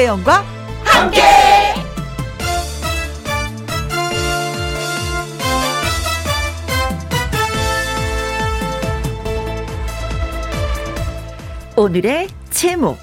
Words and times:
김혜영과 0.00 0.44
함께. 0.82 1.20
오늘의 11.76 12.28
제목 12.48 12.98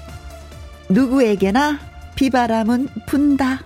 누구에게나 0.88 1.78
비바람은 2.16 2.88
분다. 3.06 3.60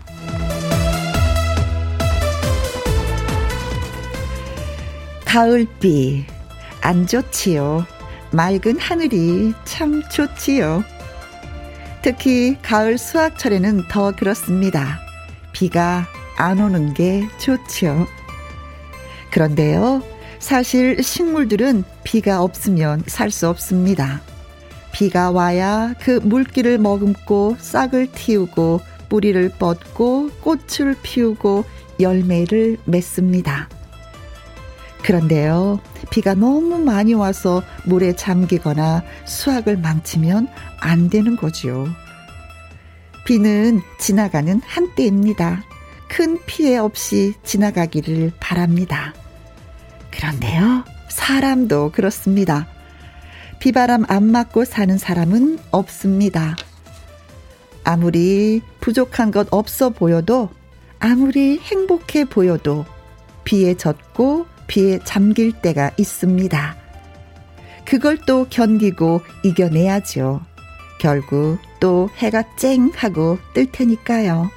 가을비 5.24 6.26
안 6.82 7.06
좋지요. 7.06 7.86
맑은 8.30 8.78
하늘이 8.78 9.54
참 9.64 10.02
좋지요. 10.10 10.84
특히 12.02 12.56
가을 12.62 12.98
수확철에는 12.98 13.84
더 13.88 14.10
그렇습니다. 14.10 14.98
비가 15.52 16.06
안 16.36 16.60
오는 16.60 16.94
게 16.94 17.28
좋지요. 17.38 18.06
그런데요, 19.30 20.02
사실 20.40 21.02
식물들은 21.02 21.84
비가 22.02 22.42
없으면 22.42 23.04
살 23.06 23.30
수 23.30 23.48
없습니다. 23.48 24.20
비가 24.92 25.30
와야 25.30 25.94
그 26.00 26.20
물기를 26.22 26.78
머금고 26.78 27.56
싹을 27.58 28.08
틔우고 28.12 28.80
뿌리를 29.08 29.48
뻗고 29.58 30.30
꽃을 30.40 30.96
피우고 31.02 31.64
열매를 32.00 32.78
맺습니다. 32.84 33.68
그런데요, 35.02 35.80
비가 36.10 36.34
너무 36.34 36.78
많이 36.78 37.14
와서 37.14 37.62
물에 37.84 38.14
잠기거나 38.14 39.02
수확을 39.24 39.76
망치면 39.76 40.48
안 40.78 41.08
되는 41.08 41.36
거지요. 41.36 41.88
비는 43.24 43.82
지나가는 43.98 44.60
한때입니다. 44.64 45.62
큰 46.08 46.38
피해 46.46 46.76
없이 46.76 47.34
지나가기를 47.44 48.32
바랍니다. 48.40 49.14
그런데요, 50.10 50.84
사람도 51.08 51.92
그렇습니다. 51.92 52.68
비바람 53.60 54.04
안 54.08 54.24
맞고 54.24 54.64
사는 54.64 54.98
사람은 54.98 55.58
없습니다. 55.70 56.56
아무리 57.84 58.60
부족한 58.80 59.30
것 59.30 59.48
없어 59.50 59.90
보여도, 59.90 60.50
아무리 60.98 61.58
행복해 61.58 62.24
보여도, 62.24 62.84
비에 63.44 63.74
젖고 63.74 64.46
비에 64.66 64.98
잠길 65.04 65.52
때가 65.52 65.90
있습니다. 65.96 66.76
그걸 67.84 68.18
또 68.26 68.46
견디고 68.48 69.20
이겨내야죠. 69.44 70.40
결국 71.02 71.58
또 71.80 72.08
해가 72.16 72.44
쨍 72.54 72.92
하고 72.94 73.36
뜰 73.54 73.66
테니까요. 73.72 74.48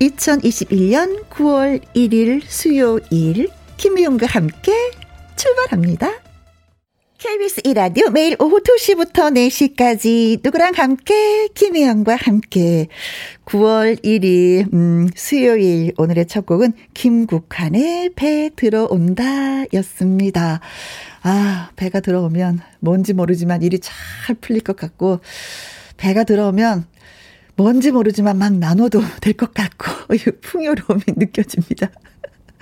2021년 0.00 1.24
9월 1.30 1.80
1일 1.94 2.42
수요일 2.44 3.48
김희영과 3.76 4.26
함께 4.26 4.72
출발합니다. 5.36 6.10
KBS 7.18 7.60
이라디오 7.64 8.10
매일 8.10 8.36
오후 8.40 8.60
2시부터 8.60 9.32
4시까지 9.32 10.40
누구랑 10.42 10.72
함께 10.74 11.46
김혜영과 11.54 12.16
함께 12.16 12.88
9월 13.46 14.02
1일 14.02 14.74
음, 14.74 15.08
수요일 15.14 15.94
오늘의 15.96 16.26
첫 16.26 16.44
곡은 16.46 16.72
김국환의 16.94 18.10
배 18.16 18.50
들어온다 18.56 19.22
였습니다. 19.72 20.60
아 21.26 21.70
배가 21.76 22.00
들어오면 22.00 22.60
뭔지 22.80 23.14
모르지만 23.14 23.62
일이 23.62 23.78
잘 23.80 24.34
풀릴 24.40 24.60
것 24.62 24.76
같고 24.76 25.20
배가 25.96 26.24
들어오면 26.24 26.84
뭔지 27.56 27.92
모르지만 27.92 28.36
막 28.38 28.52
나눠도 28.54 29.00
될 29.22 29.34
것 29.34 29.54
같고 29.54 30.14
풍요로움이 30.42 31.02
느껴집니다. 31.16 31.88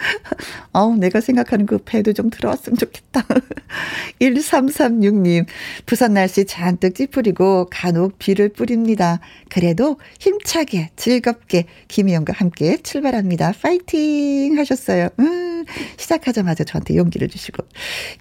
어우, 0.72 0.96
내가 0.96 1.20
생각하는 1.20 1.66
그 1.66 1.78
배도 1.78 2.12
좀 2.12 2.30
들어왔으면 2.30 2.76
좋겠다. 2.76 3.24
1336님, 4.20 5.46
부산 5.86 6.14
날씨 6.14 6.44
잔뜩 6.44 6.94
찌푸리고 6.94 7.66
간혹 7.70 8.18
비를 8.18 8.48
뿌립니다. 8.48 9.20
그래도 9.48 9.98
힘차게, 10.18 10.90
즐겁게 10.96 11.66
김희영과 11.88 12.32
함께 12.36 12.76
출발합니다. 12.82 13.52
파이팅! 13.60 14.58
하셨어요. 14.58 15.08
음, 15.18 15.64
시작하자마자 15.96 16.64
저한테 16.64 16.96
용기를 16.96 17.28
주시고. 17.28 17.64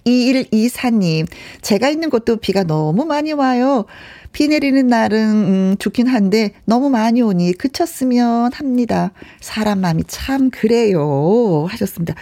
2124님, 0.06 1.26
제가 1.60 1.88
있는 1.88 2.10
곳도 2.10 2.36
비가 2.36 2.64
너무 2.64 3.04
많이 3.04 3.32
와요. 3.32 3.86
비 4.32 4.48
내리는 4.48 4.86
날은 4.86 5.18
음, 5.18 5.76
좋긴 5.78 6.06
한데 6.06 6.54
너무 6.64 6.88
많이 6.88 7.20
오니 7.20 7.52
그쳤으면 7.52 8.52
합니다. 8.52 9.12
사람 9.40 9.80
마음이 9.80 10.04
참 10.06 10.50
그래요 10.50 11.66
하셨습니다. 11.68 12.14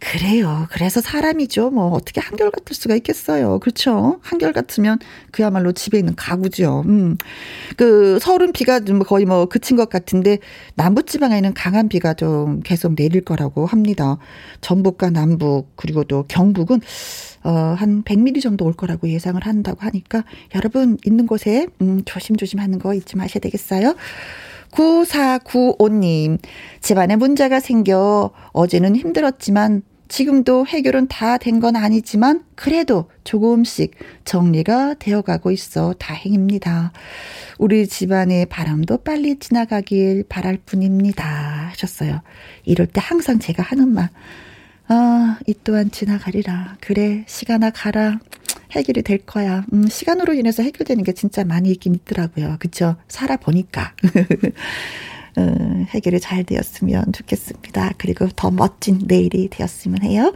그래요. 0.00 0.66
그래서 0.70 1.00
사람이죠. 1.00 1.70
뭐 1.70 1.92
어떻게 1.92 2.20
한결 2.20 2.50
같을 2.50 2.74
수가 2.74 2.96
있겠어요. 2.96 3.58
그렇죠? 3.58 4.18
한결 4.22 4.52
같으면 4.52 4.98
그야말로 5.30 5.72
집에 5.72 5.98
있는 5.98 6.14
가구죠. 6.16 6.84
음. 6.86 7.18
그 7.76 8.18
서울은 8.20 8.52
비가 8.52 8.80
좀 8.80 9.00
거의 9.00 9.26
뭐 9.26 9.46
그친 9.46 9.76
것 9.76 9.90
같은데 9.90 10.38
남부 10.74 11.02
지방에는 11.02 11.52
강한 11.54 11.88
비가 11.88 12.14
좀 12.14 12.60
계속 12.60 12.94
내릴 12.94 13.20
거라고 13.22 13.66
합니다. 13.66 14.16
전북과 14.62 15.10
남북 15.10 15.68
그리고 15.76 16.04
또 16.04 16.24
경북은 16.26 16.80
어, 17.42 17.50
한 17.78 18.02
100mm 18.02 18.42
정도 18.42 18.64
올 18.64 18.72
거라고 18.74 19.08
예상을 19.08 19.40
한다고 19.44 19.80
하니까 19.82 20.24
여러분 20.54 20.98
있는 21.06 21.26
곳에 21.26 21.66
음, 21.80 22.02
조심조심 22.04 22.58
하는 22.60 22.78
거 22.78 22.94
잊지 22.94 23.16
마셔야 23.16 23.40
되겠어요. 23.40 23.94
9495님, 24.72 26.38
집안에 26.80 27.16
문제가 27.16 27.60
생겨 27.60 28.30
어제는 28.52 28.94
힘들었지만 28.96 29.82
지금도 30.08 30.66
해결은 30.66 31.06
다 31.06 31.38
된 31.38 31.60
건 31.60 31.76
아니지만 31.76 32.44
그래도 32.56 33.08
조금씩 33.22 33.94
정리가 34.24 34.94
되어가고 34.98 35.50
있어 35.52 35.94
다행입니다. 35.98 36.92
우리 37.58 37.86
집안의 37.86 38.46
바람도 38.46 38.98
빨리 38.98 39.38
지나가길 39.38 40.24
바랄 40.28 40.58
뿐입니다. 40.66 41.68
하셨어요. 41.70 42.22
이럴 42.64 42.86
때 42.88 43.00
항상 43.02 43.38
제가 43.38 43.62
하는 43.62 43.88
말. 43.88 44.08
아, 44.92 45.38
이 45.46 45.54
또한 45.62 45.92
지나가리라. 45.92 46.76
그래, 46.80 47.24
시간아 47.28 47.70
가라. 47.70 48.18
해결이 48.72 49.02
될 49.02 49.18
거야. 49.18 49.64
음, 49.72 49.86
시간으로 49.86 50.34
인해서 50.34 50.64
해결되는 50.64 51.04
게 51.04 51.12
진짜 51.12 51.44
많이 51.44 51.70
있긴 51.70 51.94
있더라고요. 51.94 52.56
그쵸? 52.58 52.96
살아보니까. 53.06 53.94
어, 55.38 55.86
해결이 55.90 56.18
잘 56.18 56.42
되었으면 56.42 57.12
좋겠습니다. 57.12 57.92
그리고 57.98 58.26
더 58.34 58.50
멋진 58.50 58.98
내일이 59.06 59.48
되었으면 59.48 60.02
해요. 60.02 60.32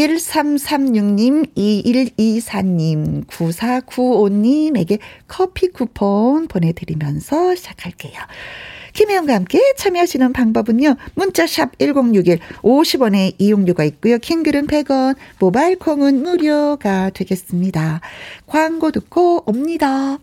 1336님, 0.00 1.54
2124님, 1.54 3.26
9495님에게 3.28 4.98
커피 5.28 5.68
쿠폰 5.68 6.48
보내드리면서 6.48 7.54
시작할게요. 7.54 8.18
김혜영과 8.96 9.34
함께 9.34 9.60
참여하시는 9.76 10.32
방법은요. 10.32 10.96
문자샵 11.16 11.78
1061 11.78 12.38
50원의 12.62 13.34
이용료가 13.36 13.84
있고요. 13.84 14.16
킹글은 14.16 14.68
100원, 14.68 15.16
모바일 15.38 15.78
콩은 15.78 16.22
무료가 16.22 17.10
되겠습니다. 17.10 18.00
광고 18.46 18.90
듣고 18.90 19.42
옵니다. 19.44 20.16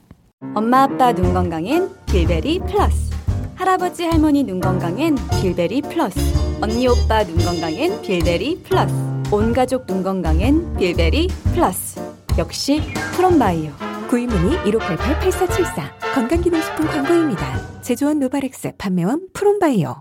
엄마 0.56 0.84
아빠 0.84 1.14
눈 1.14 1.36
건강엔 1.36 1.88
빌베리 2.08 2.62
플러스. 2.62 3.12
할아버지 3.54 4.06
할머니 4.06 4.44
눈 4.44 4.60
건강엔 4.60 5.18
빌베리 5.40 5.84
플러스. 5.84 6.20
언니 6.60 6.88
오빠 6.88 7.24
눈 7.24 7.38
건강엔 7.38 8.02
빌베리 8.02 8.64
플러스. 8.64 8.92
온 9.32 9.54
가족 9.54 9.86
눈 9.86 10.02
건강엔 10.02 10.78
빌베리 10.78 11.28
플러스. 11.54 12.02
역시 12.40 12.82
프롬바이오. 13.16 13.72
구입문의 14.14 14.60
1588-8474 14.60 16.14
건강기능식품 16.14 16.86
광고입니다. 16.86 17.82
제조원 17.82 18.20
노바렉스 18.20 18.74
판매원 18.78 19.28
프롬바이오 19.34 19.96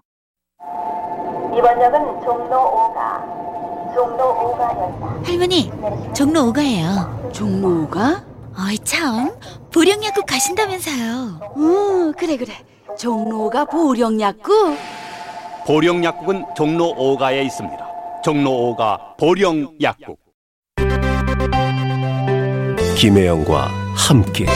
이번 1.56 1.80
역은 1.80 2.20
종로 2.22 2.92
5가 2.92 3.94
종로 3.94 4.54
5가역이다. 4.58 5.26
할머니, 5.26 5.70
종로 6.14 6.52
5가예요. 6.52 7.32
종로 7.32 7.86
5가? 7.88 8.22
어이 8.58 8.78
참, 8.80 9.30
보령약국 9.72 10.26
가신다면서요. 10.26 11.54
음, 11.56 12.12
그래 12.12 12.36
그래. 12.36 12.52
종로가 12.98 13.64
보령약국? 13.64 14.76
보령약국은 15.66 16.44
종로 16.54 16.94
5가에 16.94 17.46
있습니다. 17.46 17.86
종로 18.22 18.50
5가 18.76 19.16
보령약국. 19.16 20.18
김혜영과 22.98 23.81
함께. 23.94 24.46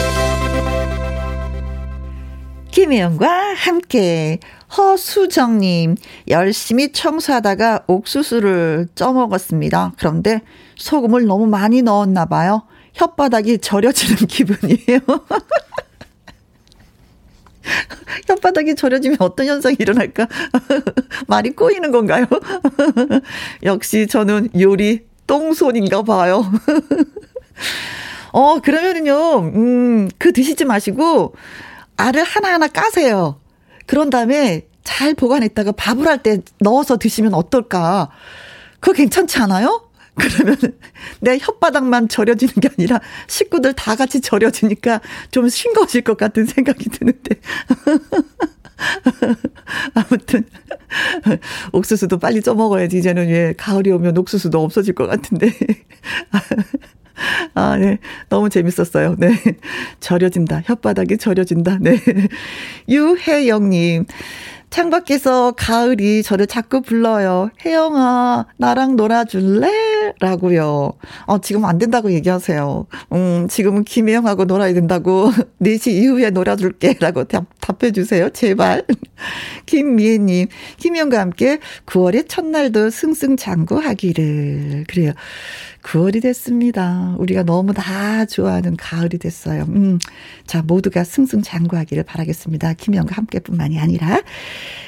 김혜영과 2.70 3.54
함께 3.54 4.38
허수정님 4.76 5.94
열심히 6.28 6.92
청소하다가 6.92 7.84
옥수수를 7.86 8.88
쪄먹었습니다. 8.94 9.94
그런데 9.98 10.42
소금을 10.76 11.24
너무 11.26 11.46
많이 11.46 11.80
넣었나 11.82 12.26
봐요. 12.26 12.62
혓바닥이 12.96 13.62
저려지는 13.62 14.16
기분이에요. 14.28 15.00
혓바닥이 18.28 18.76
저려지면 18.76 19.16
어떤 19.20 19.46
현상이 19.46 19.76
일어날까? 19.78 20.28
말이 21.26 21.50
꼬이는 21.50 21.90
건가요? 21.92 22.26
역시 23.62 24.06
저는 24.06 24.50
요리 24.60 25.06
똥손인가 25.26 26.02
봐요. 26.02 26.44
어, 28.32 28.60
그러면은요, 28.60 29.38
음, 29.54 30.08
그 30.18 30.32
드시지 30.32 30.64
마시고, 30.64 31.34
알을 31.96 32.22
하나하나 32.24 32.68
까세요. 32.68 33.40
그런 33.86 34.10
다음에 34.10 34.66
잘 34.84 35.14
보관했다가 35.14 35.72
밥을 35.72 36.06
할 36.06 36.18
때 36.22 36.40
넣어서 36.60 36.96
드시면 36.98 37.34
어떨까? 37.34 38.10
그거 38.80 38.92
괜찮지 38.94 39.38
않아요? 39.40 39.88
그러면 40.16 40.56
내 41.20 41.36
혓바닥만 41.38 42.08
절여지는 42.08 42.54
게 42.54 42.68
아니라 42.78 43.00
식구들 43.26 43.74
다 43.74 43.96
같이 43.96 44.20
절여지니까 44.20 45.00
좀 45.30 45.48
싱거워질 45.48 46.02
것 46.02 46.16
같은 46.16 46.46
생각이 46.46 46.88
드는데. 46.88 47.36
아무튼 49.94 50.44
옥수수도 51.72 52.18
빨리 52.18 52.42
쪄 52.42 52.54
먹어야지 52.54 52.98
이제는 52.98 53.28
왜 53.28 53.54
가을이 53.56 53.90
오면 53.90 54.16
옥수수도 54.18 54.62
없어질 54.62 54.94
것 54.94 55.06
같은데 55.06 55.50
아, 57.54 57.76
네. 57.76 57.98
너무 58.28 58.48
재밌었어요. 58.48 59.16
네. 59.18 59.30
절여진다. 60.00 60.62
혓바닥이 60.62 61.18
절여진다. 61.18 61.78
네. 61.80 61.98
유혜영님. 62.88 64.06
창밖에서 64.70 65.52
가을이 65.52 66.22
저를 66.22 66.46
자꾸 66.46 66.82
불러요. 66.82 67.50
혜영아, 67.64 68.46
나랑 68.58 68.96
놀아줄래? 68.96 70.12
라고요. 70.20 70.92
어, 71.26 71.40
지금 71.40 71.64
안 71.64 71.78
된다고 71.78 72.12
얘기하세요. 72.12 72.86
음, 73.12 73.48
지금은 73.48 73.84
김혜영하고 73.84 74.44
놀아야 74.44 74.74
된다고. 74.74 75.30
4시 75.62 75.92
이후에 75.92 76.30
놀아줄게. 76.30 76.96
라고 77.00 77.24
답, 77.24 77.46
답해주세요. 77.60 78.30
제발. 78.30 78.84
김미애님, 79.66 80.48
김혜영과 80.76 81.20
함께 81.20 81.58
9월의 81.86 82.28
첫날도 82.28 82.90
승승장구하기를. 82.90 84.84
그래요. 84.88 85.12
9월이 85.86 86.20
됐습니다. 86.20 87.14
우리가 87.18 87.44
너무 87.44 87.72
다 87.72 88.24
좋아하는 88.24 88.76
가을이 88.76 89.18
됐어요. 89.18 89.66
음. 89.68 90.00
자, 90.44 90.62
모두가 90.62 91.04
승승장구하기를 91.04 92.02
바라겠습니다. 92.02 92.72
김영과 92.74 93.14
함께뿐만이 93.14 93.78
아니라 93.78 94.20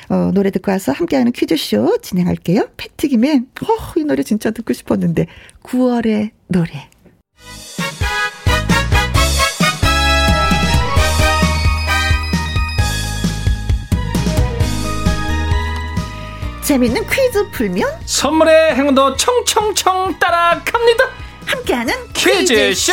어, 0.08 0.32
노래 0.34 0.50
듣고 0.50 0.72
와서 0.72 0.90
함께하는 0.90 1.30
퀴즈쇼 1.32 1.98
진행할게요. 2.02 2.70
패티김의 2.76 3.42
어, 3.62 3.98
이 4.00 4.04
노래 4.04 4.24
진짜 4.24 4.50
듣고 4.50 4.72
싶었는데 4.72 5.26
9월의 5.62 6.30
노래. 6.48 6.88
재밌는 16.68 17.06
퀴즈 17.08 17.48
풀면 17.48 17.88
선물의 18.04 18.74
행운도 18.74 19.16
청청청 19.16 20.18
따라갑니다. 20.18 21.04
함께하는 21.46 21.94
퀴즈쇼. 22.12 22.92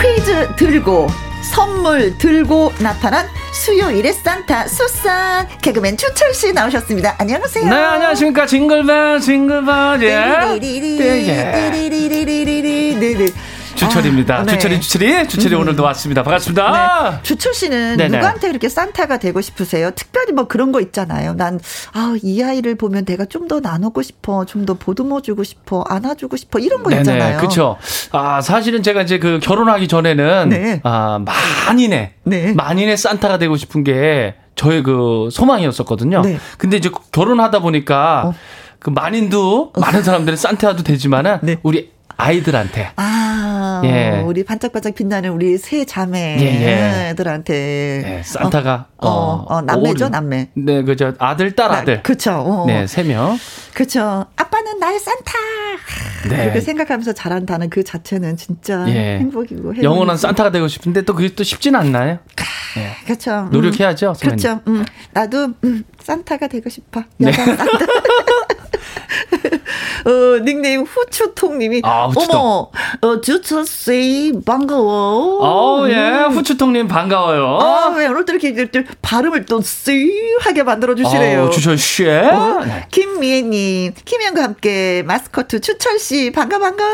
퀴즈 0.00 0.56
들고 0.56 1.06
선물 1.54 2.18
들고 2.18 2.72
나타난 2.80 3.26
수요일의 3.52 4.12
산타 4.12 4.66
수산 4.66 5.46
개그맨 5.62 5.96
추철 5.96 6.34
씨 6.34 6.52
나오셨습니다. 6.52 7.14
안녕하세요. 7.18 7.64
네, 7.64 7.76
안녕하십니까. 7.76 8.46
징글벨, 8.46 9.20
징글벨, 9.20 10.02
예. 10.02 10.58
띠리리리, 10.58 11.28
예. 11.28 11.70
띠리리리리리리, 11.70 12.96
네네. 12.98 13.26
주철입니다. 13.88 14.36
아, 14.38 14.42
네. 14.42 14.52
주철이, 14.52 14.80
주철이, 14.80 15.28
주철이 15.28 15.54
음. 15.54 15.60
오늘도 15.60 15.82
왔습니다. 15.84 16.22
반갑습니다. 16.22 17.10
네. 17.10 17.18
주철 17.22 17.54
씨는 17.54 17.96
네네. 17.96 18.16
누구한테 18.16 18.48
이렇게 18.50 18.68
산타가 18.68 19.18
되고 19.18 19.40
싶으세요? 19.40 19.90
특별히 19.94 20.32
뭐 20.32 20.46
그런 20.48 20.72
거 20.72 20.80
있잖아요. 20.80 21.34
난, 21.34 21.60
아, 21.92 22.16
이 22.22 22.42
아이를 22.42 22.74
보면 22.76 23.04
내가 23.04 23.24
좀 23.26 23.44
더 23.48 23.60
나누고 23.60 24.00
싶어, 24.02 24.44
좀 24.46 24.64
더 24.64 24.72
보듬어 24.74 25.20
주고 25.20 25.44
싶어, 25.44 25.82
안아주고 25.86 26.36
싶어, 26.38 26.58
이런 26.58 26.82
거 26.82 26.90
있잖아요. 26.96 27.36
그렇죠. 27.36 27.76
아 28.10 28.40
사실은 28.40 28.82
제가 28.82 29.02
이제 29.02 29.18
그 29.18 29.38
결혼하기 29.42 29.86
전에는 29.86 30.48
네. 30.48 30.80
아 30.82 31.20
만인의 31.68 32.12
네. 32.24 32.52
만인의 32.54 32.96
산타가 32.96 33.36
되고 33.38 33.56
싶은 33.58 33.84
게 33.84 34.34
저의 34.54 34.82
그 34.82 35.28
소망이었었거든요. 35.30 36.22
네. 36.22 36.38
근데 36.56 36.78
이제 36.78 36.90
결혼하다 37.12 37.58
보니까 37.58 38.22
어. 38.28 38.34
그 38.78 38.88
만인도 38.90 39.72
많은 39.78 40.02
사람들은 40.02 40.36
산타도 40.36 40.82
되지만은 40.82 41.38
네. 41.42 41.56
우리 41.62 41.90
아이들한테 42.16 42.92
아, 42.96 43.82
예. 43.84 44.22
우리 44.24 44.44
반짝반짝 44.44 44.94
빛나는 44.94 45.30
우리 45.30 45.58
세 45.58 45.84
자매 45.84 46.36
예, 46.40 46.44
예. 46.44 47.08
애들한테. 47.10 47.54
네, 48.04 48.22
산타가 48.24 48.86
어, 48.98 49.08
어, 49.08 49.44
어, 49.48 49.62
남매죠, 49.62 50.06
오를- 50.06 50.10
남매. 50.10 50.48
네, 50.54 50.82
그저 50.82 51.12
아들, 51.18 51.54
딸, 51.54 51.70
아들. 51.72 52.02
그쵸. 52.02 52.32
어. 52.32 52.64
네, 52.66 52.86
세 52.86 53.02
명. 53.02 53.38
그쵸. 53.74 54.26
아빠는 54.36 54.78
나의 54.78 54.98
산타. 54.98 55.32
네. 56.30 56.44
이렇게 56.44 56.60
생각하면서 56.60 57.12
자란다는 57.12 57.68
그 57.70 57.82
자체는 57.84 58.36
진짜 58.36 58.84
예. 58.88 59.18
행복이고. 59.18 59.82
영원한. 59.82 60.16
산타가 60.16 60.50
되고 60.50 60.68
싶은데 60.68 61.02
또 61.02 61.14
그게 61.14 61.34
또 61.34 61.42
쉽진 61.44 61.74
않나요? 61.76 62.18
그쵸. 63.06 63.30
음. 63.32 63.50
노력해야죠. 63.50 64.14
그렇죠. 64.20 64.60
음, 64.66 64.84
나도 65.12 65.48
음, 65.64 65.84
산타가 66.02 66.48
되고 66.48 66.68
싶어. 66.70 67.02
네. 67.18 67.28
여자 67.28 67.44
산타. 67.44 67.86
어, 70.04 70.44
닉네임 70.44 70.82
후추통님이 70.82 71.82
아, 71.84 72.06
후추통. 72.06 72.36
어머, 72.36 72.70
어, 73.00 73.20
주철 73.20 73.66
씨 73.66 74.32
반가워. 74.44 75.38
어, 75.42 75.88
예. 75.88 76.26
후추통님 76.30 76.88
반가워요. 76.88 77.58
아, 77.60 77.94
왜 77.96 78.06
오늘 78.06 78.24
또 78.24 78.32
이렇게, 78.32 78.48
이렇게 78.48 78.84
발음을 79.02 79.46
또 79.46 79.60
쎄하게 79.60 80.62
만들어 80.64 80.94
주시래요. 80.94 81.44
어, 81.44 81.50
주철 81.50 81.78
씨. 81.78 82.06
어, 82.08 82.62
네. 82.64 82.86
김미애님, 82.90 83.94
김현과 84.04 84.42
함께 84.42 85.02
마스코트 85.06 85.60
추철 85.60 85.98
씨 85.98 86.30
반가 86.32 86.58
반가. 86.58 86.84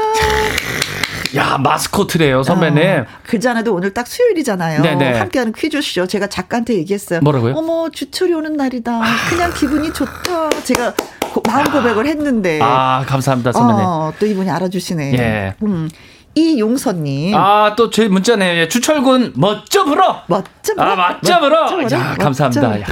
야, 1.37 1.59
마스코트래요, 1.59 2.43
선배님. 2.43 3.01
어, 3.01 3.05
그 3.25 3.39
전에도 3.39 3.75
오늘 3.75 3.93
딱 3.95 4.07
수요일이잖아요. 4.07 4.83
네네. 4.83 5.19
함께하는 5.19 5.53
퀴즈쇼. 5.53 6.07
제가 6.07 6.27
작가한테 6.27 6.75
얘기했어요. 6.75 7.21
뭐라고요? 7.21 7.55
어머, 7.57 7.89
주철이 7.91 8.33
오는 8.35 8.55
날이다. 8.57 9.01
그냥 9.29 9.53
기분이 9.55 9.93
좋다. 9.93 10.51
제가 10.65 10.93
고- 11.33 11.43
마음 11.47 11.65
고백을 11.71 12.07
했는데. 12.07 12.59
아, 12.63 13.05
감사합니다, 13.07 13.53
선배님. 13.53 13.85
어, 13.85 14.13
또 14.19 14.27
이분이 14.27 14.51
알아주시네. 14.51 15.13
예. 15.19 15.55
음, 15.63 15.89
이용선님. 16.35 17.35
아, 17.37 17.75
또 17.77 17.91
제 17.91 18.09
문자네요. 18.09 18.61
예, 18.63 18.69
주철군 18.69 19.33
멋져 19.37 19.85
불어. 19.85 20.23
멋져 20.27 20.75
아, 20.79 20.97
멋져 21.23 21.41
불어. 21.41 21.67
야, 21.93 22.15
감사합니다. 22.19 22.61
불어. 22.69 22.81
야. 22.81 22.85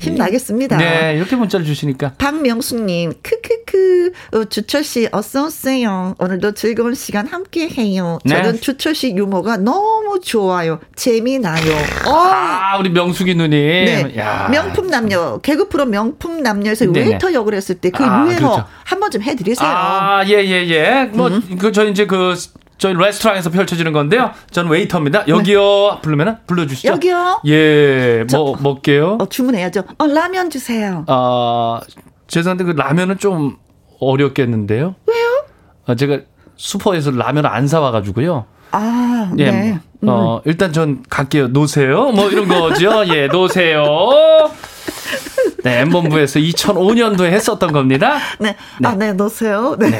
힘나겠습니다. 0.00 0.76
네, 0.78 1.14
이렇게 1.16 1.36
문자를 1.36 1.66
주시니까. 1.66 2.14
박명숙님, 2.18 3.12
크크크, 3.22 4.12
어, 4.32 4.44
주철 4.46 4.82
씨, 4.82 5.08
어서 5.12 5.46
오세요. 5.46 6.14
오늘도 6.18 6.52
즐거운 6.52 6.94
시간 6.94 7.26
함께 7.26 7.68
해요. 7.68 8.18
네. 8.24 8.36
저는 8.36 8.60
주철 8.60 8.94
씨 8.94 9.14
유머가 9.14 9.58
너무 9.58 10.20
좋아요. 10.20 10.80
재미나요. 10.96 11.72
어, 12.06 12.12
아, 12.12 12.78
우리 12.78 12.88
명숙이 12.90 13.34
누님. 13.34 13.50
네. 13.50 14.14
야. 14.16 14.48
명품 14.50 14.88
남녀, 14.88 15.38
개그 15.38 15.68
프로 15.68 15.84
명품 15.84 16.42
남녀에서 16.42 16.86
네네. 16.86 17.10
웨이터 17.10 17.32
역을 17.34 17.54
했을 17.54 17.74
때그 17.76 18.02
아, 18.02 18.24
유행어 18.24 18.38
그렇죠. 18.38 18.66
한번좀 18.84 19.22
해드리세요. 19.22 19.68
아, 19.68 20.24
예, 20.26 20.32
예, 20.44 20.68
예. 20.68 21.04
뭐, 21.12 21.28
음. 21.28 21.56
그, 21.58 21.72
저 21.72 21.84
이제 21.84 22.06
그, 22.06 22.34
저희 22.80 22.94
레스토랑에서 22.94 23.50
펼쳐지는 23.50 23.92
건데요. 23.92 24.30
저는 24.50 24.70
웨이터입니다. 24.70 25.28
여기요. 25.28 25.98
부르면은 26.00 26.36
불러주시죠. 26.46 26.88
네. 26.88 26.94
여기요? 26.94 27.42
예, 27.46 28.24
뭐, 28.32 28.56
먹게요. 28.58 29.18
어, 29.20 29.26
주문해야죠. 29.26 29.82
어, 29.98 30.06
라면 30.06 30.48
주세요. 30.48 31.04
아, 31.06 31.80
죄송한데 32.26 32.64
그 32.64 32.70
라면은 32.70 33.18
좀 33.18 33.58
어렵겠는데요. 34.00 34.94
왜요? 35.06 35.44
아, 35.86 35.94
제가 35.94 36.20
슈퍼에서 36.56 37.10
라면을 37.10 37.50
안 37.50 37.68
사와가지고요. 37.68 38.46
아, 38.72 39.30
예, 39.38 39.50
네. 39.50 39.80
어, 40.06 40.40
일단 40.46 40.72
전 40.72 41.02
갈게요. 41.10 41.48
놓으세요. 41.48 42.12
뭐 42.12 42.30
이런 42.30 42.48
거죠. 42.48 43.04
예, 43.14 43.26
놓으세요. 43.26 43.84
네, 45.64 45.80
M본부에서 45.80 46.38
2005년도에 46.40 47.30
했었던 47.30 47.72
겁니다. 47.72 48.18
네. 48.38 48.56
아, 48.82 48.94
네, 48.94 49.12
넣으세요. 49.12 49.76
네. 49.78 49.90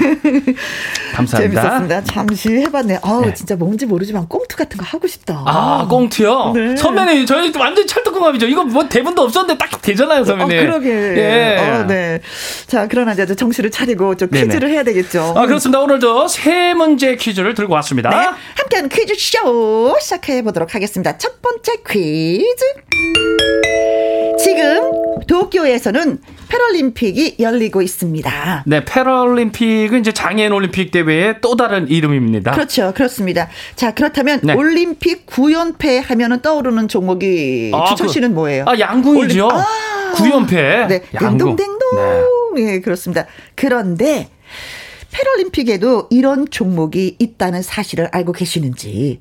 감사합니다. 1.15 1.63
재밌었습니다. 1.63 2.05
잠시 2.05 2.49
해봤네. 2.57 2.99
아우, 3.03 3.25
네. 3.25 3.35
진짜 3.35 3.57
뭔지 3.57 3.87
모르지만 3.87 4.29
꽁트 4.29 4.57
같은 4.57 4.79
거 4.79 4.85
하고 4.85 5.07
싶다. 5.07 5.43
아, 5.47 5.87
꽁트요? 5.89 6.53
네. 6.55 6.77
선배님, 6.77 7.27
저희 7.27 7.53
완전 7.59 7.87
찰떡궁합이죠. 7.87 8.47
이거 8.47 8.65
뭐 8.65 8.89
대본도 8.89 9.23
없었는데 9.23 9.59
딱 9.59 9.83
되잖아요, 9.83 10.23
어, 10.23 10.25
선배님. 10.25 10.67
그러게. 10.67 10.91
예. 10.91 11.57
어, 11.59 11.87
네. 11.87 12.21
자, 12.67 12.87
그러나 12.89 13.13
이제 13.13 13.27
정신을 13.27 13.71
차리고 13.71 14.17
좀 14.17 14.31
네네. 14.31 14.47
퀴즈를 14.47 14.71
해야 14.71 14.83
되겠죠. 14.83 15.35
아, 15.37 15.47
그렇습니다. 15.47 15.81
오늘도 15.81 16.29
세 16.29 16.75
문제 16.75 17.17
퀴즈를 17.17 17.55
들고 17.55 17.75
왔습니다. 17.75 18.11
네. 18.11 18.17
함께하는 18.57 18.89
퀴즈쇼 18.89 19.97
시작해 20.01 20.43
보도록 20.43 20.75
하겠습니다. 20.75 21.19
첫 21.19 21.41
번째 21.43 21.73
퀴즈. 21.89 22.65
지금 24.43 24.81
도쿄에서는 25.51 26.19
패럴림픽이 26.49 27.37
열리고 27.41 27.83
있습니다. 27.83 28.65
네, 28.67 28.85
패럴림픽은 28.85 30.01
이제 30.01 30.13
장애인 30.13 30.53
올림픽 30.53 30.91
대회의 30.93 31.37
또 31.41 31.57
다른 31.57 31.89
이름입니다. 31.89 32.53
그렇죠. 32.53 32.93
그렇습니다. 32.95 33.49
자, 33.77 33.93
그렇다면 33.93 34.41
네. 34.43 34.55
올림픽 34.55 35.27
9연패 35.27 36.03
하면은 36.07 36.41
떠오르는 36.41 36.89
종목이 36.89 37.73
아, 37.75 37.85
주철 37.87 38.07
그- 38.07 38.13
씨는 38.13 38.35
뭐예요? 38.35 38.65
아, 38.67 38.79
양궁이죠. 38.79 39.47
올림- 39.47 39.57
아. 39.57 39.67
구 40.15 40.23
9연패. 40.25 40.87
네. 40.89 41.03
양궁. 41.15 41.57
댕동댕동. 41.57 42.55
예, 42.59 42.81
그렇습니다. 42.81 43.27
그런데 43.55 44.29
패럴림픽에도 45.13 46.07
이런 46.11 46.49
종목이 46.51 47.17
있다는 47.19 47.63
사실을 47.63 48.09
알고 48.13 48.33
계시는지. 48.33 49.19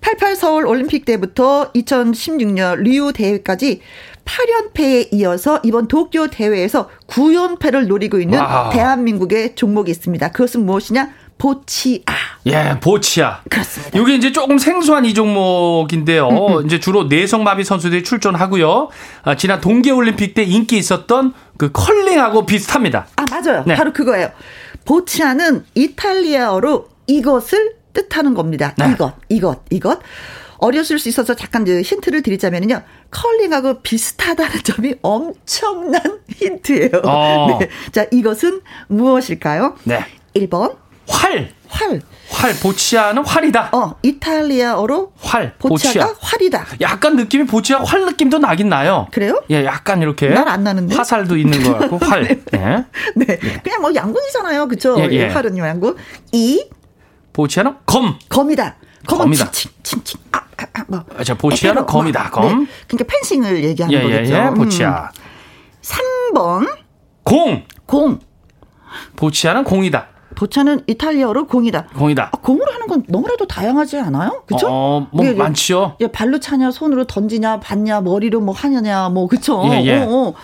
88 0.00 0.36
서울 0.36 0.66
올림픽 0.66 1.04
때부터 1.04 1.72
2016년 1.72 2.78
리우 2.82 3.12
대회까지 3.12 3.80
8연패에 4.26 5.08
이어서 5.12 5.60
이번 5.62 5.88
도쿄 5.88 6.28
대회에서 6.28 6.90
9연패를 7.06 7.86
노리고 7.86 8.20
있는 8.20 8.38
wow. 8.38 8.70
대한민국의 8.72 9.54
종목이 9.54 9.90
있습니다. 9.90 10.32
그것은 10.32 10.66
무엇이냐? 10.66 11.10
보치아. 11.38 12.00
예, 12.46 12.78
보치아. 12.80 13.40
그렇습니다. 13.50 13.98
이게 13.98 14.14
이제 14.14 14.32
조금 14.32 14.58
생소한 14.58 15.04
이 15.04 15.12
종목인데요. 15.14 16.28
음, 16.28 16.66
이제 16.66 16.80
주로 16.80 17.04
뇌성마비 17.04 17.62
선수들이 17.62 18.04
출전하고요. 18.04 18.88
아, 19.22 19.36
지난 19.36 19.60
동계올림픽 19.60 20.34
때 20.34 20.42
인기 20.44 20.78
있었던 20.78 21.34
그 21.58 21.70
컬링하고 21.72 22.46
비슷합니다. 22.46 23.06
아, 23.16 23.24
맞아요. 23.30 23.64
네. 23.66 23.74
바로 23.74 23.92
그거예요. 23.92 24.30
보치아는 24.86 25.64
이탈리아어로 25.74 26.88
이것을 27.06 27.74
뜻하는 27.92 28.34
겁니다. 28.34 28.74
네. 28.78 28.92
이것, 28.92 29.14
이것, 29.28 29.60
이것. 29.70 29.98
어려질 30.58 30.98
수 30.98 31.08
있어서 31.08 31.34
잠깐 31.34 31.62
이제 31.62 31.82
힌트를 31.82 32.22
드리자면요. 32.22 32.82
컬링하고 33.10 33.80
비슷하다는 33.82 34.62
점이 34.64 34.94
엄청난 35.02 36.00
힌트예요. 36.36 37.02
어. 37.04 37.58
네. 37.60 37.68
자, 37.92 38.06
이것은 38.10 38.60
무엇일까요? 38.88 39.76
네. 39.84 40.04
1번, 40.34 40.76
활. 41.08 41.50
활. 41.68 42.00
활. 42.30 42.54
보치아는 42.60 43.24
활이다. 43.24 43.70
어, 43.72 43.94
이탈리아어로 44.02 45.12
활. 45.20 45.54
보치아가 45.58 46.06
보치아. 46.08 46.14
활이다. 46.20 46.66
약간 46.80 47.16
느낌이 47.16 47.46
보치아 47.46 47.82
활 47.82 48.04
느낌도 48.06 48.38
나긴 48.38 48.68
나요. 48.68 49.06
그래요? 49.12 49.42
예, 49.50 49.64
약간 49.64 50.02
이렇게. 50.02 50.28
난 50.28 50.48
안 50.48 50.64
나는데? 50.64 50.94
화살도 50.96 51.36
있는 51.36 51.62
것 51.62 51.78
같고, 51.78 51.98
활. 51.98 52.24
예. 52.54 52.84
네. 53.14 53.38
그냥 53.62 53.80
뭐 53.80 53.94
양군이잖아요. 53.94 54.68
그쵸? 54.68 54.96
예, 55.00 55.08
예. 55.12 55.26
활은 55.28 55.56
양군. 55.58 55.96
이, 56.32 56.68
보치아는 57.32 57.76
검. 57.86 58.18
검이다. 58.28 58.76
검이다. 59.06 59.50
칭칭, 59.50 59.72
칭칭. 59.82 60.20
아, 60.32 60.38
아, 60.38 60.66
아, 60.74 60.84
뭐. 60.88 61.04
아, 61.16 61.24
자, 61.24 61.34
보치아는 61.34 61.82
에헤로, 61.82 61.86
검이다, 61.86 62.22
뭐, 62.22 62.30
검. 62.30 62.64
네. 62.64 62.70
그러니까 62.88 63.14
펜싱을 63.14 63.64
얘기하는 63.64 63.94
예, 63.94 63.98
예, 63.98 64.02
거겠죠. 64.02 64.34
예. 64.34 64.50
보치아. 64.54 65.10
음. 65.10 66.32
3번 66.32 66.76
공. 67.22 67.62
공. 67.86 68.18
보치아는 69.16 69.64
공이다. 69.64 70.08
보차는 70.36 70.82
이탈리아어로 70.86 71.46
공이다. 71.46 71.86
공이다. 71.96 72.30
아, 72.32 72.36
공으로 72.36 72.70
하는 72.70 72.86
건 72.86 73.04
너무나도 73.08 73.46
다양하지 73.46 73.98
않아요? 74.00 74.42
그쵸? 74.46 74.68
어, 74.70 75.08
뭐 75.10 75.24
이게, 75.24 75.34
많지요. 75.34 75.96
예, 76.00 76.08
발로 76.08 76.38
차냐, 76.38 76.70
손으로 76.70 77.04
던지냐, 77.04 77.60
받냐, 77.60 78.02
머리로 78.02 78.40
뭐 78.40 78.54
하느냐, 78.54 79.08
뭐 79.08 79.26
그쵸? 79.28 79.62
예, 79.64 79.82
예. 79.84 80.02
어, 80.02 80.08
어. 80.28 80.34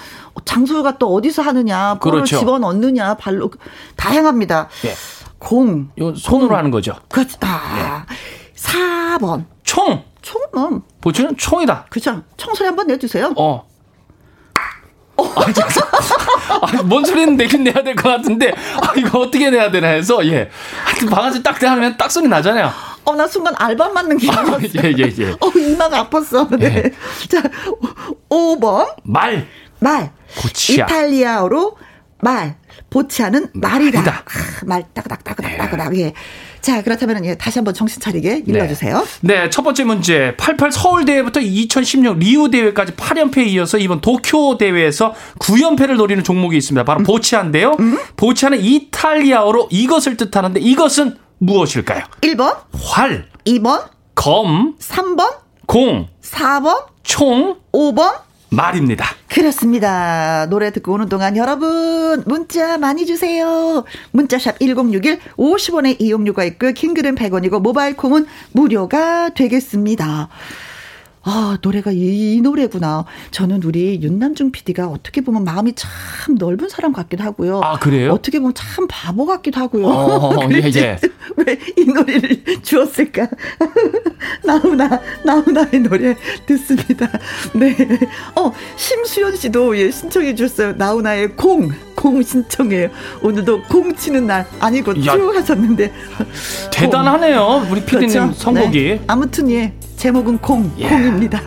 장소가 0.47 0.97
또 0.99 1.15
어디서 1.15 1.43
하느냐, 1.43 1.99
볼을 2.01 2.21
그렇죠. 2.21 2.39
집어넣느냐, 2.39 3.15
발로 3.15 3.51
다양합니다. 3.97 4.69
예. 4.87 4.95
공. 5.39 5.91
요 5.99 6.15
손으로 6.15 6.57
하는 6.57 6.71
거죠. 6.71 6.95
그, 7.09 7.27
아, 7.41 8.07
4번. 8.63 9.45
총. 9.65 10.05
총은 10.23 10.83
보치는 11.01 11.37
총이다. 11.37 11.87
그죠? 11.91 12.23
총소리 12.37 12.67
한번 12.69 12.87
내주세요. 12.87 13.33
어. 13.37 13.67
아, 15.17 15.53
저, 15.53 15.63
아, 16.79 16.83
뭔 16.85 17.05
소리는 17.05 17.37
내긴 17.37 17.65
내야 17.65 17.75
될 17.83 17.95
것 17.95 18.09
같은데, 18.09 18.51
아, 18.81 18.93
이거 18.97 19.21
어떻게 19.21 19.51
내야 19.51 19.71
되나 19.71 19.89
해서, 19.89 20.25
예. 20.27 20.49
하여튼 20.85 21.09
바가지 21.09 21.43
딱 21.43 21.63
하면 21.63 21.97
딱 21.97 22.11
소리 22.11 22.29
나잖아요. 22.29 22.71
어, 23.05 23.15
나 23.15 23.27
순간 23.27 23.55
알바 23.57 23.91
맞는 23.91 24.17
기분이었어. 24.19 24.61
예, 24.85 24.93
예, 24.99 25.13
예. 25.19 25.31
어, 25.41 25.49
이마가 25.57 26.09
아팠어. 26.09 26.57
네. 26.59 26.91
자, 27.29 27.43
5번. 28.31 28.95
말. 29.05 29.47
말. 29.81 30.13
보치아. 30.37 30.87
이탈리아어로 30.87 31.77
말. 32.21 32.57
보치아는 32.91 33.49
말이다. 33.55 34.01
말이다. 34.01 34.25
아, 34.25 34.65
말 34.67 34.85
따그닥 34.95 35.25
따그닥 35.25 35.57
따그닥. 35.59 35.97
예. 35.99 36.15
자, 36.63 36.81
그렇다면 36.81 37.25
예, 37.25 37.35
다시 37.35 37.59
한번 37.59 37.75
정신 37.75 38.01
차리게 38.01 38.45
읽어주세요. 38.47 39.05
네, 39.23 39.51
첫 39.51 39.63
번째 39.63 39.83
문제. 39.85 40.35
88 40.37 40.71
서울 40.71 41.05
대회부터 41.05 41.41
2016 41.41 42.19
리우 42.19 42.51
대회까지 42.51 42.93
8연패에 42.93 43.49
이어서 43.49 43.79
이번 43.79 44.01
도쿄 44.01 44.57
대회에서 44.59 45.13
9연패를 45.41 45.97
노리는 45.97 46.23
종목이 46.23 46.57
있습니다. 46.57 46.83
음. 46.83 46.87
바로 46.87 47.03
보치아인데요. 47.03 47.77
보치아는 48.17 48.61
이탈리아어로 48.61 49.69
이것을 49.71 50.17
뜻하는데 50.17 50.61
이것은 50.61 51.17
무엇일까요? 51.39 52.05
1번, 52.21 52.57
활, 52.85 53.27
2번, 53.45 53.83
검, 54.15 54.77
3번, 54.79 55.35
공, 55.67 56.07
4번, 56.23 56.85
총, 57.03 57.57
5번. 57.73 58.15
말입니다. 58.53 59.07
그렇습니다. 59.29 60.47
노래 60.51 60.71
듣고 60.71 60.93
오는 60.93 61.09
동안 61.09 61.37
여러분 61.37 62.23
문자 62.27 62.77
많이 62.79 63.07
주세요. 63.07 63.85
문자샵 64.11 64.61
1061 64.61 65.19
50원의 65.37 65.97
이용료가 66.01 66.45
있고요. 66.45 66.73
킹글은 66.73 67.15
100원이고 67.15 67.61
모바일 67.61 67.97
콩은 67.97 68.27
무료가 68.53 69.31
되겠습니다. 69.31 70.29
아, 71.25 71.57
노래가 71.63 71.93
이, 71.93 72.35
이 72.37 72.41
노래구나. 72.41 73.05
저는 73.31 73.63
우리 73.63 74.01
윤남중 74.03 74.51
PD가 74.51 74.89
어떻게 74.89 75.21
보면 75.21 75.45
마음이 75.45 75.75
참 75.75 76.35
넓은 76.37 76.69
사람 76.69 76.93
같기도 76.93 77.23
하고요. 77.23 77.61
아, 77.63 77.79
그래요? 77.79 78.13
어떻게 78.13 78.39
보면 78.39 78.55
참 78.55 78.87
바보 78.89 79.25
같기도 79.27 79.61
하고요. 79.61 79.87
어, 79.87 80.49
예, 80.53 80.71
예. 80.75 80.99
왜이 81.37 81.87
노래를 81.87 82.43
주었을까? 82.63 83.29
나훈아, 84.45 85.01
나훈아의 85.25 85.81
노래 85.81 86.17
듣습니다. 86.47 87.09
네. 87.55 87.77
어, 88.35 88.53
심수연 88.77 89.37
씨도 89.37 89.79
예, 89.79 89.91
신청해 89.91 90.35
주셨어요. 90.35 90.73
나훈아의 90.73 91.37
공, 91.37 91.71
공 92.03 92.21
신청해요. 92.21 92.89
오늘도 93.23 93.63
공 93.69 93.95
치는 93.95 94.27
날 94.27 94.45
아니고 94.59 94.93
야. 95.07 95.13
쭉 95.13 95.33
하셨는데. 95.37 95.93
대단하네요. 96.73 97.69
우리 97.71 97.81
피디님 97.85 98.09
그렇죠? 98.09 98.33
선곡이. 98.35 98.83
네. 98.83 99.01
아무튼 99.07 99.49
예, 99.53 99.73
제목은 99.97 100.39
공, 100.39 100.69
예. 100.79 100.89
공입니다. 100.89 101.41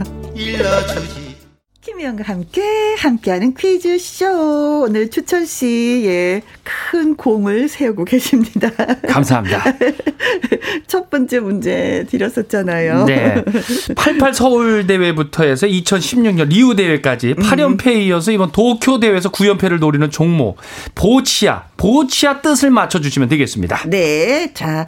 김희영과 1.86 2.24
함께 2.24 2.96
함께하는 2.98 3.54
퀴즈 3.54 4.00
쇼 4.00 4.86
오늘 4.86 5.12
추천 5.12 5.46
씨의 5.46 6.42
큰 6.64 7.16
공을 7.16 7.70
세우고 7.70 8.06
계십니다. 8.06 8.72
감사합니다. 9.08 9.64
첫 10.88 11.12
번째 11.12 11.42
문제 11.42 12.04
드렸었잖아요. 12.10 13.06
네. 13.06 13.44
88 13.96 14.34
서울 14.34 14.88
대회부터 14.88 15.44
해서 15.44 15.68
2016년 15.68 16.48
리우 16.48 16.76
대회까지 16.76 17.36
8연패에 17.36 18.08
이어서 18.08 18.32
이번 18.32 18.52
도쿄 18.52 19.00
대회에서 19.00 19.32
9연패를 19.32 19.78
노리는 19.78 20.10
종목 20.10 20.58
보치아. 20.96 21.66
보치아 21.78 22.42
뜻을 22.42 22.72
맞춰 22.72 23.00
주시면 23.00 23.30
되겠습니다. 23.30 23.84
네, 23.90 24.52
자 24.56 24.88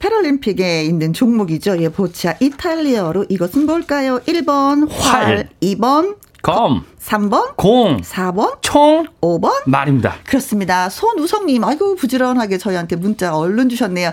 패럴림픽에 0.00 0.82
있는 0.82 1.12
종목이죠. 1.12 1.80
예, 1.80 1.88
보치아 1.88 2.34
이탈리아어로 2.40 3.26
이것은 3.28 3.64
뭘까요? 3.66 4.18
1번 4.26 4.90
활, 4.90 5.24
활. 5.24 5.48
2번 5.62 6.16
검, 6.42 6.84
3번 7.00 7.56
공, 7.56 7.98
4번 8.00 8.56
총, 8.62 9.06
5번 9.20 9.52
말입니다. 9.66 10.14
그렇습니다. 10.26 10.88
손우성님, 10.88 11.62
아이고 11.62 11.94
부지런하게 11.94 12.58
저희한테 12.58 12.96
문자 12.96 13.36
얼른 13.36 13.68
주셨네요. 13.68 14.12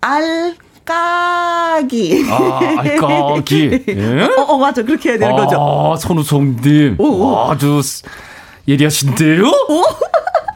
알 0.00 0.54
까기. 0.86 2.24
아, 2.30 2.60
알까기. 2.78 3.84
예? 3.88 4.22
어, 4.38 4.42
어, 4.44 4.58
맞아. 4.58 4.82
그렇게 4.82 5.10
해야 5.10 5.18
되는 5.18 5.36
거죠. 5.36 5.58
아, 5.60 5.96
손우성님. 5.98 6.96
오, 6.98 7.04
오. 7.04 7.50
아주 7.50 7.82
스- 7.82 8.02
예리하신데요? 8.66 9.44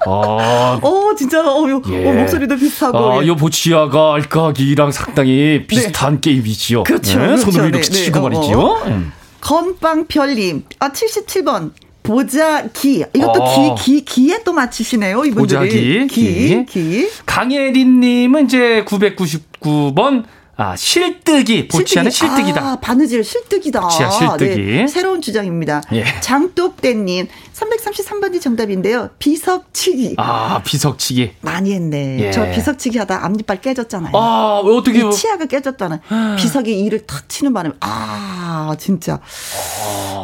아, 0.06 0.78
어, 0.82 1.14
진짜, 1.16 1.40
어, 1.42 1.68
요, 1.68 1.82
예. 1.90 2.08
어, 2.08 2.12
목소리도 2.14 2.56
비슷하고. 2.56 2.98
아, 2.98 3.22
예. 3.22 3.26
요 3.26 3.36
보치아가 3.36 4.14
알까기랑 4.14 4.90
상당히 4.90 5.66
비슷한 5.68 6.20
게임이지요. 6.22 6.84
그렇죠, 6.84 7.20
예? 7.20 7.26
그렇죠. 7.26 7.42
손으로 7.42 7.62
네, 7.64 7.68
이렇게 7.68 7.84
네. 7.88 7.92
치고 7.92 8.18
어, 8.18 8.22
말이지요. 8.22 8.58
어. 8.58 8.82
음. 8.86 9.12
건빵별님, 9.42 10.64
아, 10.78 10.92
77번. 10.92 11.72
보자기. 12.02 13.04
이것도 13.14 13.42
어. 13.42 13.74
기, 13.76 14.00
기, 14.00 14.04
기에 14.04 14.42
또 14.42 14.52
맞히시네요, 14.52 15.24
이분들이. 15.24 15.58
보자기, 15.58 16.06
기, 16.08 16.64
기. 16.64 16.66
기. 16.66 17.08
강예린 17.26 18.00
님은 18.00 18.46
이제 18.46 18.84
999번 18.86 20.24
아 20.62 20.76
실뜨기 20.76 21.66
보치아는 21.68 22.10
실뜨기다. 22.10 22.60
아, 22.62 22.76
바느질 22.80 23.24
실뜨기다. 23.24 23.80
보치아 23.80 24.10
실뜨기. 24.10 24.62
네, 24.62 24.86
새로운 24.86 25.20
주장입니다. 25.20 25.82
예. 25.92 26.04
장독대님, 26.20 27.26
333번이 27.52 28.40
정답인데요. 28.40 29.10
비석치기. 29.18 30.14
아 30.18 30.62
비석치기. 30.64 31.32
많이 31.40 31.72
했네. 31.72 32.18
예. 32.20 32.30
저 32.30 32.48
비석치기 32.50 32.98
하다 32.98 33.24
앞니빨 33.24 33.60
깨졌잖아요. 33.60 34.12
아 34.14 34.62
왜 34.64 34.76
어떻게 34.76 35.00
이 35.06 35.10
치아가 35.10 35.46
깨졌다는 35.46 35.98
비석이 36.38 36.78
이를 36.84 37.04
탁 37.06 37.28
치는 37.28 37.52
바람에 37.52 37.74
아 37.80 38.76
진짜 38.78 39.18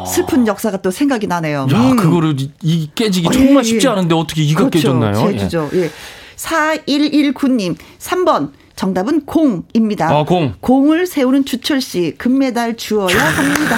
슬픈 0.07 0.47
역사가 0.47 0.81
또 0.81 0.91
생각이 0.91 1.27
나네요. 1.27 1.67
야, 1.73 1.77
음. 1.77 1.95
그거를 1.97 2.39
이, 2.39 2.51
이 2.61 2.89
깨지기 2.95 3.27
어, 3.27 3.31
정말 3.31 3.63
예, 3.65 3.67
쉽지 3.67 3.87
예. 3.87 3.91
않은데 3.91 4.15
어떻게 4.15 4.41
이가 4.43 4.59
그렇죠. 4.69 4.69
깨졌나요? 4.71 5.31
제주죠. 5.31 5.69
예. 5.73 5.89
4119님, 6.37 7.75
3번. 7.99 8.51
정답은 8.83 9.25
공입니다. 9.25 10.17
어, 10.17 10.23
공. 10.23 10.53
공을 10.61 11.05
세우는 11.05 11.43
주철 11.43 11.81
씨, 11.81 12.15
금메달 12.17 12.77
주어야 12.77 13.13
합니다. 13.13 13.77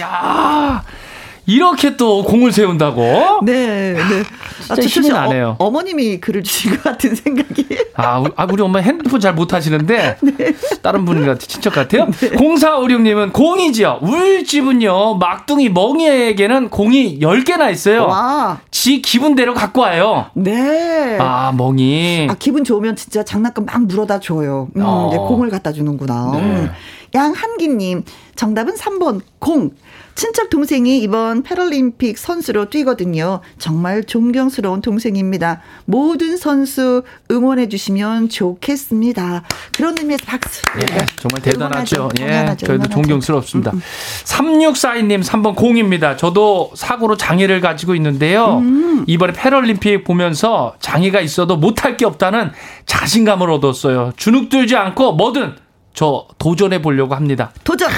야 0.00 0.82
이렇게 1.46 1.96
또 1.96 2.22
공을 2.24 2.52
세운다고? 2.52 3.40
네, 3.44 3.92
네. 3.94 4.22
진짜 4.66 4.82
힘이 4.82 5.08
나네요. 5.10 5.56
어, 5.58 5.70
머님이 5.70 6.18
글을 6.20 6.42
주신 6.42 6.72
것 6.72 6.82
같은 6.84 7.14
생각이. 7.14 7.66
아, 7.96 8.18
우- 8.20 8.30
아, 8.36 8.46
우리 8.50 8.62
엄마 8.62 8.78
핸드폰 8.80 9.20
잘 9.20 9.34
못 9.34 9.52
하시는데 9.52 10.16
네. 10.22 10.54
다른 10.82 11.04
분 11.04 11.24
같아 11.26 11.38
친척 11.40 11.74
같아요. 11.74 12.06
0456님은 12.06 13.32
공이지요. 13.32 13.98
우리 14.02 14.44
집은요 14.44 15.16
막둥이 15.16 15.68
멍이에게는 15.70 16.70
공이 16.70 17.18
10개나 17.20 17.70
있어요. 17.72 18.04
와. 18.06 18.60
지 18.70 19.02
기분대로 19.02 19.54
갖고 19.54 19.80
와요. 19.82 20.26
네. 20.34 21.18
아 21.20 21.52
멍이. 21.56 22.28
아, 22.30 22.36
기분 22.38 22.64
좋으면 22.64 22.96
진짜 22.96 23.24
장난감 23.24 23.64
막 23.66 23.82
물어다 23.86 24.20
줘요. 24.20 24.68
음, 24.76 24.82
어. 24.84 25.08
이제 25.08 25.18
공을 25.18 25.50
갖다 25.50 25.72
주는구나. 25.72 26.30
네. 26.34 26.38
음. 26.40 26.70
양한기님, 27.14 28.02
정답은 28.34 28.74
3번, 28.74 29.20
공. 29.38 29.70
친척 30.14 30.48
동생이 30.48 30.98
이번 30.98 31.42
패럴림픽 31.42 32.18
선수로 32.18 32.70
뛰거든요. 32.70 33.40
정말 33.58 34.04
존경스러운 34.04 34.80
동생입니다. 34.80 35.60
모든 35.86 36.36
선수 36.36 37.02
응원해 37.30 37.68
주시면 37.68 38.28
좋겠습니다. 38.28 39.42
그런 39.76 39.98
의미에서 39.98 40.24
박수. 40.26 40.62
예, 40.80 40.86
정말 41.16 41.42
대단하죠. 41.42 42.10
예, 42.20 42.26
당연하죠. 42.26 42.66
저희도. 42.66 42.88
존경스럽습니다. 42.90 43.72
음, 43.72 43.82
3642님 44.24 45.24
3번 45.24 45.56
공입니다. 45.56 46.16
저도 46.16 46.70
사고로 46.76 47.16
장애를 47.16 47.60
가지고 47.60 47.94
있는데요. 47.96 48.58
음. 48.58 49.04
이번에 49.08 49.32
패럴림픽 49.32 50.04
보면서 50.04 50.74
장애가 50.78 51.20
있어도 51.20 51.56
못할 51.56 51.96
게 51.96 52.04
없다는 52.04 52.52
자신감을 52.86 53.50
얻었어요. 53.50 54.12
주눅 54.16 54.48
들지 54.48 54.76
않고 54.76 55.14
뭐든 55.14 55.63
저 55.94 56.26
도전해 56.38 56.82
보려고 56.82 57.14
합니다. 57.14 57.52
도전! 57.62 57.88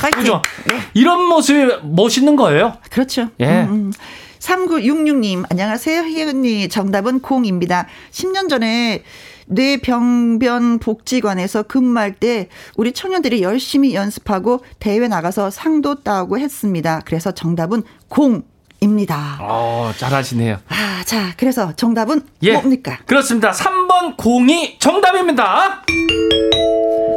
파이팅! 0.00 0.20
도전! 0.20 0.42
네. 0.68 0.80
이런 0.94 1.22
모습이 1.24 1.70
멋있는 1.84 2.34
거예요. 2.34 2.76
그렇죠. 2.90 3.28
예. 3.40 3.62
음, 3.62 3.68
음. 3.70 3.92
3966님, 4.40 5.44
안녕하세요. 5.50 6.02
혜은이. 6.02 6.68
정답은 6.68 7.20
공입니다. 7.20 7.86
10년 8.10 8.48
전에 8.48 9.04
뇌병변 9.46 10.78
복지관에서 10.78 11.64
근무할 11.64 12.12
때 12.14 12.48
우리 12.76 12.92
청년들이 12.92 13.42
열심히 13.42 13.94
연습하고 13.94 14.64
대회 14.80 15.06
나가서 15.06 15.50
상도 15.50 16.02
따고 16.02 16.38
했습니다. 16.38 17.02
그래서 17.04 17.32
정답은 17.32 17.82
공 18.08 18.42
입니다. 18.82 19.38
어, 19.40 19.92
잘하시네요. 19.96 20.58
아, 20.68 21.02
자, 21.06 21.32
그래서 21.36 21.72
정답은 21.76 22.22
예. 22.42 22.52
뭡니까? 22.54 22.98
그렇습니다. 23.06 23.52
3번 23.52 24.16
공이 24.16 24.78
정답입니다. 24.80 25.82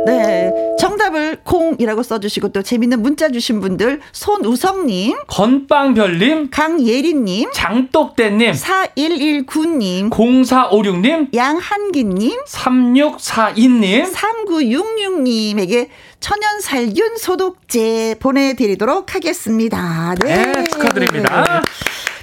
네. 0.05 0.51
정답을 0.79 1.39
콩이라고 1.43 2.03
써주시고 2.03 2.49
또 2.49 2.61
재밌는 2.61 3.01
문자 3.01 3.29
주신 3.29 3.61
분들, 3.61 4.01
손우성님, 4.11 5.15
건빵별님, 5.27 6.49
강예린님, 6.51 7.49
장독대님, 7.53 8.51
4119님, 8.51 10.09
0456님, 10.09 11.33
양한기님, 11.35 12.43
3642님, 12.47 14.11
3966님에게 14.13 15.89
천연살균 16.19 17.17
소독제 17.17 18.15
보내드리도록 18.19 19.13
하겠습니다. 19.15 20.15
네. 20.23 20.45
네, 20.45 20.63
축하드립니다. 20.65 21.61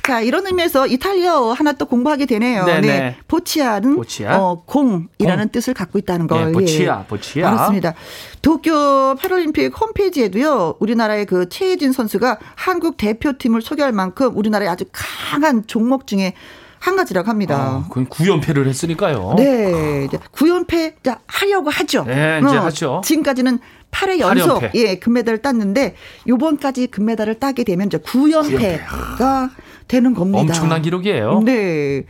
자, 0.06 0.20
이런 0.20 0.46
의미에서 0.46 0.86
이탈리아어 0.88 1.52
하나 1.52 1.72
또 1.72 1.86
공부하게 1.86 2.26
되네요. 2.26 2.64
네네. 2.64 2.80
네. 2.86 3.16
보치아는 3.28 3.94
보치아. 3.96 4.36
어, 4.38 4.62
공이라는 4.66 5.44
공. 5.44 5.48
뜻을 5.52 5.74
갖고 5.74 5.98
있다는 5.98 6.26
걸. 6.26 6.48
예, 6.48 6.52
보치아, 6.52 7.04
보치아. 7.04 7.48
알았습니다. 7.48 7.94
도쿄 8.42 9.14
패럴림픽 9.20 9.80
홈페이지에도요, 9.80 10.76
우리나라의 10.80 11.26
그 11.26 11.48
최혜진 11.48 11.92
선수가 11.92 12.38
한국 12.56 12.96
대표팀을 12.96 13.62
소개할 13.62 13.92
만큼 13.92 14.36
우리나라의 14.36 14.68
아주 14.70 14.84
강한 14.92 15.64
종목 15.66 16.06
중에 16.08 16.34
한 16.80 16.96
가지라고 16.96 17.28
합니다. 17.28 17.76
어, 17.76 17.84
그건 17.88 18.08
9연패를 18.08 18.66
했으니까요. 18.66 19.34
네. 19.36 20.04
이제 20.08 20.18
9연패 20.32 20.94
자, 21.04 21.20
하려고 21.28 21.70
하죠. 21.70 22.02
네, 22.08 22.40
이제 22.44 22.56
하죠. 22.56 23.02
지금까지는 23.04 23.60
8회 23.92 24.18
연속 24.18 24.62
8연패. 24.62 24.70
예, 24.74 24.94
금메달을 24.96 25.42
땄는데 25.42 25.94
요번까지 26.26 26.88
금메달을 26.88 27.38
따게 27.38 27.62
되면 27.62 27.86
이제 27.86 27.98
9연패가 27.98 29.50
되는 29.92 30.14
겁니다. 30.14 30.40
엄청난 30.40 30.80
기록이에요. 30.80 31.42
네. 31.44 32.04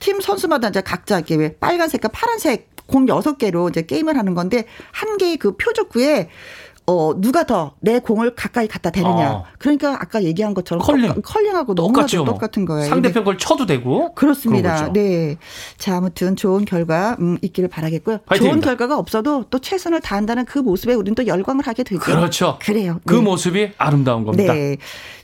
팀 0.00 0.20
선수마다 0.20 0.68
이제 0.70 0.80
각자 0.80 1.18
이렇게 1.18 1.36
왜 1.36 1.54
빨간색과 1.60 2.08
파란색 2.08 2.70
공 2.86 3.06
6개로 3.06 3.70
이제 3.70 3.82
게임을 3.82 4.18
하는 4.18 4.34
건데 4.34 4.64
한 4.90 5.16
개의 5.18 5.36
그 5.36 5.56
표적구에 5.56 6.28
어, 6.84 7.12
누가 7.16 7.44
더 7.44 7.74
내 7.80 8.00
공을 8.00 8.34
가까이 8.34 8.66
갖다 8.66 8.90
대느냐. 8.90 9.30
어. 9.30 9.44
그러니까 9.58 9.94
아까 10.00 10.24
얘기한 10.24 10.52
것처럼 10.52 10.82
컬링. 10.84 11.14
컬링하고 11.22 11.74
너무나도 11.74 11.92
똑같죠. 12.00 12.24
뭐. 12.24 12.34
똑같은 12.34 12.64
거예요. 12.64 12.88
상대편 12.88 13.22
걸 13.22 13.38
쳐도 13.38 13.66
되고. 13.66 14.12
그렇습니다. 14.14 14.92
네. 14.92 15.36
자, 15.78 15.98
아무튼 15.98 16.34
좋은 16.34 16.64
결과 16.64 17.16
음, 17.20 17.38
있기를 17.40 17.68
바라겠고요. 17.68 18.16
좋은 18.16 18.24
화이팅입니다. 18.26 18.66
결과가 18.66 18.98
없어도 18.98 19.44
또 19.48 19.60
최선을 19.60 20.00
다한다는 20.00 20.44
그 20.44 20.58
모습에 20.58 20.94
우리는 20.94 21.14
또 21.14 21.24
열광을 21.24 21.64
하게 21.68 21.84
되죠. 21.84 22.00
그렇죠. 22.00 22.58
그래요. 22.60 22.98
그 23.06 23.14
네. 23.14 23.20
모습이 23.20 23.70
아름다운 23.78 24.24
겁니다. 24.24 24.52
네. 24.52 24.76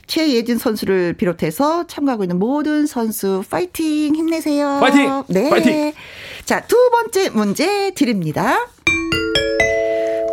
최예진 0.09 0.57
선수를 0.57 1.13
비롯해서 1.13 1.85
참가하고 1.85 2.23
있는 2.23 2.39
모든 2.39 2.87
선수 2.87 3.43
파이팅 3.49 4.15
힘내세요. 4.15 4.79
파이팅! 4.81 5.23
네. 5.27 5.49
파이팅! 5.49 5.93
자, 6.45 6.61
두 6.61 6.75
번째 6.89 7.29
문제 7.29 7.91
드립니다. 7.91 8.67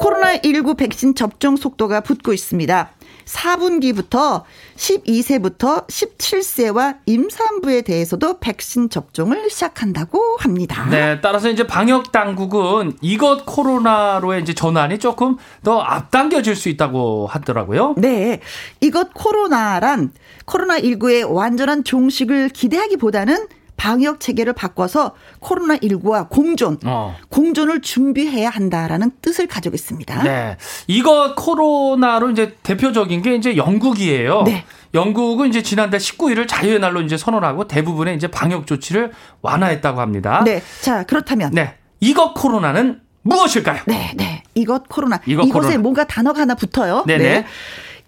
코로나19 0.01 0.79
백신 0.79 1.15
접종 1.15 1.57
속도가 1.57 2.01
붙고 2.01 2.33
있습니다. 2.33 2.91
4분기부터 3.27 4.45
12세부터 4.77 5.87
17세와 5.89 6.99
임산부에 7.07 7.83
대해서도 7.83 8.39
백신 8.39 8.89
접종을 8.89 9.51
시작한다고 9.51 10.37
합니다. 10.39 10.87
네, 10.91 11.21
따라서 11.21 11.51
이제 11.51 11.67
방역 11.67 12.12
당국은 12.12 12.97
이것 13.01 13.45
코로나로의 13.45 14.43
이제 14.43 14.55
전환이 14.55 14.99
조금 14.99 15.37
더 15.62 15.81
앞당겨질 15.81 16.57
수 16.57 16.69
있다고 16.69 17.27
하더라고요. 17.27 17.95
네. 17.99 18.41
이것 18.81 19.12
코로나란 19.12 20.12
코로나 20.45 20.79
19의 20.79 21.29
완전한 21.29 21.85
종식을 21.85 22.51
기대하기보다는 22.51 23.49
방역 23.77 24.21
체계를 24.21 24.53
바꿔서 24.53 25.15
코로나19와 25.41 26.29
공존, 26.29 26.79
어. 26.85 27.15
공존을 27.29 27.83
준비해야 27.83 28.49
한다라는 28.49 29.12
뜻을 29.23 29.47
가지고 29.47 29.75
있습니다. 29.75 30.23
네. 30.23 30.57
이것 30.87 31.35
코로나로 31.37 32.31
이제 32.31 32.57
대표적인 32.62 33.23
게 33.23 33.35
이제 33.35 33.57
영국이에요. 33.57 34.43
네. 34.45 34.65
영국은 34.95 35.49
이제 35.49 35.62
지난달 35.62 36.01
19일을 36.01 36.49
자유의 36.49 36.79
날로 36.79 37.03
이제 37.03 37.17
선언하고 37.17 37.69
대부분의 37.69 38.17
이제 38.17 38.29
방역 38.29 38.67
조치를 38.67 39.12
완화했다고 39.43 40.01
합니다. 40.01 40.43
네. 40.45 40.62
자, 40.81 41.05
그렇다면. 41.05 41.51
네. 41.53 41.75
이것 42.01 42.35
코로나는 42.35 43.01
무엇일까요? 43.23 43.83
네, 43.87 44.12
네. 44.17 44.43
이것 44.55 44.89
코로나. 44.89 45.21
이것 45.27 45.45
이것에 45.45 45.53
코로나. 45.69 45.79
뭔가 45.79 46.05
단어가 46.05 46.41
하나 46.43 46.55
붙어요. 46.55 47.05
네네. 47.07 47.25
네. 47.25 47.47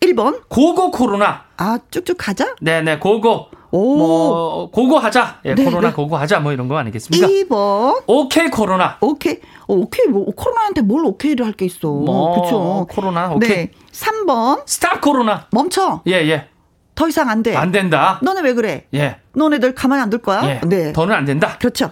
1번. 0.01 0.43
고고 0.49 0.91
코로나. 0.93 1.45
아, 1.57 1.79
쭉쭉 1.91 2.17
가자. 2.19 2.55
네네, 2.61 2.99
고고. 3.01 3.49
오. 3.71 3.97
뭐, 3.99 4.71
고고 4.71 4.99
하자. 4.99 5.41
예, 5.45 5.55
네, 5.55 5.65
코로나 5.65 5.89
네. 5.89 5.95
고고 5.95 6.17
하자. 6.17 6.41
뭐 6.41 6.53
이런 6.53 6.69
거 6.69 6.77
아니겠습니까? 6.79 7.27
2번. 7.27 8.03
오케이 8.07 8.49
코로나. 8.49 8.97
오케이. 9.01 9.41
어, 9.67 9.75
오케이. 9.75 10.07
뭐, 10.07 10.25
코로나한테 10.35 10.81
뭘 10.83 11.05
오케이를 11.05 11.45
할 11.45 11.53
게 11.53 11.67
있어. 11.67 11.89
뭐, 11.89 12.41
그쵸. 12.43 12.87
코로나, 12.91 13.31
오케이. 13.33 13.49
네. 13.67 13.71
3번. 13.93 14.63
스탑 14.67 15.01
코로나. 15.01 15.47
멈춰. 15.51 16.03
예, 16.07 16.13
예. 16.29 16.49
더 16.95 17.07
이상 17.09 17.29
안 17.29 17.43
돼. 17.43 17.55
안 17.55 17.71
된다. 17.71 18.19
너네 18.23 18.41
왜 18.41 18.55
그래? 18.55 18.87
예. 18.95 19.17
너네들 19.35 19.75
가만히 19.75 20.03
안 20.03 20.11
둘 20.11 20.21
거야? 20.21 20.43
예. 20.49 20.61
네. 20.67 20.93
더는 20.93 21.15
안 21.15 21.25
된다. 21.25 21.57
그렇죠. 21.59 21.91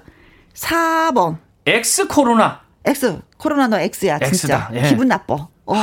4번. 0.54 1.36
엑스 1.66 2.06
코로나. 2.08 2.60
X. 2.84 3.20
코로나 3.36 3.66
너 3.68 3.78
X야, 3.78 4.18
진짜. 4.20 4.70
예. 4.74 4.82
기분 4.82 5.08
나빠. 5.08 5.34
어. 5.66 5.74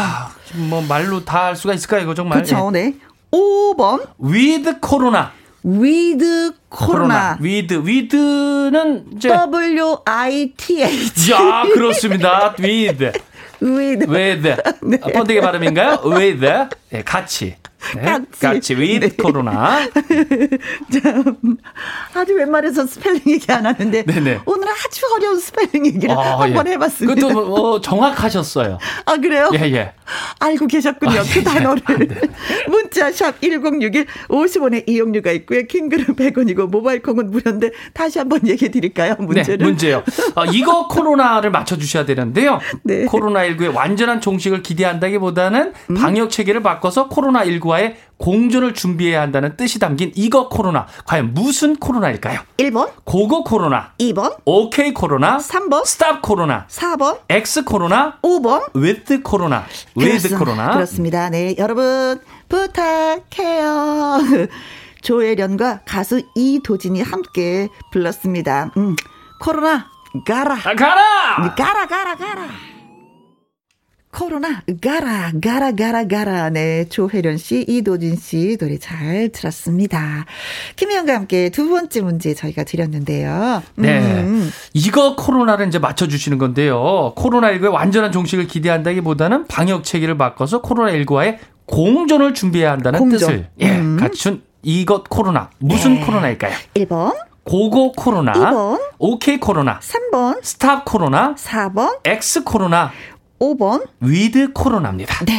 지금 0.45 0.69
뭐 0.69 0.81
말로 0.81 1.23
다 1.23 1.45
할 1.45 1.55
수가 1.55 1.73
있을까 1.73 1.99
이거 1.99 2.13
정말. 2.13 2.37
그렇죠. 2.41 2.71
네. 2.71 2.95
5번. 3.31 4.01
예. 4.01 4.05
with 4.19 4.79
코로나. 4.79 5.31
with 5.63 6.51
코로나. 6.69 7.37
with 7.39 7.81
with는 7.85 9.05
이제 9.15 9.29
W 9.29 9.97
I 10.05 10.53
T 10.57 10.81
H. 10.83 11.31
야 11.31 11.63
그렇습니다. 11.73 12.53
with 12.59 13.11
with. 13.61 14.03
with 14.09 14.55
네. 14.83 14.99
아, 15.01 15.07
번데기 15.13 15.39
발음인가요? 15.39 16.01
with 16.03 16.45
예, 16.93 17.01
같이 17.03 17.55
네, 17.95 18.01
같이. 18.01 18.39
같이 18.39 18.75
with 18.75 19.09
네. 19.09 19.15
코로나 19.15 19.79
아주 22.13 22.33
웬만해서 22.35 22.85
스펠링 22.85 23.21
얘기 23.27 23.49
안 23.51 23.65
하는데 23.65 24.03
네네. 24.03 24.39
오늘 24.45 24.67
아주 24.69 25.05
어려운 25.15 25.39
스펠링 25.39 25.85
얘기를 25.85 26.11
아, 26.13 26.41
한번 26.41 26.67
예. 26.67 26.71
해봤습니다. 26.71 27.15
그것도 27.27 27.33
뭐, 27.47 27.59
어, 27.71 27.81
정확하셨어요. 27.81 28.79
아 29.05 29.15
그래요? 29.17 29.49
예 29.53 29.59
예. 29.71 29.93
알고 30.39 30.67
계셨군요. 30.67 31.19
아, 31.19 31.23
그 31.23 31.39
예, 31.39 31.43
단어를. 31.43 31.81
네. 32.07 32.15
문자 32.67 33.11
샵 33.11 33.39
1061, 33.41 34.05
50원의 34.27 34.89
이용료가 34.89 35.31
있고요. 35.31 35.63
킹글은 35.63 36.05
100원이고 36.15 36.69
모바일 36.69 37.01
콩은 37.01 37.31
무료인데 37.31 37.71
다시 37.93 38.19
한번 38.19 38.47
얘기해 38.47 38.71
드릴까요? 38.71 39.15
문제를. 39.19 39.57
네, 39.57 39.63
문제요. 39.63 40.03
어, 40.35 40.45
이거 40.45 40.87
코로나를 40.89 41.51
맞춰 41.51 41.77
주셔야 41.77 42.05
되는데요. 42.05 42.59
네. 42.83 43.05
코로나19의 43.05 43.73
완전한 43.73 44.21
종식을 44.21 44.63
기대한다기보다는 44.63 45.73
음. 45.89 45.95
방역 45.95 46.29
체계를 46.29 46.61
바꿔서 46.61 47.09
코로나19와의 47.09 47.95
공존을 48.23 48.73
준비해야 48.73 49.19
한다는 49.19 49.57
뜻이 49.57 49.79
담긴 49.79 50.13
이거 50.15 50.47
코로나. 50.47 50.87
과연 51.05 51.33
무슨 51.33 51.75
코로나일까요? 51.75 52.39
1번, 52.57 52.89
go 53.03 53.23
go 53.23 53.43
코로나, 53.43 53.91
2번, 53.99 54.37
오케이 54.45 54.93
코로나, 54.93 55.39
3번, 55.39 55.85
stop 55.85 56.21
코로나, 56.21 56.65
4번, 56.67 57.19
엑스 57.27 57.65
코로나, 57.65 58.19
5번. 58.21 58.69
with 58.75 59.23
코로나, 59.23 59.65
with 59.97 60.37
코로나. 60.37 60.71
그렇습니다. 60.71 61.29
네, 61.29 61.55
여러분 61.57 62.21
부탁해요. 62.47 64.19
조혜련과 65.03 65.81
가수 65.85 66.21
이도진이 66.33 67.01
함께 67.01 67.67
불렀습니다. 67.91 68.71
음, 68.77 68.95
코로나 69.41 69.87
가라. 70.25 70.53
아, 70.63 70.75
가라! 70.75 71.53
가라 71.57 71.87
가라 71.87 72.15
가라. 72.15 72.72
코로나 74.13 74.61
가라 74.79 75.31
가라 75.43 75.71
가라 75.71 76.07
가라 76.07 76.49
네 76.51 76.85
조혜련 76.87 77.37
씨 77.37 77.65
이도진 77.67 78.15
씨 78.15 78.57
노래 78.59 78.77
잘 78.77 79.29
들었습니다. 79.33 80.25
김혜영과 80.75 81.15
함께 81.15 81.49
두 81.49 81.67
번째 81.67 82.01
문제 82.01 82.33
저희가 82.35 82.63
드렸는데요. 82.63 83.63
네. 83.75 83.99
음, 83.99 84.51
이거 84.73 85.15
코로나를 85.15 85.67
이제 85.67 85.79
맞춰주시는 85.79 86.37
건데요. 86.37 87.13
코로나19의 87.15 87.71
완전한 87.71 88.11
종식을 88.11 88.47
기대한다기보다는 88.47 89.47
방역 89.47 89.83
체계를 89.83 90.17
바꿔서 90.17 90.61
코로나19와의 90.61 91.37
공존을 91.65 92.35
준비해야 92.35 92.71
한다는 92.71 92.99
공존. 92.99 93.19
뜻을 93.19 93.47
예, 93.61 93.71
음. 93.71 93.97
갖춘 93.99 94.43
이것 94.61 95.09
코로나. 95.09 95.49
무슨 95.57 95.95
네. 95.95 96.05
코로나일까요? 96.05 96.53
1번, 96.75 97.15
go 97.43 97.67
go 97.67 97.91
코로나, 97.91 98.31
2번, 98.33 98.79
오케이 98.99 99.37
코로나, 99.37 99.79
3번, 99.79 100.39
stop 100.41 100.85
코로나, 100.85 101.35
4번, 101.35 101.99
엑스 102.05 102.43
코로나, 102.45 102.91
5번. 103.43 103.85
with 103.99 104.53
코로나입니다. 104.53 105.25
네, 105.25 105.33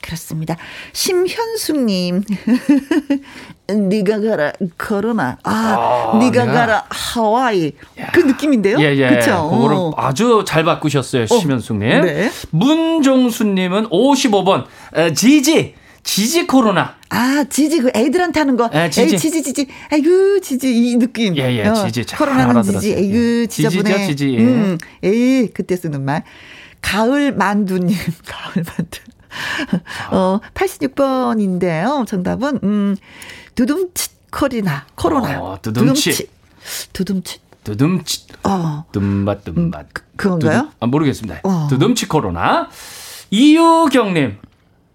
그렇습니다. 0.00 0.56
심현숙님, 0.94 2.22
네가 3.68 4.20
가라 4.20 4.52
코로나, 4.78 5.38
아, 5.42 5.50
아, 6.14 6.18
네가 6.18 6.44
내가- 6.44 6.52
가라 6.52 6.84
하와이 6.88 7.72
그 8.12 8.20
느낌인데요. 8.20 8.78
예, 8.80 8.96
예. 8.96 9.08
그렇죠. 9.08 9.48
그거를 9.50 9.76
아주 9.96 10.44
잘 10.46 10.64
바꾸셨어요, 10.64 11.26
심현숙님. 11.26 11.88
네. 12.04 12.30
문종수님은 12.50 13.88
55번, 13.90 14.64
어, 14.94 15.10
지지, 15.14 15.74
지지 16.02 16.46
코로나. 16.46 16.96
아, 17.10 17.44
지지 17.48 17.78
그 17.80 17.90
애들한테 17.94 18.40
하는 18.40 18.56
거. 18.56 18.68
예, 18.74 18.88
지지. 18.90 19.14
에이, 19.14 19.18
지지 19.20 19.42
지지. 19.42 19.68
아이고 19.90 20.40
지지 20.40 20.74
이 20.74 20.96
느낌. 20.96 21.36
예, 21.36 21.58
예, 21.58 21.66
어, 21.68 21.74
지지 21.74 22.04
잘 22.06 22.18
코로나는 22.18 22.62
지지. 22.62 22.92
에이구 22.94 23.42
예. 23.42 23.46
지지죠, 23.46 23.82
지지. 24.06 24.34
예. 24.34 24.38
음, 24.40 24.78
에이 25.04 25.48
그때 25.54 25.76
쓰는 25.76 26.04
말. 26.04 26.24
가을 26.82 27.32
만두님, 27.34 27.96
가을 28.26 28.64
만두. 28.76 29.00
어, 30.10 30.40
86번인데요. 30.52 32.06
정답은 32.06 32.60
음, 32.62 32.96
두둠치 33.54 34.10
코리나 34.30 34.84
코로나. 34.94 35.40
어, 35.40 35.58
두둠치. 35.62 36.28
두둠치. 36.92 37.38
두둠치, 37.64 38.26
어. 38.44 38.84
dum바, 38.92 39.40
dum바. 39.40 39.84
그건가요? 40.16 40.62
두둠- 40.62 40.70
아, 40.80 40.86
모르겠습니다. 40.86 41.40
어. 41.44 41.66
두둠치 41.70 42.08
코로나. 42.08 42.68
이유경님, 43.30 44.38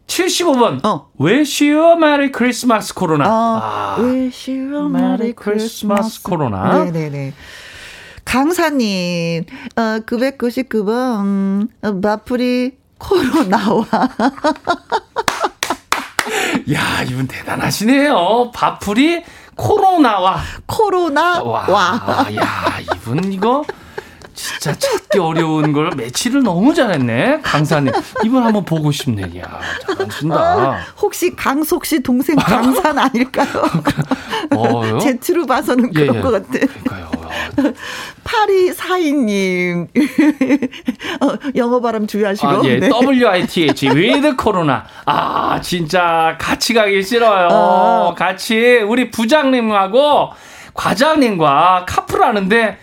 75번. 0.07 0.85
어. 0.85 1.09
Wish 1.19 1.63
you 1.65 1.81
a 1.91 1.95
Merry 1.95 2.29
Christmas 2.35 2.93
코로나. 2.93 3.25
어, 3.25 3.59
아, 3.61 3.95
Wish 3.99 4.51
you 4.51 4.75
a 4.83 4.85
Merry 4.89 5.33
Christmas. 5.41 6.21
코로나. 6.21 6.83
네네네. 6.85 7.33
강사님, 8.27 9.45
어, 9.77 9.81
999번, 10.05 11.21
음, 11.21 11.67
어, 11.81 11.93
마프리 11.93 12.77
코로 12.97 13.45
나와. 13.45 13.85
야, 16.73 17.03
이분 17.09 17.25
대단하시네요. 17.25 18.51
바풀이 18.53 19.23
코로나와. 19.55 20.41
코로나 20.65 21.41
와, 21.41 21.65
와. 21.69 22.25
야, 22.35 22.79
이분 22.95 23.31
이거 23.31 23.63
진짜 24.37 24.77
찾기 24.77 25.17
어려운 25.17 25.73
걸 25.73 25.89
매치를 25.97 26.43
너무 26.43 26.75
잘했네. 26.75 27.39
강사님. 27.41 27.91
이분 28.23 28.43
한번 28.43 28.63
보고 28.65 28.91
싶네. 28.91 29.39
야, 29.39 29.59
잘하신다. 29.87 30.35
아, 30.35 30.79
혹시 31.01 31.35
강석 31.35 31.85
씨 31.87 32.01
동생 32.03 32.35
강산 32.37 32.99
아닐까요? 32.99 33.47
어요? 34.55 34.99
제트로 34.99 35.47
봐서는 35.47 35.89
예, 35.95 35.99
그런 36.01 36.15
예. 36.17 36.21
것 36.21 36.31
같아. 36.31 36.51
그러니까요. 36.51 37.11
파리 38.23 38.71
사인님. 38.73 39.87
어, 41.21 41.33
영어 41.55 41.81
발음 41.81 42.05
주의하시고. 42.05 42.47
아, 42.47 42.61
예. 42.65 42.77
네. 42.79 42.89
WITH, 42.89 43.89
with 43.89 44.35
코로나. 44.37 44.85
아, 45.05 45.59
진짜 45.61 46.37
같이 46.39 46.75
가기 46.75 47.01
싫어요. 47.01 47.47
어. 47.51 48.15
같이 48.15 48.83
우리 48.87 49.09
부장님하고 49.09 50.29
과장님과 50.75 51.85
카풀 51.87 52.23
하는데 52.23 52.77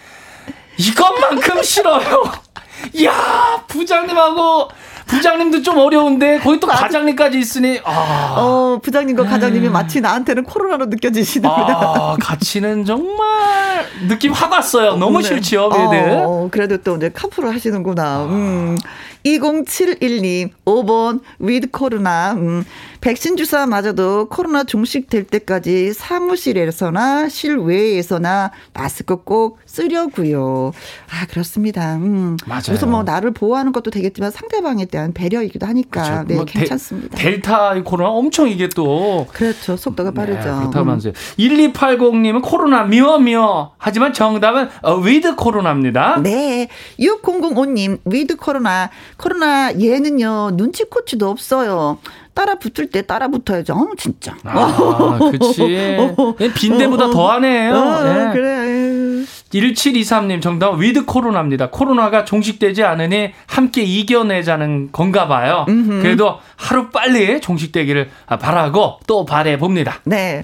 이것만큼 0.76 1.62
싫어요. 1.62 2.22
야 3.04 3.64
부장님하고 3.68 4.68
부장님도 5.06 5.62
좀 5.62 5.78
어려운데 5.78 6.38
거기 6.38 6.58
또 6.60 6.66
과장님까지 6.66 7.38
있으니 7.38 7.80
아, 7.84 8.34
어, 8.38 8.78
부장님과 8.82 9.24
과장님이 9.24 9.68
마치 9.68 10.00
나한테는 10.00 10.44
코로나로 10.44 10.86
느껴지시는구나. 10.86 11.66
아 11.68 12.16
같이는 12.20 12.84
정말 12.84 13.84
느낌 14.08 14.32
확 14.32 14.52
왔어요. 14.52 14.96
너무 14.96 15.20
네. 15.20 15.28
싫지요, 15.28 15.66
얘들. 15.66 16.22
어, 16.24 16.48
그래도 16.50 16.78
또 16.78 16.96
이제 16.96 17.10
카풀을 17.10 17.54
하시는구나. 17.54 18.24
음. 18.24 18.78
2071님, 19.24 20.50
5번, 20.66 21.20
with 21.38 21.70
코로나. 21.70 22.32
음. 22.32 22.64
백신 23.00 23.36
주사 23.36 23.66
맞아도 23.66 24.28
코로나 24.28 24.64
종식될 24.64 25.24
때까지 25.24 25.92
사무실에서나 25.94 27.28
실외에서나 27.28 28.50
마스크 28.72 29.16
꼭 29.24 29.58
쓰려고요. 29.66 30.72
아, 31.10 31.26
그렇습니다. 31.26 31.96
음. 31.96 32.36
맞아요. 32.46 32.62
그래서 32.66 32.86
뭐 32.86 33.02
나를 33.02 33.30
보호하는 33.32 33.72
것도 33.72 33.90
되겠지만 33.90 34.30
상대방에 34.30 34.86
대한 34.94 35.12
배려이기도 35.12 35.66
하니까. 35.66 36.02
그렇죠. 36.02 36.24
네, 36.28 36.35
뭐 36.37 36.44
데- 36.44 36.52
괜찮습니다. 36.61 37.16
델타 37.18 37.83
코로나 37.83 38.11
엄청 38.11 38.48
이게 38.48 38.68
또 38.68 39.26
그렇죠. 39.33 39.76
속도가 39.76 40.12
빠르죠. 40.12 40.38
네, 40.38 40.44
그렇다고 40.44 40.68
음. 40.83 40.88
하면서요. 40.88 41.12
1280님은 41.37 42.42
코로나 42.42 42.85
미워 42.85 43.18
미워. 43.18 43.72
하지만 43.78 44.12
정답은 44.12 44.68
어, 44.83 44.94
with 44.96 45.34
코로나입니다. 45.35 46.20
네. 46.22 46.68
6005님, 47.00 47.98
with 48.04 48.37
코로나. 48.37 48.90
코로나 49.16 49.72
얘는요, 49.80 50.52
눈치코치도 50.54 51.28
없어요. 51.28 51.98
따라 52.35 52.57
붙을 52.57 52.90
때 52.90 53.02
따라 53.02 53.28
붙어야죠. 53.28 53.74
어, 53.74 53.87
진짜. 53.96 54.37
아, 54.44 55.18
그치. 55.30 56.07
빈대보다 56.57 57.11
더하네요. 57.11 57.74
어, 57.74 58.02
네. 58.02 58.30
그래. 58.33 59.24
1723님 59.54 60.42
정답은 60.42 60.80
with 60.80 61.04
코로나입니다. 61.04 61.70
코로나가 61.70 62.24
종식되지 62.24 62.82
않으니 62.82 63.30
함께 63.46 63.82
이겨내자는 63.82 64.90
건가 64.92 65.28
봐요. 65.28 65.64
그래도 66.02 66.38
하루 66.56 66.90
빨리 66.90 67.40
종식되기를 67.40 68.10
바라고 68.40 68.98
또 69.06 69.24
바래 69.24 69.56
봅니다. 69.58 70.00
네. 70.04 70.42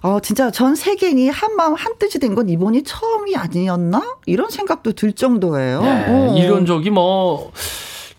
어, 0.00 0.20
진짜 0.20 0.50
전 0.52 0.74
세계인이 0.76 1.28
한마음 1.28 1.74
한뜻이 1.74 2.20
된 2.20 2.34
건 2.36 2.48
이번이 2.48 2.84
처음이 2.84 3.34
아니었나? 3.36 4.00
이런 4.26 4.48
생각도 4.50 4.92
들 4.92 5.12
정도예요. 5.12 5.82
네, 5.82 6.04
어. 6.08 6.34
이런 6.38 6.66
적이 6.66 6.90
뭐 6.90 7.50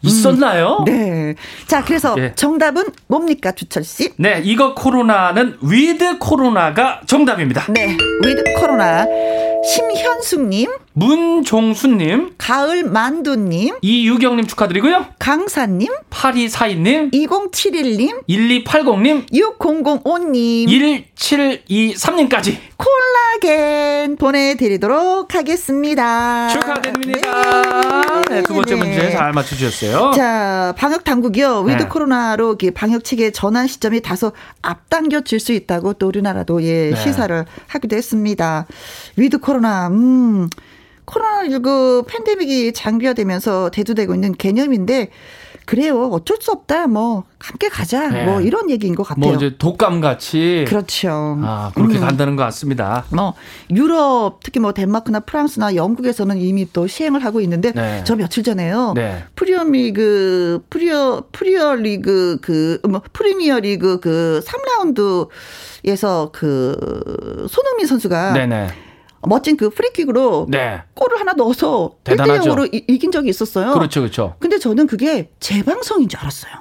있었나요? 0.01 0.83
네. 0.85 1.35
자, 1.67 1.83
그래서 1.83 2.15
예. 2.17 2.33
정답은 2.35 2.83
뭡니까, 3.07 3.51
주철 3.53 3.83
씨? 3.85 4.11
네, 4.17 4.41
이거 4.43 4.73
코로나는 4.75 5.57
with 5.61 6.17
코로나가 6.19 6.99
정답입니다. 7.05 7.65
네. 7.71 7.95
with 8.25 8.43
코로나. 8.59 9.05
심현숙님, 9.63 10.69
문종수님, 10.99 12.33
가을 12.37 12.83
만두님, 12.83 13.77
이유경님 13.81 14.47
축하드리고요. 14.47 15.05
강사님, 15.17 15.87
8242님, 16.09 17.13
2071님, 17.13 18.27
1280님, 18.27 19.31
6005님 19.31 20.67
1723님까지 21.15 22.57
콜라겐 22.75 24.17
보내드리도록 24.17 25.35
하겠습니다. 25.35 26.49
축하드립니다. 26.49 28.21
네, 28.29 28.43
두 28.43 28.53
번째 28.53 28.75
네. 28.75 28.79
문제 28.79 29.11
잘 29.11 29.31
맞춰주셨어요. 29.31 30.11
자, 30.15 30.73
방역 30.77 31.05
당국이요. 31.05 31.61
위드 31.61 31.83
네. 31.83 31.87
코로나로 31.87 32.49
이렇게 32.49 32.71
방역 32.71 33.05
체계 33.05 33.31
전환 33.31 33.67
시점이 33.67 34.01
다소 34.01 34.33
앞당겨질 34.61 35.39
수 35.39 35.53
있다고 35.53 35.93
또 35.93 36.07
우리나라도 36.07 36.61
예, 36.63 36.89
네. 36.89 36.95
시사를 36.95 37.45
하기도 37.67 37.95
했습니다. 37.95 38.65
위드 39.15 39.39
코로나, 39.39 39.87
음, 39.87 40.49
코로나19 41.09 42.05
팬데믹이 42.07 42.73
장기화되면서 42.73 43.71
대두되고 43.71 44.13
있는 44.13 44.33
개념인데 44.33 45.09
그래요. 45.69 46.09
어쩔 46.11 46.37
수 46.41 46.51
없다. 46.51 46.87
뭐 46.87 47.25
함께 47.37 47.69
가자. 47.69 48.07
네. 48.07 48.25
뭐 48.25 48.41
이런 48.41 48.71
얘기인 48.71 48.95
것 48.95 49.03
같아요. 49.03 49.23
뭐 49.23 49.35
이제 49.35 49.55
독감 49.55 50.01
같이 50.01 50.65
그렇죠. 50.67 51.37
아, 51.43 51.71
그렇게 51.75 51.99
음. 51.99 52.01
간다는 52.01 52.35
것 52.35 52.41
같습니다. 52.45 53.05
뭐 53.11 53.35
유럽 53.69 54.39
특히 54.41 54.59
뭐 54.59 54.73
덴마크나 54.73 55.19
프랑스나 55.19 55.75
영국에서는 55.75 56.37
이미 56.39 56.67
또 56.73 56.87
시행을 56.87 57.23
하고 57.23 57.39
있는데 57.41 57.71
네. 57.73 58.03
저 58.03 58.15
며칠 58.15 58.41
전에요. 58.41 58.93
네. 58.95 59.23
프리미어리그 59.35 60.65
프리어 60.71 61.25
프리어 61.31 61.75
리그 61.75 62.39
그뭐 62.41 63.03
프리미어 63.13 63.59
리그 63.59 63.99
그 63.99 64.43
3라운드에서 65.83 66.31
그 66.31 67.45
손흥민 67.47 67.85
선수가 67.85 68.33
네네. 68.33 68.88
멋진 69.27 69.57
그 69.57 69.69
프리킥으로 69.69 70.47
네. 70.49 70.81
골을 70.93 71.19
하나 71.19 71.33
넣어서 71.33 71.91
대단하죠. 72.03 72.51
1대 72.51 72.55
0으로 72.55 72.83
이긴 72.87 73.11
적이 73.11 73.29
있었어요. 73.29 73.73
그렇죠, 73.73 74.01
그렇죠. 74.01 74.35
근데 74.39 74.57
저는 74.59 74.87
그게 74.87 75.31
재방송인 75.39 76.07
줄 76.07 76.19
알았어요. 76.19 76.53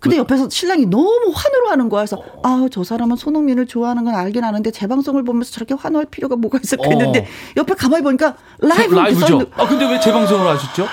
근데 0.00 0.16
그 0.16 0.20
옆에서 0.20 0.48
신랑이 0.48 0.86
너무 0.86 1.32
환호를 1.34 1.70
하는 1.70 1.88
거야. 1.88 2.02
그래서 2.02 2.22
아, 2.44 2.68
저 2.70 2.84
사람은 2.84 3.16
손흥민을 3.16 3.66
좋아하는 3.66 4.04
건 4.04 4.14
알긴 4.14 4.44
아는데 4.44 4.70
재방송을 4.70 5.24
보면서 5.24 5.50
저렇게 5.50 5.74
환호할 5.74 6.06
필요가 6.06 6.36
뭐가 6.36 6.58
있을까 6.62 6.88
했는데 6.88 7.20
어. 7.20 7.24
옆에 7.56 7.74
가만히 7.74 8.04
보니까 8.04 8.36
라이브 8.58 8.94
라이브죠. 8.94 9.42
아, 9.56 9.66
근데 9.66 9.90
왜 9.90 9.98
재방송을 9.98 10.46
하셨죠? 10.46 10.86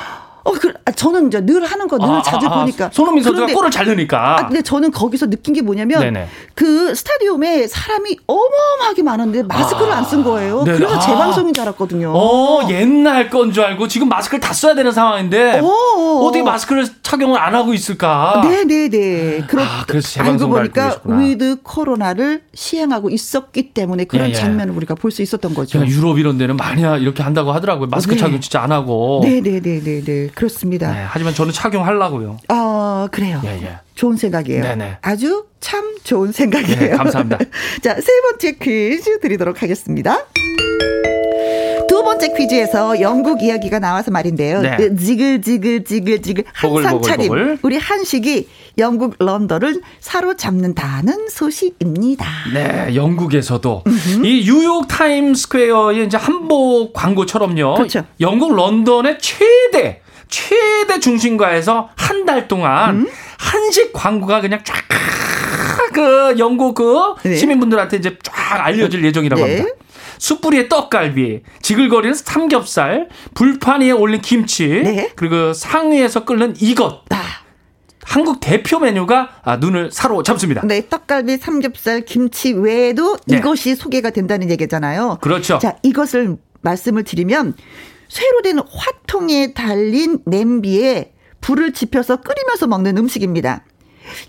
어, 0.46 0.52
그, 0.52 0.72
아, 0.86 0.92
저는 0.92 1.28
이제 1.28 1.42
늘 1.46 1.66
하는 1.66 1.88
거 1.88 1.98
늘 1.98 2.08
아, 2.08 2.22
자주 2.22 2.46
아, 2.48 2.52
아. 2.52 2.60
보니까. 2.62 2.90
손흥민 2.94 3.24
선수가 3.24 3.48
골을 3.54 3.72
잘 3.72 3.86
넣으니까. 3.88 4.38
아, 4.40 4.48
근데 4.48 4.62
저는 4.62 4.92
거기서 4.92 5.28
느낀 5.30 5.54
게 5.56 5.62
뭐냐면 5.62 6.00
네네. 6.02 6.28
그 6.54 6.94
스타디움에 6.94 7.68
사람이 7.68 8.18
어마어마하게 8.28 9.02
많은데 9.04 9.44
마스크를 9.44 9.92
안 9.92 10.06
쓴 10.06 10.24
거예요. 10.24 10.64
네네. 10.64 10.78
그래서 10.78 10.96
아. 10.96 11.00
재방송인 11.00 11.54
줄 11.54 11.64
알았거든요. 11.64 12.12
어, 12.16 12.68
옛날 12.70 13.30
건 13.30 13.52
줄 13.52 13.64
알고 13.64 13.88
지금 13.88 14.08
마스크를 14.08 14.40
다 14.40 14.54
써야 14.54 14.76
되는 14.76 14.92
상황인데 14.92 15.60
어, 15.62 15.66
어. 15.66 16.26
어떻게 16.26 16.44
마스크를 16.44 16.86
착용을 17.02 17.40
안 17.40 17.56
하고 17.56 17.74
있을까? 17.74 18.42
네네네. 18.44 19.46
그렇, 19.48 19.64
아, 19.64 19.84
그래서 19.88 20.20
알고 20.20 20.38
재방송을 20.38 20.72
보니까. 20.72 21.00
위드 21.06 21.58
코로나를 21.64 22.42
시행하고 22.54 23.10
있었기 23.10 23.74
때문에 23.74 24.04
그런 24.06 24.28
예, 24.28 24.30
예. 24.30 24.34
장면을 24.36 24.76
우리가 24.76 24.94
볼 24.96 25.12
수 25.12 25.22
있었던 25.22 25.54
거죠. 25.56 25.80
유럽 25.88 26.20
이런 26.20 26.38
데는 26.38 26.58
많이 26.58 26.82
이렇게 27.02 27.24
한다고 27.24 27.52
하더라고요. 27.54 27.88
마스크 27.88 28.14
네. 28.16 28.20
착용 28.20 28.40
진짜 28.42 28.62
안 28.62 28.72
하고. 28.74 29.22
네네네네네. 29.24 30.32
그렇습니다. 30.36 30.92
네, 30.92 31.06
하지만 31.08 31.34
저는 31.34 31.54
착용하려고요. 31.54 32.38
아, 32.50 33.08
그래요. 33.12 33.42
예, 33.46 33.50
예. 33.62 33.78
좋은 33.96 34.18
생각이에요. 34.18 34.62
네네. 34.62 34.98
아주 35.02 35.46
참 35.62 35.96
좋은 36.04 36.32
생각이에요. 36.32 36.80
네, 36.80 36.90
감사합니다. 36.90 37.40
자, 37.82 37.96
세 37.96 38.12
번째 38.22 38.52
퀴즈 38.62 39.20
드리도록 39.22 39.64
하겠습니다. 39.64 40.26
두 41.88 42.04
번째 42.04 42.34
퀴즈에서 42.34 43.00
영국 43.00 43.42
이야기가 43.42 43.80
나와서 43.80 44.12
말인데요. 44.12 44.62
네. 44.62 44.76
그 44.76 44.96
지글지글지글지글 44.98 46.44
한상 46.54 47.02
차림 47.02 47.28
보글. 47.30 47.60
우리 47.62 47.78
한식이 47.78 48.50
영국 48.78 49.16
런던을 49.20 49.82
사로잡는다는 50.02 51.30
소식입니다. 51.30 52.26
네, 52.54 52.96
영국에서도 52.96 53.84
이 54.24 54.44
뉴욕 54.46 54.88
타임 54.88 55.34
스퀘어의 55.34 56.06
이제 56.06 56.18
한복 56.18 56.94
광고처럼요. 56.94 57.76
그렇죠. 57.76 58.04
영국 58.20 58.54
런던의 58.54 59.20
최대 59.20 60.02
최대 60.30 61.00
중심가에서 61.00 61.90
한 61.96 62.26
달 62.26 62.48
동안 62.48 62.96
음? 63.02 63.08
한식 63.38 63.94
광고가 63.94 64.42
그냥 64.42 64.62
쫙 64.64 64.76
그 65.94 66.36
영국 66.40 66.76
그 66.76 67.14
네. 67.24 67.36
시민분들한테 67.36 67.98
이제 67.98 68.18
쫙 68.22 68.66
알려질 68.66 69.06
예정이라고 69.06 69.46
네. 69.46 69.58
합니다. 69.60 69.76
숯불이에 70.18 70.68
떡갈비, 70.68 71.42
지글거리는 71.62 72.14
삼겹살, 72.16 73.08
불판 73.34 73.82
위에 73.82 73.92
올린 73.92 74.20
김치, 74.22 74.68
네. 74.68 75.12
그리고 75.16 75.54
상위에서 75.54 76.26
끓는 76.26 76.56
이것. 76.60 77.04
아. 77.12 77.22
한국 78.04 78.40
대표 78.42 78.80
메뉴가 78.80 79.30
아, 79.44 79.56
눈을 79.58 79.92
사로잡습니다. 79.92 80.62
네, 80.66 80.88
떡갈비, 80.90 81.38
삼겹살, 81.38 82.02
김치 82.02 82.52
외에도 82.52 83.18
네. 83.26 83.38
이것이 83.38 83.76
소개가 83.76 84.10
된다는 84.10 84.50
얘기잖아요. 84.52 85.20
그렇죠. 85.22 85.60
자, 85.60 85.76
이것을 85.82 86.36
말씀을 86.62 87.04
드리면 87.04 87.54
쇠로 88.08 88.42
된 88.42 88.60
화통에 88.60 89.54
달린 89.54 90.20
냄비에 90.26 91.14
불을 91.42 91.74
지펴서 91.74 92.18
끓이면서 92.18 92.68
먹는 92.68 92.98
음식입니다. 92.98 93.64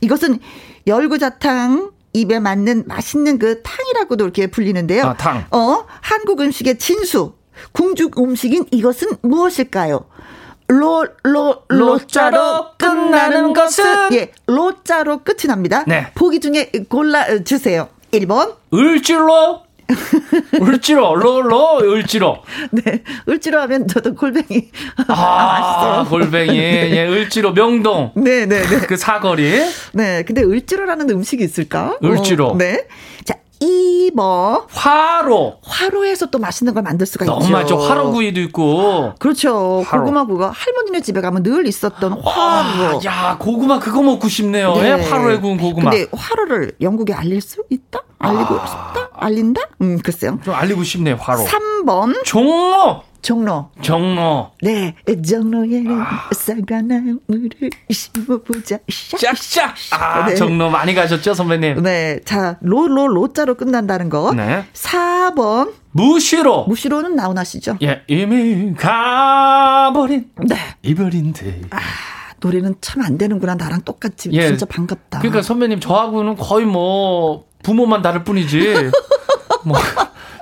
이것은 0.01 0.39
열구자탕 0.87 1.93
입에 2.13 2.41
맞는 2.41 2.85
맛있는 2.87 3.39
그 3.39 3.63
탕이라고도 3.63 4.25
이렇게 4.25 4.47
불리는데요. 4.47 5.05
아, 5.05 5.15
탕. 5.15 5.45
어, 5.51 5.85
한국 6.01 6.41
음식의 6.41 6.79
진수. 6.79 7.35
궁중 7.73 8.11
음식인 8.19 8.67
이것은 8.71 9.09
무엇일까요? 9.23 10.07
로, 10.69 11.07
로, 11.23 11.63
로자로 11.69 12.73
끝나는 12.77 13.53
것은? 13.53 14.13
예, 14.13 14.33
로자로 14.47 15.23
끝이 15.23 15.47
납니다. 15.47 15.85
네. 15.87 16.11
보기 16.15 16.41
중에 16.41 16.71
골라 16.89 17.43
주세요. 17.45 17.89
1번. 18.13 18.57
을지로 18.75 19.63
을지로 20.61 21.15
롤로 21.17 21.79
을지로 21.83 22.39
네. 22.71 23.03
을지로 23.29 23.61
하면 23.63 23.87
저도 23.89 24.15
골뱅이. 24.15 24.71
아, 25.09 26.05
골뱅이 26.09 26.57
예 26.59 27.07
을지로 27.09 27.53
명동 27.55 28.13
네, 28.17 28.47
네, 28.47 28.63
네. 28.63 28.81
그 28.87 28.97
사거리 28.97 29.51
네. 29.93 30.23
근데 30.25 30.43
을지로라는 30.43 31.09
음식이 31.11 31.43
있을까? 31.45 31.99
을지로. 32.03 32.49
어, 32.49 32.57
네. 32.57 32.87
자, 33.25 33.35
2번. 33.61 34.67
화로 34.71 35.59
화로에서 35.63 36.27
또 36.27 36.39
맛있는 36.39 36.75
걸 36.75 36.83
만들 36.83 37.07
수가 37.07 37.25
너무 37.25 37.43
있죠. 37.45 37.53
많죠 37.53 37.77
화로구이도 37.79 38.41
있고 38.43 39.15
그렇죠. 39.19 39.83
화로. 39.87 40.03
고구마 40.05 40.25
구가 40.27 40.51
할머니네 40.55 41.01
집에 41.01 41.21
가면 41.21 41.43
늘 41.43 41.67
있었던 41.67 42.13
화로. 42.23 42.99
아, 42.99 43.01
야 43.05 43.37
고구마 43.39 43.79
그거 43.79 44.03
먹고 44.03 44.29
싶네요 44.29 44.75
네. 44.75 44.89
예, 44.89 44.91
화로에 45.09 45.39
구운 45.39 45.57
고구마 45.57 45.91
근데 45.91 46.07
화로를 46.13 46.73
영국에 46.81 47.15
알릴 47.15 47.41
수 47.41 47.63
있다? 47.71 48.01
알리고 48.19 48.61
아. 48.61 48.67
싶다? 48.67 49.09
알린다? 49.15 49.61
음, 49.83 49.99
글쎄요. 50.03 50.39
좀 50.45 50.55
알리고 50.55 50.83
싶네요 50.83 51.17
화로 51.17 51.41
3번. 51.45 52.25
종로 52.25 53.03
종로. 53.23 53.71
종로 53.83 54.53
네. 54.63 54.95
종로에는 55.27 56.01
아. 56.01 56.29
사과나무를 56.33 57.71
심어보자. 57.91 58.79
짝짝 59.19 59.75
아 59.93 60.27
네. 60.27 60.37
종로 60.37 60.71
많이 60.71 60.95
가셨죠 60.95 61.35
선배님 61.35 61.83
네. 61.83 62.21
자, 62.25 62.57
로, 62.61 62.87
로, 62.87 63.09
로자로 63.09 63.57
끝난다는 63.57 64.11
거. 64.11 64.33
네 64.33 64.65
4번. 64.75 65.73
무시로 65.91 66.67
무시로는 66.67 67.17
나오나시죠? 67.17 67.79
예 67.83 68.03
이미 68.07 68.75
가버린 68.75 70.31
네. 70.47 70.57
이별인데 70.83 71.63
노래는 72.47 72.77
참 72.81 73.03
안 73.03 73.19
되는구나. 73.19 73.55
나랑 73.57 73.83
똑같이. 73.83 74.31
예. 74.33 74.47
진짜 74.47 74.67
반갑다. 74.67 75.19
그러니까 75.19 75.43
선배님 75.43 75.81
저하고는 75.81 76.37
거의 76.37 76.65
뭐 76.67 77.45
부모만 77.63 78.03
다를 78.03 78.23
뿐이지. 78.25 78.75
뭐 79.65 79.77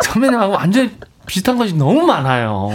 선배님하고 0.04 0.52
완전 0.54 0.86
히 0.86 0.90
비슷한 1.26 1.56
것이 1.56 1.74
너무 1.74 2.02
많아요. 2.06 2.70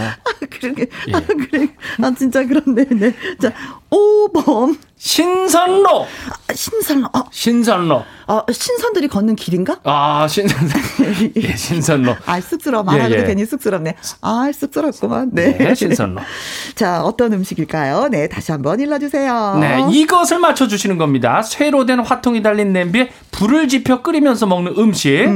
그러게. 0.50 0.88
예. 1.08 1.12
아, 1.14 1.20
그래. 1.20 1.68
아, 2.02 2.12
진짜 2.16 2.44
그렇네. 2.44 2.84
네. 2.90 3.14
자, 3.40 3.52
5번. 3.90 4.78
신선로, 5.02 6.02
아, 6.02 6.52
신선, 6.54 7.04
어, 7.06 7.24
신선로. 7.30 8.04
어, 8.26 8.42
신선들이 8.52 9.08
걷는 9.08 9.34
길인가? 9.34 9.78
아 9.82 10.28
신선, 10.28 10.68
예 11.36 11.56
신선로. 11.56 12.16
아, 12.26 12.38
쑥스러워. 12.38 12.84
말하기도 12.84 13.18
예, 13.18 13.22
예. 13.22 13.26
괜히 13.26 13.46
쑥스럽네. 13.46 13.94
아, 14.20 14.50
쑥스럽구만. 14.52 15.30
네. 15.32 15.56
네, 15.56 15.74
신선로. 15.74 16.20
자, 16.76 17.02
어떤 17.02 17.32
음식일까요? 17.32 18.08
네, 18.10 18.28
다시 18.28 18.52
한번 18.52 18.78
일러주세요. 18.78 19.56
네, 19.58 19.86
이것을 19.90 20.38
맞춰주시는 20.38 20.98
겁니다. 20.98 21.40
쇠로 21.40 21.86
된 21.86 22.00
화통이 22.00 22.42
달린 22.42 22.74
냄비에 22.74 23.08
불을 23.30 23.68
지펴 23.68 24.02
끓이면서 24.02 24.46
먹는 24.46 24.74
음식. 24.76 25.26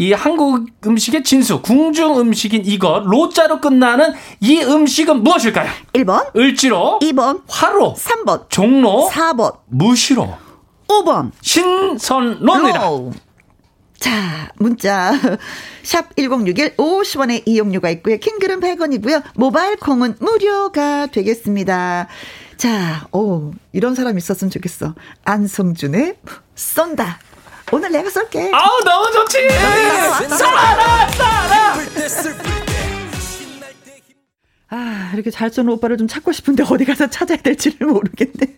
이 0.00 0.12
한국 0.12 0.66
음식의 0.86 1.24
진수, 1.24 1.60
궁중 1.60 2.20
음식인 2.20 2.62
이것, 2.64 3.02
로자로 3.04 3.60
끝나는 3.60 4.12
이 4.38 4.60
음식은 4.60 5.24
무엇일까요? 5.24 5.68
1번, 5.94 6.36
을지로, 6.36 7.00
2번, 7.02 7.42
화로, 7.48 7.96
3번, 7.98 8.48
종로, 8.48 9.08
4번, 9.12 9.58
무시로, 9.66 10.36
5번. 10.88 11.32
신선로입니다. 11.42 12.84
로. 12.86 13.12
자, 13.98 14.50
문자. 14.56 15.12
샵 15.82 16.14
1061, 16.16 16.76
50원의 16.76 17.42
이용료가 17.46 17.90
있고요. 17.90 18.18
킹글은 18.18 18.60
100원이고요. 18.60 19.22
모바일 19.34 19.76
콩은 19.76 20.16
무료가 20.20 21.06
되겠습니다. 21.06 22.06
자, 22.56 23.06
오, 23.12 23.52
이런 23.72 23.94
사람 23.94 24.16
있었으면 24.18 24.50
좋겠어. 24.50 24.94
안성준의 25.24 26.16
쏜다. 26.54 27.18
오늘 27.70 27.92
내가 27.92 28.08
쏠게. 28.08 28.50
아우 28.52 28.84
너무 28.84 29.12
좋지. 29.12 29.46
쏴라 30.28 31.08
쏴라. 31.10 32.57
아, 34.70 35.10
이렇게 35.14 35.30
잘 35.30 35.50
쏘는 35.50 35.72
오빠를 35.74 35.96
좀 35.96 36.06
찾고 36.08 36.32
싶은데 36.32 36.64
어디 36.68 36.84
가서 36.84 37.08
찾아야 37.08 37.38
될지를 37.38 37.86
모르겠네. 37.86 38.54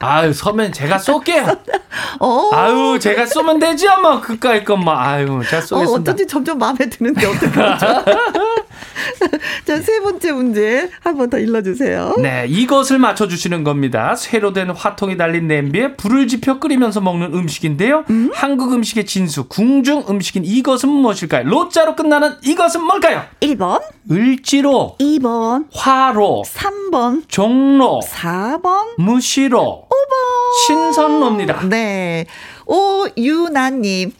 아유 0.00 0.32
선배님 0.32 0.72
제가 0.72 0.98
쏠게요. 0.98 1.44
어, 2.20 2.50
아유 2.54 2.98
제가 3.00 3.26
쏘면 3.26 3.58
되죠 3.58 3.88
뭐 4.00 4.20
그까이 4.20 4.62
것만 4.64 4.96
아유 4.96 5.40
제가 5.50 5.58
어, 5.58 5.60
쏘겠습니다. 5.66 6.12
어쩐지 6.12 6.26
점점 6.28 6.58
마음에 6.58 6.78
드는데 6.88 7.26
어떡하죠? 7.26 8.04
자, 9.64 9.80
세 9.80 10.00
번째 10.00 10.32
문제 10.32 10.90
한번 11.00 11.30
더 11.30 11.38
일러주세요. 11.38 12.16
네, 12.18 12.46
이것을 12.48 12.98
맞춰주시는 12.98 13.64
겁니다. 13.64 14.14
쇠로 14.14 14.52
된 14.52 14.70
화통이 14.70 15.16
달린 15.16 15.48
냄비에 15.48 15.94
불을 15.96 16.28
지펴 16.28 16.58
끓이면서 16.58 17.00
먹는 17.00 17.34
음식인데요. 17.34 18.04
음? 18.10 18.30
한국 18.34 18.72
음식의 18.72 19.06
진수, 19.06 19.48
궁중 19.48 20.04
음식인 20.08 20.44
이것은 20.44 20.88
무엇일까요? 20.88 21.44
로자로 21.48 21.96
끝나는 21.96 22.34
이것은 22.44 22.82
뭘까요? 22.82 23.22
1번, 23.40 23.82
을지로, 24.10 24.96
2번, 25.00 25.66
화로, 25.72 26.44
3번, 26.46 27.22
종로, 27.28 28.00
4번, 28.04 28.94
무시로, 28.98 29.86
5번. 29.88 30.66
신선로입니다. 30.66 31.68
네. 31.68 32.26
오유나님, 32.66 34.12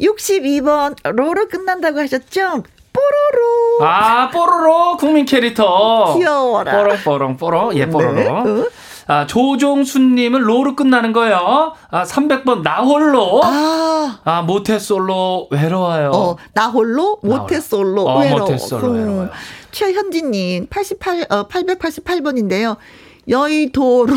62번, 0.00 0.96
로로 1.04 1.48
끝난다고 1.48 2.00
하셨죠? 2.00 2.64
뽀로로. 3.08 3.84
아, 3.88 4.30
뽀로로 4.30 4.96
국민 4.96 5.24
캐릭터. 5.24 6.14
귀여워라. 6.16 6.72
뽀롱뽀롱 6.72 7.36
뽀로. 7.36 7.74
예, 7.76 7.88
뽀로로. 7.88 8.14
네. 8.14 8.28
어? 8.28 8.68
아, 9.06 9.26
조종수님은 9.26 10.40
로로 10.40 10.74
끝나는 10.76 11.12
거예요. 11.12 11.74
아, 11.90 12.04
300번 12.04 12.62
나홀로. 12.62 13.40
아, 13.44 14.18
아, 14.24 14.42
모태솔로 14.42 15.48
외로워요. 15.50 16.10
어, 16.14 16.36
나 16.54 16.68
홀로, 16.68 17.18
모태솔로, 17.22 18.02
어, 18.02 18.20
외로워. 18.20 18.40
모태솔로 18.40 18.86
음. 18.88 18.94
외로워요. 18.94 19.30
최현진님, 19.72 20.68
88, 20.70 21.26
어, 21.28 21.48
888번인데요. 21.48 22.76
여의도로. 23.28 24.14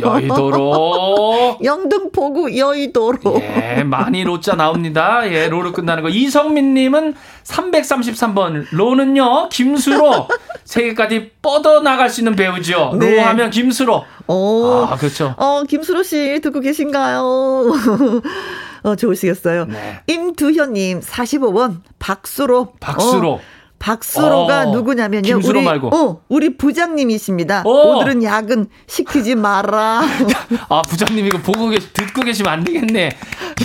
여의도로. 0.00 1.58
영등포구 1.62 2.56
여의도로. 2.56 3.40
예, 3.40 3.82
많이 3.84 4.24
로자 4.24 4.54
나옵니다. 4.54 5.22
예, 5.30 5.48
로로 5.48 5.72
끝나는 5.72 6.02
거. 6.02 6.08
이성민 6.08 6.74
님은 6.74 7.14
333번. 7.44 8.66
로는요, 8.70 9.48
김수로. 9.50 10.28
세계까지 10.64 11.32
뻗어나갈 11.40 12.10
수 12.10 12.20
있는 12.20 12.36
배우죠. 12.36 12.96
네. 12.98 13.16
로 13.16 13.22
하면 13.22 13.50
김수로. 13.50 14.04
어, 14.26 14.88
아, 14.90 14.96
그렇죠. 14.96 15.34
어, 15.38 15.62
김수로 15.62 16.02
씨 16.02 16.40
듣고 16.42 16.60
계신가요? 16.60 17.22
어, 18.82 18.96
좋으시겠어요. 18.96 19.66
네. 19.66 20.00
임두현님, 20.06 21.00
45번, 21.00 21.80
박수로. 21.98 22.74
박수로. 22.80 23.32
어, 23.32 23.40
박수로가 23.78 24.62
어, 24.62 24.72
누구냐면요. 24.72 25.22
김수로 25.22 25.58
우리, 25.60 25.64
말고. 25.64 25.94
어, 25.94 26.22
우리 26.28 26.56
부장님이십니다. 26.56 27.62
어. 27.64 27.68
오늘은 27.70 28.22
야근 28.22 28.66
시키지 28.86 29.34
마라. 29.34 30.02
아, 30.68 30.82
부장님 30.82 31.26
이거 31.26 31.38
보고 31.38 31.68
계, 31.70 31.78
듣고 31.78 32.22
계시면 32.22 32.52
안 32.52 32.64
되겠네. 32.64 33.06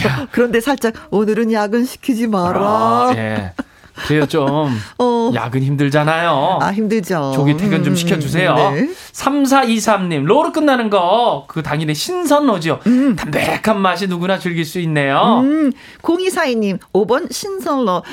야, 0.06 0.28
그런데 0.32 0.62
살짝 0.62 0.94
오늘은 1.10 1.52
야근 1.52 1.86
시키지 1.86 2.28
마라. 2.28 2.60
아, 2.62 3.14
예. 3.16 3.54
그래요, 3.96 4.26
좀. 4.26 4.48
어. 5.00 5.32
야근 5.34 5.62
힘들잖아요. 5.64 6.60
아, 6.62 6.72
힘들죠. 6.72 7.34
조기 7.36 7.56
퇴근 7.58 7.84
좀 7.84 7.94
음, 7.94 7.96
시켜주세요. 7.96 8.56
네. 8.56 8.90
3423님, 9.12 10.24
로로 10.26 10.52
끝나는 10.52 10.90
거, 10.90 11.46
그 11.48 11.62
당일의 11.62 11.96
신선로죠. 11.96 12.80
담백한 13.16 13.80
맛이 13.80 14.08
누구나 14.08 14.40
즐길 14.40 14.66
수 14.66 14.80
있네요. 14.82 15.42
음, 15.44 15.72
0242님, 16.02 16.80
5번 16.94 17.32
신선로. 17.32 18.04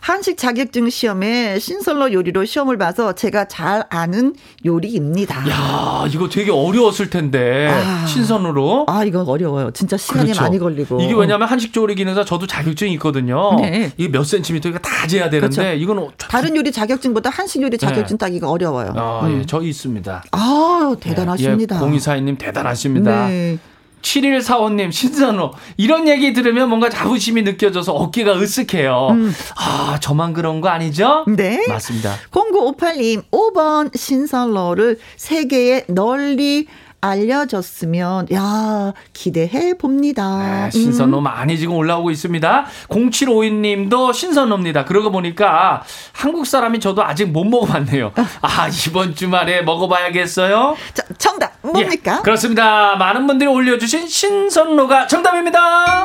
한식 0.00 0.36
자격증 0.38 0.88
시험에 0.90 1.58
신선로 1.58 2.12
요리로 2.12 2.44
시험을 2.44 2.78
봐서 2.78 3.12
제가 3.12 3.46
잘 3.48 3.84
아는 3.90 4.34
요리입니다. 4.64 5.48
야 5.48 6.04
이거 6.12 6.28
되게 6.28 6.50
어려웠을 6.50 7.10
텐데, 7.10 7.68
아. 7.72 8.06
신선으로. 8.06 8.86
아, 8.88 9.04
이건 9.04 9.26
어려워요. 9.28 9.70
진짜 9.72 9.96
시간이 9.96 10.24
그렇죠. 10.24 10.42
많이 10.42 10.58
걸리고. 10.58 11.00
이게 11.00 11.14
왜냐면 11.14 11.48
한식 11.48 11.72
조리 11.72 11.94
기능사 11.94 12.24
저도 12.24 12.46
자격증이 12.46 12.92
있거든요. 12.94 13.56
네. 13.60 13.92
이게 13.96 14.10
몇 14.10 14.24
센티미터 14.24 14.68
이거 14.68 14.78
다 14.78 15.06
재야 15.06 15.29
되는데, 15.30 15.56
그렇죠. 15.56 15.76
이거는. 15.78 16.08
다른 16.18 16.56
요리 16.56 16.70
자격증보다 16.72 17.30
한식 17.30 17.62
요리 17.62 17.78
자격증 17.78 18.18
따기가 18.18 18.50
어려워요. 18.50 18.92
아, 18.96 19.20
음. 19.24 19.40
예, 19.40 19.46
저희 19.46 19.68
있습니다. 19.70 20.24
아, 20.32 20.96
대단하십니다. 21.00 21.76
예, 21.76 21.80
공이사님 21.80 22.36
대단하십니다. 22.36 23.28
네. 23.28 23.58
7145님, 24.02 24.90
신선호. 24.92 25.52
이런 25.76 26.08
얘기 26.08 26.32
들으면 26.32 26.68
뭔가 26.68 26.88
자부심이 26.88 27.42
느껴져서 27.42 27.92
어깨가 27.92 28.34
으쓱해요. 28.36 29.10
음. 29.10 29.32
아, 29.56 29.98
저만 30.00 30.32
그런 30.32 30.60
거 30.60 30.68
아니죠? 30.68 31.24
네. 31.28 31.66
맞습니다. 31.68 32.14
0958님, 32.30 33.24
5번 33.30 33.96
신선로를 33.96 34.98
세계에 35.16 35.84
널리 35.88 36.66
알려졌으면, 37.00 38.26
야, 38.32 38.92
기대해 39.12 39.74
봅니다. 39.74 40.64
네, 40.64 40.70
신선호 40.70 41.20
많이 41.20 41.58
지금 41.58 41.74
올라오고 41.74 42.10
있습니다. 42.10 42.66
0752님도 42.88 44.12
신선호입니다. 44.12 44.84
그러고 44.84 45.10
보니까 45.10 45.82
한국 46.12 46.46
사람이 46.46 46.80
저도 46.80 47.02
아직 47.04 47.26
못 47.26 47.44
먹어봤네요. 47.44 48.12
아, 48.42 48.68
이번 48.86 49.14
주말에 49.14 49.62
먹어봐야겠어요? 49.62 50.76
자, 50.94 51.02
정답, 51.18 51.52
뭡니까? 51.72 52.18
예, 52.18 52.22
그렇습니다. 52.22 52.96
많은 52.96 53.26
분들이 53.26 53.48
올려주신 53.48 54.08
신선로가 54.08 55.06
정답입니다. 55.06 56.04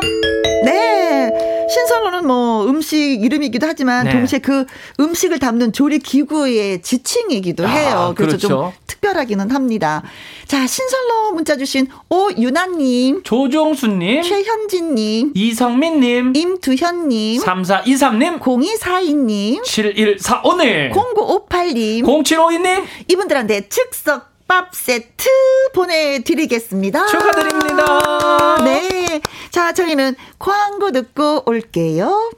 네. 0.66 1.32
신선로는 1.68 2.28
뭐 2.28 2.66
음식 2.68 3.24
이름이기도 3.24 3.66
하지만 3.66 4.06
네. 4.06 4.12
동시에 4.12 4.40
그 4.40 4.66
음식을 5.00 5.40
담는 5.40 5.74
조리 5.74 6.00
기구의 6.00 6.82
지칭이기도 6.82 7.66
아, 7.66 7.70
해요. 7.70 8.14
그래서 8.16 8.38
좀 8.38 8.50
그렇죠. 8.50 8.74
특별하기는 8.88 9.52
합니다. 9.52 10.04
자, 10.46 10.66
신선로 10.66 11.32
문자 11.34 11.58
주신 11.58 11.88
오유나님, 12.10 13.24
조종수님, 13.24 14.22
최현진님, 14.22 15.32
이성민님, 15.36 16.34
임두현님, 16.36 17.42
3423님, 17.42 18.40
0242님, 18.40 19.64
7145님, 19.64 20.92
0958님, 20.92 22.04
0752님, 22.04 22.84
이분들한테 23.08 23.68
즉석 23.70 24.35
밥 24.48 24.74
세트 24.76 25.28
보내드리겠습니다. 25.74 27.08
축하드립니다. 27.08 28.64
네. 28.64 29.22
자, 29.50 29.74
저희는 29.74 30.16
광고 30.38 30.92
듣고 30.92 31.44
올게요. 31.46 32.32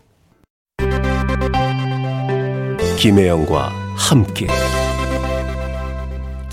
김혜영과 2.97 3.71
함께 3.95 4.47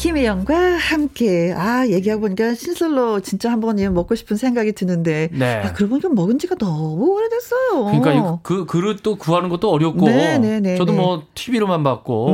김혜영과 0.09 0.55
함께 0.77 1.55
아 1.57 1.87
얘기하고 1.89 2.21
보니까 2.21 2.55
신설로 2.55 3.21
진짜 3.21 3.51
한번 3.51 3.79
먹고 3.95 4.15
싶은 4.15 4.37
생각이 4.37 4.73
드는데 4.73 5.31
네. 5.33 5.63
아 5.65 5.73
그러고 5.73 5.95
보니까 5.99 6.11
먹은 6.11 6.39
지가 6.39 6.57
너무 6.57 7.15
오래됐어요. 7.15 7.85
그러니까 8.01 8.13
이- 8.13 8.39
그 8.43 8.67
그릇도 8.67 9.17
구하는 9.17 9.49
것도 9.49 9.71
어렵고 9.71 10.05
네, 10.07 10.37
네, 10.39 10.61
네, 10.61 10.77
저도 10.77 10.93
네. 10.93 10.99
뭐 10.99 11.23
TV로만 11.35 11.83
봤고. 11.83 12.27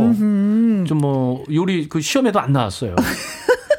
좀 0.89 1.01
뭐 1.01 1.45
요리 1.53 1.89
그 1.89 2.01
시험에도 2.01 2.41
안 2.41 2.53
나왔어요. 2.53 2.97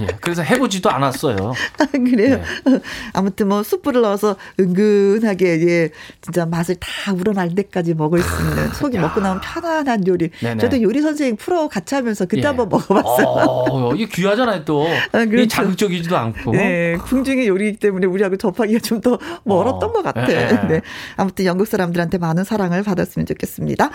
예, 0.00 0.04
예. 0.04 0.06
그래서 0.20 0.42
해보지도 0.42 0.90
않았어요. 0.90 1.36
아, 1.78 1.86
그래요. 1.92 2.40
네. 2.66 2.80
아무튼 3.12 3.48
뭐 3.48 3.62
숯불을 3.62 4.02
넣어서 4.02 4.36
은근하게 4.58 5.68
예 5.68 5.90
진짜 6.20 6.46
맛을 6.46 6.76
다 6.80 7.12
우러날 7.12 7.54
때까지 7.54 7.94
먹을 7.94 8.20
수 8.20 8.42
있는 8.42 8.68
속이 8.72 8.98
먹고 8.98 9.20
나면 9.20 9.40
편안한 9.42 10.06
요리. 10.06 10.30
네네. 10.40 10.60
저도 10.60 10.82
요리 10.82 11.00
선생님 11.00 11.36
프로 11.36 11.68
같이 11.68 11.94
하면서 11.94 12.24
그때 12.26 12.42
예. 12.42 12.46
한번 12.46 12.68
먹어봤어요. 12.68 13.26
어, 13.26 13.94
이게 13.94 14.06
귀하잖아요 14.06 14.64
또. 14.64 14.86
아, 15.12 15.24
그렇죠. 15.24 15.42
이 15.42 15.48
자극적이지도 15.48 16.16
않고. 16.16 16.52
네, 16.52 16.96
궁중의 17.04 17.46
요리이기 17.46 17.78
때문에 17.78 18.06
우리하고 18.06 18.36
접하기가 18.36 18.80
좀 18.80 19.04
더 19.04 19.18
멀었던 19.44 19.90
어, 19.90 19.92
것 19.92 20.02
같아. 20.02 20.32
예, 20.32 20.48
예. 20.50 20.66
네. 20.66 20.80
아무튼 21.16 21.44
영국 21.44 21.66
사람들한테 21.66 22.16
많은 22.18 22.42
사랑을 22.42 22.82
받았으면 22.82 23.26
좋겠습니다. 23.26 23.90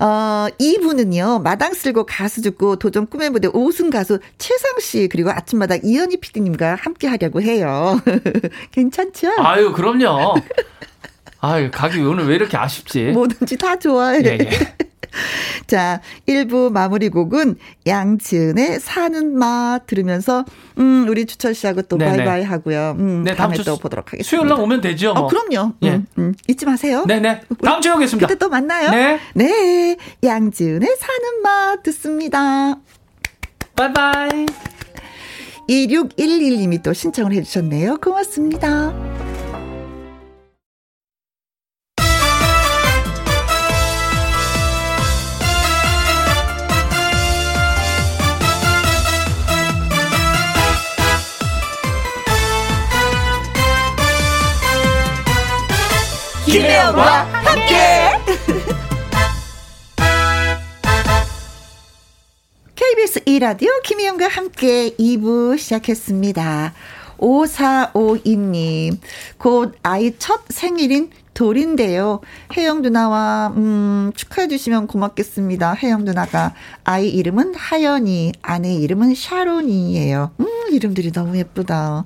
어, 0.00 0.46
이분은요, 0.58 1.40
마당 1.40 1.74
쓸고 1.74 2.06
가수 2.06 2.40
죽고 2.40 2.76
도전 2.76 3.06
꿈의 3.06 3.28
무대 3.30 3.46
5승 3.48 3.92
가수 3.92 4.18
최상 4.38 4.78
씨, 4.80 5.08
그리고 5.12 5.30
아 5.30 5.40
침마다 5.46 5.76
이현희 5.76 6.18
PD님과 6.18 6.76
함께 6.80 7.06
하려고 7.08 7.40
해요. 7.42 8.00
괜찮죠? 8.72 9.32
아유 9.38 9.72
그럼요. 9.72 10.34
아유 11.40 11.70
가기 11.72 12.00
오늘 12.00 12.26
왜 12.26 12.36
이렇게 12.36 12.56
아쉽지? 12.56 13.06
뭐든지 13.12 13.56
다 13.58 13.78
좋아해. 13.78 14.20
예, 14.24 14.38
예. 14.40 14.50
자, 15.66 16.00
1부 16.26 16.72
마무리 16.72 17.08
곡은 17.08 17.56
양지은의 17.86 18.80
사는 18.80 19.38
맛 19.38 19.86
들으면서, 19.86 20.44
음, 20.78 21.06
우리 21.08 21.26
주철 21.26 21.54
씨하고 21.54 21.82
또 21.82 21.96
네네. 21.96 22.16
바이바이 22.16 22.42
하고요. 22.42 22.96
음, 22.98 23.24
네, 23.24 23.34
다음에 23.34 23.56
또 23.58 23.76
보도록 23.76 24.12
하겠습니다. 24.12 24.28
수요일 24.28 24.48
날 24.48 24.60
오면 24.60 24.80
되죠. 24.80 25.14
뭐. 25.14 25.24
어, 25.24 25.28
그럼요. 25.28 25.74
예. 25.82 25.90
음, 25.90 26.06
음, 26.18 26.34
잊지 26.48 26.66
마세요. 26.66 27.04
네네. 27.06 27.42
다음 27.62 27.80
주에 27.80 27.92
오겠습니다. 27.92 28.26
그때 28.26 28.38
또 28.38 28.48
만나요. 28.48 28.90
네. 28.90 29.20
네. 29.34 29.96
양지은의 30.22 30.96
사는 30.98 31.42
맛 31.42 31.82
듣습니다. 31.82 32.76
바이바이. 33.76 34.46
2611님이 35.68 36.82
또 36.82 36.92
신청을 36.92 37.32
해주셨네요. 37.32 37.98
고맙습니다. 37.98 38.92
김혜영과 56.44 57.22
함께. 57.32 58.13
KBS 62.94 63.24
2라디오 63.24 63.82
김희영과 63.82 64.28
함께 64.28 64.94
2부 64.96 65.58
시작했습니다. 65.58 66.72
5452님, 67.18 68.98
곧 69.36 69.74
아이 69.82 70.14
첫 70.16 70.42
생일인 70.48 71.10
돌인데요. 71.34 72.20
혜영 72.56 72.82
누나와, 72.82 73.52
음, 73.56 74.12
축하해주시면 74.14 74.86
고맙겠습니다. 74.86 75.74
혜영 75.74 76.04
누나가. 76.04 76.54
아이 76.84 77.08
이름은 77.08 77.56
하연이, 77.56 78.30
아내 78.42 78.72
이름은 78.72 79.16
샤론이에요. 79.16 80.30
음, 80.38 80.46
이름들이 80.70 81.10
너무 81.10 81.36
예쁘다. 81.36 82.04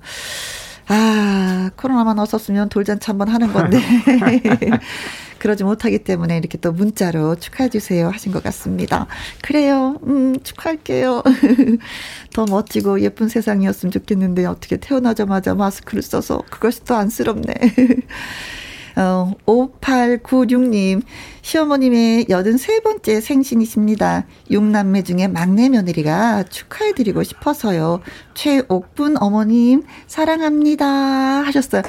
아, 0.88 1.70
코로나만 1.76 2.18
없었으면 2.18 2.68
돌잔치 2.70 3.06
한번 3.06 3.28
하는 3.28 3.52
건데. 3.52 3.78
그러지 5.38 5.62
못하기 5.62 6.00
때문에 6.00 6.36
이렇게 6.36 6.58
또 6.58 6.72
문자로 6.72 7.36
축하해주세요 7.36 8.08
하신 8.08 8.32
것 8.32 8.42
같습니다. 8.42 9.06
그래요. 9.42 9.98
음, 10.04 10.34
축하할게요. 10.42 11.22
더 12.34 12.44
멋지고 12.46 13.00
예쁜 13.02 13.28
세상이었으면 13.28 13.92
좋겠는데 13.92 14.46
어떻게 14.46 14.78
태어나자마자 14.78 15.54
마스크를 15.54 16.02
써서 16.02 16.42
그것이 16.50 16.84
또 16.84 16.96
안쓰럽네. 16.96 17.54
어, 18.98 19.32
5896님, 19.46 21.02
시어머님의 21.42 22.24
83번째 22.24 23.20
생신이십니다. 23.20 24.26
6남매 24.50 25.04
중에 25.04 25.28
막내 25.28 25.68
며느리가 25.68 26.42
축하해드리고 26.42 27.22
싶어서요. 27.22 28.00
최옥분 28.34 29.16
어머님, 29.18 29.84
사랑합니다. 30.08 30.86
하셨어요. 30.86 31.82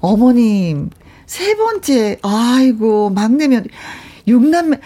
어머님, 0.00 0.90
세 1.26 1.54
번째, 1.56 2.18
아이고, 2.22 3.10
막내면, 3.10 3.66
육남매, 4.26 4.78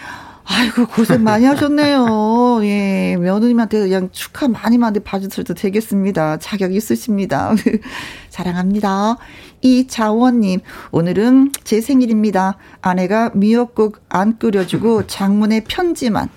아이고, 0.43 0.87
고생 0.87 1.23
많이 1.23 1.45
하셨네요. 1.45 2.59
예, 2.65 3.15
며느님한테 3.17 3.79
그냥 3.79 4.09
축하 4.11 4.47
많이 4.47 4.77
많이 4.77 4.99
봐주셔도 4.99 5.53
되겠습니다. 5.53 6.37
자격 6.37 6.73
있으십니다. 6.73 7.53
사랑합니다. 8.29 9.17
이자원님, 9.61 10.61
오늘은 10.91 11.51
제 11.63 11.81
생일입니다. 11.81 12.57
아내가 12.81 13.31
미역국 13.33 14.01
안 14.09 14.37
끓여주고 14.37 15.07
장문의 15.07 15.65
편지만. 15.65 16.29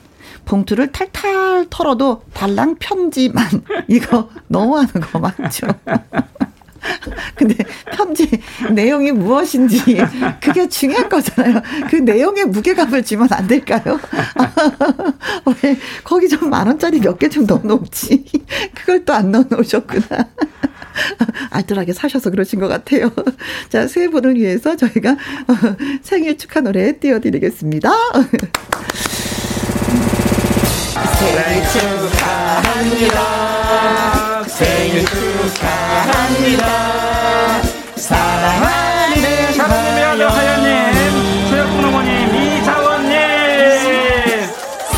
봉투를 0.45 0.93
탈탈 0.93 1.67
털어도 1.71 2.23
달랑 2.35 2.77
편지만. 2.79 3.47
이거 3.89 4.29
너무하는 4.49 4.93
거 4.93 5.19
맞죠? 5.19 5.67
근데 7.35 7.57
편지 7.93 8.29
내용이 8.73 9.13
무엇인지 9.13 9.83
그게 10.41 10.69
중요한 10.69 11.09
거잖아요. 11.09 11.63
그 11.91 11.97
내용에 11.97 12.45
무게감을 12.45 13.03
주면 13.05 13.29
안 13.33 13.47
될까요? 13.47 13.99
왜 15.63 15.77
거기 16.05 16.29
좀 16.29 16.45
만 16.51 16.67
원짜리 16.67 17.01
몇 17.01 17.19
개 17.19 17.29
좀 17.29 17.47
넣어놓지? 17.47 18.25
그걸 18.75 19.05
또 19.05 19.13
안 19.15 19.31
넣어놓으셨구나. 19.31 20.29
알뜰하게 21.51 21.93
사셔서 21.93 22.31
그러신 22.31 22.61
것 22.61 22.69
같아요. 22.69 23.11
자, 23.69 23.89
세 23.89 24.07
분을 24.09 24.37
위해서 24.37 24.77
저희가 24.77 25.17
생일 26.03 26.39
축하 26.39 26.61
노래 26.61 26.97
띄워드리겠습니다. 26.99 27.91
생일 31.19 31.63
축하합니다. 31.73 33.15
생일 35.07 35.53
축하합니다. 35.55 36.65
사랑하는 37.97 39.53
사랑님이요 39.53 40.29
하연님, 40.29 41.49
최혁분 41.51 41.85
어머님, 41.85 42.35
이사원님 42.35 43.13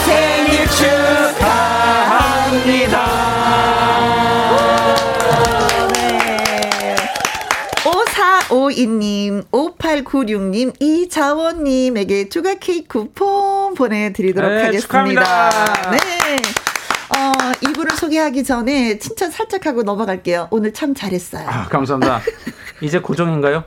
생일 0.05 0.67
축하합니다. 1.37 2.97
네. 5.93 6.97
5452님, 7.85 9.45
5896님, 9.51 10.81
이자원님에게 10.81 12.29
추가 12.29 12.55
케이크 12.55 12.87
쿠폰 13.01 13.75
보내드리도록 13.75 14.51
네, 14.51 14.63
하겠습니다. 14.65 14.81
축하합니다. 15.51 15.91
네. 15.91 15.97
어, 17.11 17.69
이분을 17.69 17.93
소개하기 17.97 18.45
전에 18.45 18.99
칭찬 18.99 19.31
살짝 19.31 19.67
하고 19.67 19.83
넘어갈게요. 19.83 20.49
오늘 20.51 20.73
참 20.73 20.95
잘했어요. 20.95 21.47
아, 21.49 21.67
감사합니다. 21.69 22.21
이제 22.81 22.99
고정인가요? 22.99 23.65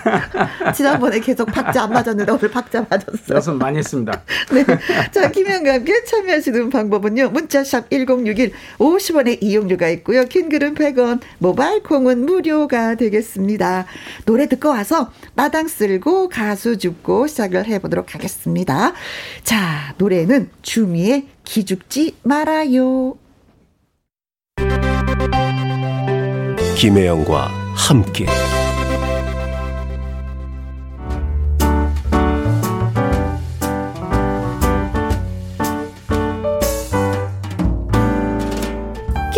지난번에 0.74 1.20
계속 1.20 1.46
박자 1.46 1.84
안 1.84 1.90
맞았는데 1.90 2.32
오늘 2.32 2.50
박자 2.50 2.86
맞았어요. 2.88 3.34
연습 3.34 3.54
많이 3.56 3.78
했습니다. 3.78 4.22
네. 4.52 4.64
자, 5.10 5.30
김현과 5.30 5.74
함께 5.74 6.04
참여하시는 6.04 6.70
방법은요. 6.70 7.30
문자샵 7.30 7.90
1061 7.90 8.52
50원의 8.78 9.38
이용료가 9.42 9.88
있고요. 9.90 10.24
킹글은 10.24 10.74
100원, 10.74 11.20
모바일 11.38 11.82
콩은 11.82 12.24
무료가 12.24 12.94
되겠습니다. 12.94 13.86
노래 14.24 14.48
듣고 14.48 14.70
와서 14.70 15.12
마당 15.34 15.68
쓸고 15.68 16.28
가수 16.28 16.78
줍고 16.78 17.26
시작을 17.26 17.66
해보도록 17.66 18.14
하겠습니다. 18.14 18.92
자, 19.44 19.94
노래는 19.98 20.50
주미의 20.62 21.26
기죽지 21.44 22.16
말아요. 22.22 23.16
김혜영과 26.76 27.59
함께 27.88 28.26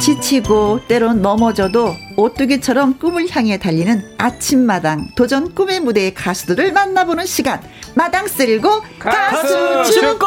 지치고 0.00 0.80
때론 0.88 1.20
넘어져도 1.20 1.94
오뚜기처럼 2.16 2.98
꿈을 2.98 3.28
향해 3.30 3.58
달리는 3.58 4.02
아침마당 4.16 5.10
도전 5.14 5.54
꿈의 5.54 5.80
무대의 5.80 6.14
가수들을 6.14 6.72
만나보는 6.72 7.26
시간 7.26 7.60
마당 7.94 8.26
쓸고 8.26 8.82
가수 8.98 9.92
축구 9.92 10.26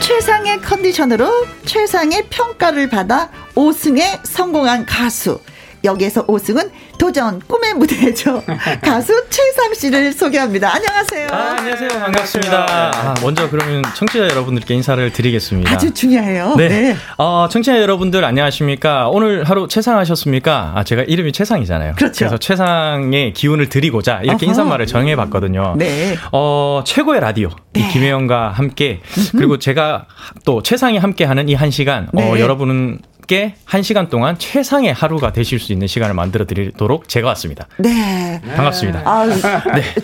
최상의 0.00 0.60
컨디션으로 0.60 1.46
최상의 1.64 2.26
평가를 2.30 2.88
받아 2.88 3.30
5승에 3.54 4.20
성공한 4.24 4.84
가수. 4.84 5.40
여기에서 5.84 6.26
5승은 6.26 6.70
도전 6.98 7.40
꿈의 7.46 7.74
무대죠. 7.74 8.42
가수 8.82 9.12
최상 9.30 9.72
씨를 9.74 10.12
소개합니다. 10.12 10.74
안녕하세요. 10.74 11.28
아, 11.30 11.54
안녕하세요. 11.58 11.88
반갑습니다. 11.90 12.66
아, 12.68 13.14
먼저 13.22 13.48
그러면 13.48 13.82
청취자 13.94 14.24
여러분들께 14.24 14.74
인사를 14.74 15.12
드리겠습니다. 15.12 15.70
아주 15.70 15.92
중요해요. 15.92 16.54
네. 16.56 16.68
네. 16.68 16.96
어, 17.18 17.48
청취자 17.50 17.80
여러분들 17.80 18.24
안녕하십니까? 18.24 19.08
오늘 19.10 19.44
하루 19.44 19.68
최상하셨습니까? 19.68 20.72
아, 20.74 20.84
제가 20.84 21.02
이름이 21.02 21.32
최상이잖아요. 21.32 21.94
그렇죠. 21.96 22.24
래서 22.24 22.38
최상의 22.38 23.32
기운을 23.34 23.68
드리고자 23.68 24.20
이렇게 24.22 24.46
어허. 24.46 24.50
인사말을 24.52 24.86
정해 24.86 25.14
봤거든요. 25.16 25.74
네. 25.76 26.16
어, 26.32 26.82
최고의 26.84 27.20
라디오. 27.20 27.50
이 27.76 27.80
네. 27.82 27.88
김혜영과 27.92 28.50
함께 28.50 29.00
그리고 29.36 29.58
제가 29.58 30.06
또 30.44 30.62
최상이 30.62 30.98
함께 30.98 31.24
하는 31.24 31.48
이 31.48 31.58
한 31.58 31.70
시간 31.72 32.04
어, 32.14 32.20
네. 32.34 32.40
여러분은 32.40 33.00
께한 33.28 33.82
시간 33.82 34.08
동안 34.08 34.36
최상의 34.38 34.92
하루가 34.92 35.32
되실 35.32 35.60
수 35.60 35.72
있는 35.72 35.86
시간을 35.86 36.14
만들어 36.14 36.46
드리도록 36.46 37.08
제가 37.08 37.28
왔습니다. 37.28 37.68
네. 37.76 38.40
반갑습니다. 38.56 39.02
아, 39.04 39.26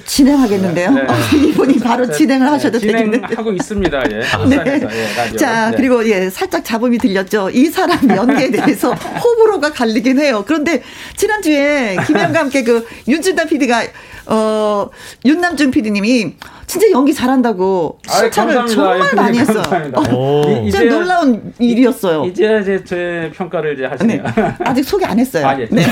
진행하겠는데요. 0.04 0.90
네. 0.90 1.00
어, 1.00 1.14
이분이 1.34 1.80
바로 1.80 2.08
진행을 2.10 2.46
하셔도 2.46 2.78
되겠는데. 2.78 3.16
진행하고 3.16 3.52
있습니다. 3.52 4.02
예. 4.12 4.16
네. 4.16 4.20
부산에서, 4.20 4.88
예. 5.32 5.36
자, 5.36 5.70
네. 5.70 5.76
그리고 5.76 6.06
예, 6.08 6.28
살짝 6.28 6.64
잡음이 6.64 6.98
들렸죠. 6.98 7.48
이 7.50 7.66
사람 7.66 8.08
연기에 8.08 8.50
대해서 8.50 8.92
호불호가 8.94 9.72
갈리긴 9.72 10.20
해요. 10.20 10.44
그런데 10.46 10.82
지난주에 11.16 11.96
김현과 12.06 12.38
함께 12.38 12.62
그 12.64 12.86
윤진단 13.08 13.48
PD가 13.48 13.84
어, 14.26 14.90
윤남중 15.24 15.70
PD님이 15.70 16.34
진짜 16.66 16.90
연기 16.92 17.12
잘한다고 17.14 17.98
칭찬을. 18.06 18.66
정말 18.66 19.08
예, 19.12 19.16
많이 19.16 19.38
했어요. 19.38 19.62
감사합니다. 19.62 20.00
오. 20.14 20.42
이- 20.66 20.70
진짜 20.70 20.84
놀라운 20.94 21.52
일이었어요. 21.58 22.24
이제 22.26 22.58
이제 22.62 22.84
제 22.84 23.30
평가를 23.36 23.74
이제 23.74 23.86
하시네요. 23.86 24.22
네. 24.22 24.54
아직 24.60 24.82
소개 24.84 25.04
안 25.04 25.18
했어요. 25.18 25.46
아, 25.46 25.58
예. 25.60 25.66
네. 25.70 25.82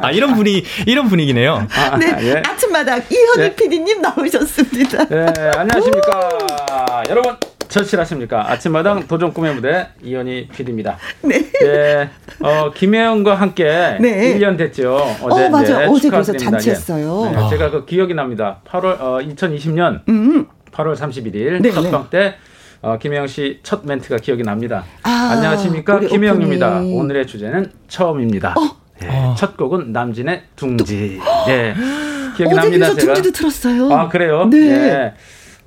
아, 0.00 0.10
이런 0.12 0.34
분위 0.34 0.62
이런 0.86 1.08
분위기네요. 1.08 1.66
아, 1.74 1.96
네. 1.98 2.14
예. 2.22 2.42
아침마당 2.46 3.02
이현희 3.10 3.36
네. 3.48 3.54
PD님 3.56 4.00
나오셨습니다. 4.00 5.06
네, 5.08 5.26
안녕하십니까. 5.56 7.02
여러분, 7.10 7.36
절실하십니까? 7.68 8.50
아침마당 8.50 9.06
도전 9.06 9.32
꿈의 9.32 9.54
무대 9.54 9.88
이현희 10.02 10.48
PD입니다. 10.48 10.96
네. 11.22 11.38
네, 11.60 12.08
어, 12.40 12.70
김혜영과 12.74 13.34
함께 13.34 13.96
네. 14.00 14.38
1년 14.38 14.56
됐죠. 14.56 14.96
어제, 15.22 15.46
어, 15.46 15.48
맞아요. 15.50 15.78
네, 15.78 15.86
어제 15.86 16.08
그래서 16.10 16.32
축하드립니다. 16.32 16.50
잔치했어요. 16.52 17.26
예. 17.32 17.36
네, 17.36 17.48
제가 17.50 17.70
그 17.70 17.84
기억이 17.84 18.14
납니다. 18.14 18.60
8월, 18.66 19.00
어, 19.00 19.18
2020년 19.22 20.00
음. 20.08 20.46
8월 20.72 20.94
31일 20.96 21.60
네, 21.62 21.70
첫방 21.70 22.08
때 22.10 22.34
어, 22.80 22.96
김혜영 22.98 23.26
씨 23.26 23.60
첫 23.62 23.84
멘트가 23.84 24.16
기억이 24.18 24.42
납니다. 24.44 24.84
아, 25.02 25.30
안녕하십니까 25.32 26.00
김혜영입니다. 26.00 26.76
오프닝. 26.78 26.94
어. 26.96 27.00
오늘의 27.00 27.26
주제는 27.26 27.72
처음입니다. 27.88 28.54
예, 29.02 29.08
첫 29.36 29.56
곡은 29.56 29.92
남진의 29.92 30.42
둥지. 30.56 31.20
예, 31.48 31.74
기억이 32.36 32.52
어제 32.52 32.60
납니다. 32.60 32.86
그래서 32.86 32.94
제가. 32.94 33.14
둥지도 33.14 33.36
들었어요. 33.36 33.92
아 33.92 34.08
그래요? 34.08 34.46
네. 34.50 34.56
예. 34.58 35.14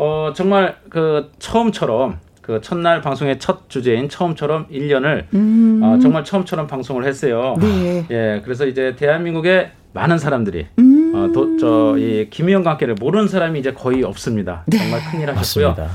어 0.04 0.34
정말 0.36 0.78
그 0.89 1.30
처음처럼 1.38 2.18
그 2.41 2.60
첫날 2.62 3.02
방송의 3.02 3.38
첫 3.38 3.70
주제인 3.70 4.10
처음처럼 4.10 4.66
1년을 4.70 5.26
음. 5.36 5.80
어, 5.84 5.99
정말 6.02 6.24
처음처럼 6.24 6.66
방송을 6.66 7.06
했어요. 7.06 7.56
네. 7.62 8.04
예, 8.10 8.41
그래서 8.43 8.66
이제 8.66 8.95
대한민국의 8.95 9.70
많은 9.93 10.18
사람들이 10.18 10.66
음. 10.80 11.12
어, 11.14 11.58
저이 11.60 12.32
김희영과 12.32 12.72
함께를 12.72 12.95
모르는 12.99 13.28
사람이 13.28 13.60
이제 13.60 13.74
거의 13.74 14.04
없습니다. 14.04 14.64
네. 14.66 14.80
정말 14.80 15.02
큰일 15.12 15.30
하셨고요. 15.30 15.68
맞습니다. 15.70 15.93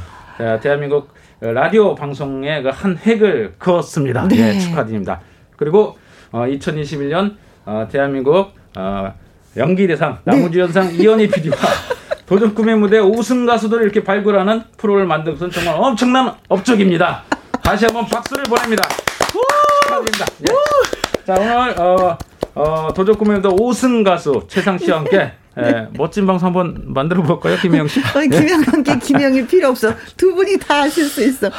예, 0.54 0.60
대한민국 0.60 1.08
라디오 1.40 1.96
방송의 1.96 2.62
그 2.62 2.68
한 2.70 2.96
획을 3.04 3.54
그었습니다. 3.58 4.28
네. 4.28 4.54
예, 4.54 4.60
축하드립니다. 4.60 5.20
그리고 5.56 5.98
어, 6.30 6.44
2021년 6.46 7.34
어, 7.64 7.88
대한민국 7.90 8.52
어, 8.76 9.12
연기대상 9.56 10.18
네. 10.22 10.36
나무주연상 10.36 10.94
이현희 10.94 11.26
PD와 11.28 11.56
도전 12.26 12.54
꿈의 12.54 12.76
무대 12.76 12.98
우승 12.98 13.46
가수들을 13.46 13.84
이렇게 13.84 14.02
발굴하는 14.02 14.64
프로를 14.76 15.06
만든 15.06 15.34
것은 15.34 15.50
정말 15.50 15.76
엄청난 15.76 16.34
업적입니다. 16.48 17.22
다시 17.62 17.84
한번 17.84 18.04
박수를 18.06 18.44
보냅니다. 18.44 18.88
축하드립니다. 19.30 20.26
예. 20.48 21.24
자 21.24 21.34
오늘 21.34 21.80
어, 21.80 22.18
어, 22.56 22.92
도전 22.92 23.16
꿈의 23.16 23.38
무대 23.38 23.48
5승 23.48 24.04
가수 24.04 24.42
최상 24.48 24.76
씨와 24.76 24.98
함께 24.98 25.32
예, 25.58 25.88
멋진 25.96 26.26
방송 26.26 26.48
한번 26.48 26.82
만들어 26.86 27.22
볼까요, 27.22 27.56
김혜영 27.56 27.88
씨? 27.88 28.00
어, 28.00 28.20
김영과 28.20 28.72
함께 28.72 28.98
김영일 28.98 29.46
필요 29.46 29.68
없어. 29.68 29.94
두 30.16 30.34
분이 30.34 30.58
다 30.58 30.82
하실 30.82 31.06
수 31.06 31.24
있어. 31.24 31.50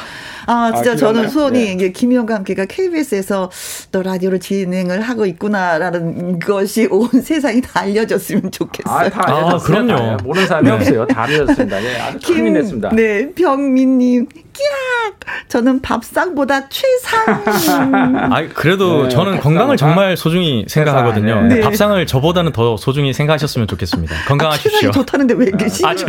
아, 0.46 0.72
진짜 0.72 0.92
아, 0.92 0.96
저는 0.96 1.12
그런가요? 1.12 1.28
소원이 1.28 1.58
네. 1.58 1.72
이게 1.72 1.92
김영과 1.92 2.34
함께가 2.36 2.64
KBS에서 2.64 3.50
또 3.92 4.02
라디오를 4.02 4.40
진행을 4.40 5.02
하고 5.02 5.26
있구나라는 5.26 6.38
것이 6.38 6.88
온 6.90 7.06
세상이 7.20 7.60
다 7.60 7.80
알려졌으면 7.80 8.50
좋겠어요. 8.50 8.96
아, 8.96 9.10
다 9.10 9.22
아, 9.26 9.36
알려졌어요. 9.36 9.66
그럼요. 9.66 9.96
다, 9.96 10.12
예. 10.12 10.24
모르는 10.24 10.46
사람이 10.46 10.68
네. 10.68 10.74
없어요. 10.74 11.06
다 11.06 11.22
알려졌습니다. 11.24 11.84
예, 11.84 11.96
아주 11.98 12.18
됐습니다. 12.18 12.88
네, 12.94 13.30
병민님, 13.34 14.26
끼악! 14.58 15.48
저는 15.48 15.80
밥상보다 15.80 16.68
최상. 16.68 17.42
아, 18.32 18.46
그래도 18.52 19.04
네, 19.04 19.08
저는 19.08 19.38
건강을 19.40 19.76
정말 19.76 20.16
소중히 20.16 20.64
생각하거든요. 20.68 21.42
네. 21.42 21.56
네, 21.56 21.60
밥상을 21.60 22.04
저보다는 22.06 22.52
더 22.52 22.76
소중히 22.76 23.12
생각하셨으면 23.12 23.68
좋겠습니다. 23.68 24.14
건강하십시오. 24.26 24.70
최상이 24.72 24.92
좋다는데 24.92 25.34
왜 25.34 25.50
그러시? 25.50 25.86
아, 25.86 25.94
죄, 25.94 26.06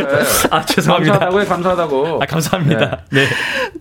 아, 0.50 0.64
죄송합니다. 0.64 1.12
감사하다고요, 1.18 1.46
감사하다고. 1.46 2.22
아, 2.22 2.26
감사합니다. 2.26 2.98
네. 3.10 3.26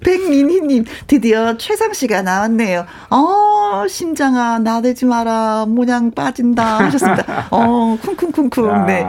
백민희님, 0.01 0.85
드디어 1.07 1.57
최상 1.57 1.93
씨가 1.93 2.21
나왔네요. 2.21 2.85
어, 3.09 3.85
심장아, 3.89 4.59
나대지 4.59 5.05
마라. 5.05 5.65
모양 5.67 6.11
빠진다. 6.11 6.85
하셨습니다. 6.85 7.47
어, 7.51 7.97
쿵쿵쿵쿵. 8.01 8.85
네. 8.85 9.05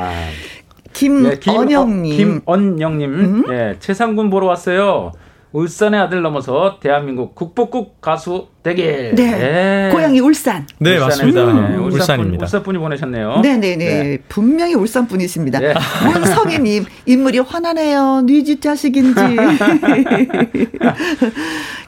예, 1.02 1.38
김언영님. 1.38 2.16
김언영님, 2.16 3.14
음? 3.14 3.44
예, 3.50 3.76
최상군 3.78 4.28
보러 4.30 4.46
왔어요. 4.46 5.12
울산의 5.52 5.98
아들 6.00 6.22
넘어서 6.22 6.78
대한민국 6.80 7.34
국보국 7.34 8.00
가수 8.00 8.46
대길. 8.62 9.14
네. 9.16 9.88
예. 9.88 9.92
고향이 9.92 10.20
울산. 10.20 10.66
네, 10.78 10.96
울산에서, 10.96 11.16
맞습니다. 11.24 11.40
예, 11.40 11.76
울산 11.76 12.00
울산입니다. 12.00 12.36
분, 12.38 12.42
울산 12.44 12.62
분이 12.62 12.78
보내셨네요. 12.78 13.40
네네 13.42 13.76
네. 13.76 14.18
분명히 14.28 14.74
울산 14.74 15.08
분이십니다. 15.08 15.58
네. 15.58 15.74
문성희님, 16.04 16.84
인물이 17.06 17.38
화나네요. 17.40 18.22
뉘집 18.26 18.60
자식인지. 18.62 19.20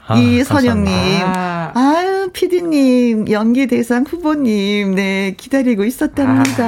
아, 0.09 0.17
이선영님, 0.19 0.93
아. 1.25 1.71
아유, 1.75 2.31
피디님, 2.33 3.31
연기 3.31 3.67
대상 3.69 4.05
후보님, 4.09 4.95
네, 4.97 5.35
기다리고 5.37 5.85
있었답니다. 5.85 6.65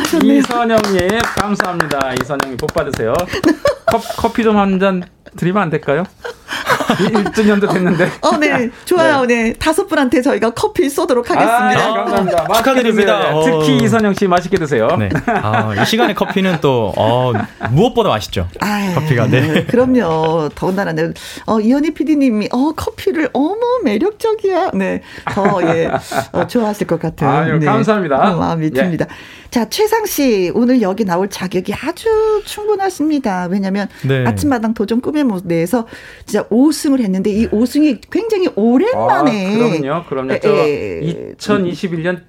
하셨네요. 0.00 0.38
이선영님, 0.38 1.08
감사합니다. 1.38 2.14
이선영님, 2.22 2.56
복 2.56 2.72
받으세요. 2.72 3.12
컵, 3.86 4.00
커피 4.16 4.42
좀 4.44 4.56
한 4.56 4.78
잔 4.80 5.02
드리면 5.36 5.62
안 5.62 5.70
될까요? 5.70 6.04
1주년도 6.94 7.72
됐는데. 7.72 8.10
어, 8.20 8.36
네, 8.38 8.70
좋아요. 8.84 9.24
네. 9.24 9.52
다섯 9.54 9.86
분한테 9.86 10.22
저희가 10.22 10.50
커피 10.50 10.88
쏘도록 10.88 11.30
아, 11.30 11.34
하겠습니다. 11.34 11.88
네, 11.88 11.94
감사합니다. 11.94 12.46
축하드립니다. 12.54 13.18
드세요. 13.18 13.30
예, 13.30 13.34
어. 13.34 13.44
특히 13.60 13.76
이선영 13.84 14.14
씨 14.14 14.26
맛있게 14.26 14.58
드세요. 14.58 14.88
네. 14.98 15.08
아, 15.26 15.74
이 15.80 15.86
시간에 15.86 16.14
커피는 16.14 16.58
또, 16.60 16.92
어, 16.96 17.32
무엇보다 17.70 18.08
맛있죠. 18.10 18.48
아유, 18.60 18.94
커피가, 18.94 19.26
네. 19.26 19.64
그럼요. 19.66 20.50
더군다나, 20.54 20.92
네. 20.92 21.12
어, 21.46 21.60
이현희 21.60 21.94
PD님이, 21.94 22.48
어, 22.52 22.72
커피를, 22.76 23.28
어머, 23.32 23.60
매력적이야. 23.84 24.70
네. 24.74 25.02
더, 25.32 25.60
예, 25.74 25.90
어, 26.32 26.46
좋아하실 26.46 26.86
것 26.86 27.00
같은. 27.00 27.26
아유, 27.26 27.58
네. 27.58 27.66
감사합니다. 27.66 28.18
그런 28.18 28.38
마음이 28.38 28.66
예. 28.66 28.70
듭니다. 28.70 29.06
자, 29.50 29.68
최상 29.68 30.06
씨, 30.06 30.52
오늘 30.54 30.80
여기 30.80 31.04
나올 31.04 31.28
자격이 31.28 31.74
아주 31.74 32.08
충분하십니다. 32.44 33.48
왜냐면, 33.50 33.88
네. 34.06 34.24
아침마당 34.26 34.74
도전 34.74 35.00
꿈의 35.00 35.24
무대에서 35.24 35.86
진짜 36.24 36.44
5 36.50 36.70
승을 36.80 37.00
했는데, 37.00 37.30
이 37.30 37.46
5승이 37.48 38.00
굉장히 38.10 38.48
오랜만에. 38.56 39.54
아, 39.54 39.58
그럼요, 39.80 40.04
그럼요. 40.08 40.40
저 40.40 40.48
에, 40.48 41.34
2021년 41.38 42.22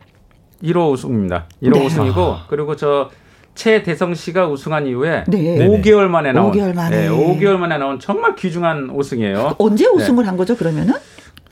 1호 0.64 0.92
우승입니다. 0.92 1.48
1호 1.64 1.74
네. 1.74 1.86
우승이고 1.86 2.36
그리고 2.50 2.76
저 2.76 3.10
최대성 3.56 4.14
씨가 4.14 4.48
우승한 4.48 4.88
이후에 4.88 5.24
네. 5.28 5.68
5개월 5.68 6.08
만에 6.08 6.32
나온 6.32 6.52
5개월 6.52 6.74
만에. 6.74 7.02
네, 7.02 7.10
5개월 7.10 7.58
만에 7.58 7.78
나온 7.78 8.00
정말 8.00 8.36
귀중한 8.36 8.90
우승이에요. 8.90 9.56
언제 9.58 9.86
네. 9.86 9.90
우승을 9.90 10.28
한 10.28 10.38
거죠, 10.38 10.56
그러면은? 10.56 10.94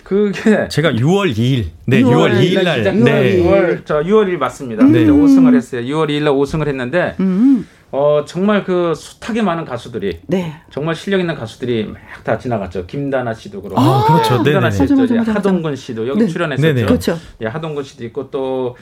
그게 0.04 0.68
제가 0.70 0.92
6월 0.94 1.32
2일, 1.36 1.66
네, 1.86 2.02
6월 2.02 2.32
6월 2.32 2.42
2일 2.42 2.64
날, 2.64 2.84
네, 2.84 3.44
6월 3.44 3.86
저 3.86 4.00
6월 4.00 4.28
1일 4.28 4.38
맞습니다. 4.38 4.84
네. 4.84 5.06
그때 5.06 5.12
우승을 5.12 5.56
했어요. 5.56 5.82
6월 5.82 6.10
2일 6.10 6.24
날 6.24 6.34
우승을 6.34 6.68
했는데 6.68 7.16
음. 7.20 7.68
어 7.92 8.24
정말 8.26 8.64
그 8.64 8.94
숱하게 8.96 9.42
많은 9.42 9.66
가수들이 9.66 10.20
네. 10.28 10.54
정말 10.72 10.96
실력 10.96 11.20
있는 11.20 11.34
가수들이 11.36 11.86
막 11.86 12.24
다 12.24 12.38
지나갔죠. 12.38 12.86
김다나 12.86 13.34
씨도 13.34 13.62
그렇고, 13.62 13.80
아, 13.80 14.04
그렇죠. 14.06 14.44
김다나 14.44 14.70
네네네. 14.70 14.88
씨도 14.88 15.16
맞아. 15.16 15.34
하동근 15.34 15.76
씨도 15.76 16.08
여기 16.08 16.20
네. 16.22 16.28
출연했었죠. 16.28 16.68
네네. 16.74 16.86
그렇죠. 16.86 17.18
예, 17.42 17.48
하동근 17.48 17.84
씨도 17.84 18.04
있고 18.06 18.30
또 18.30 18.76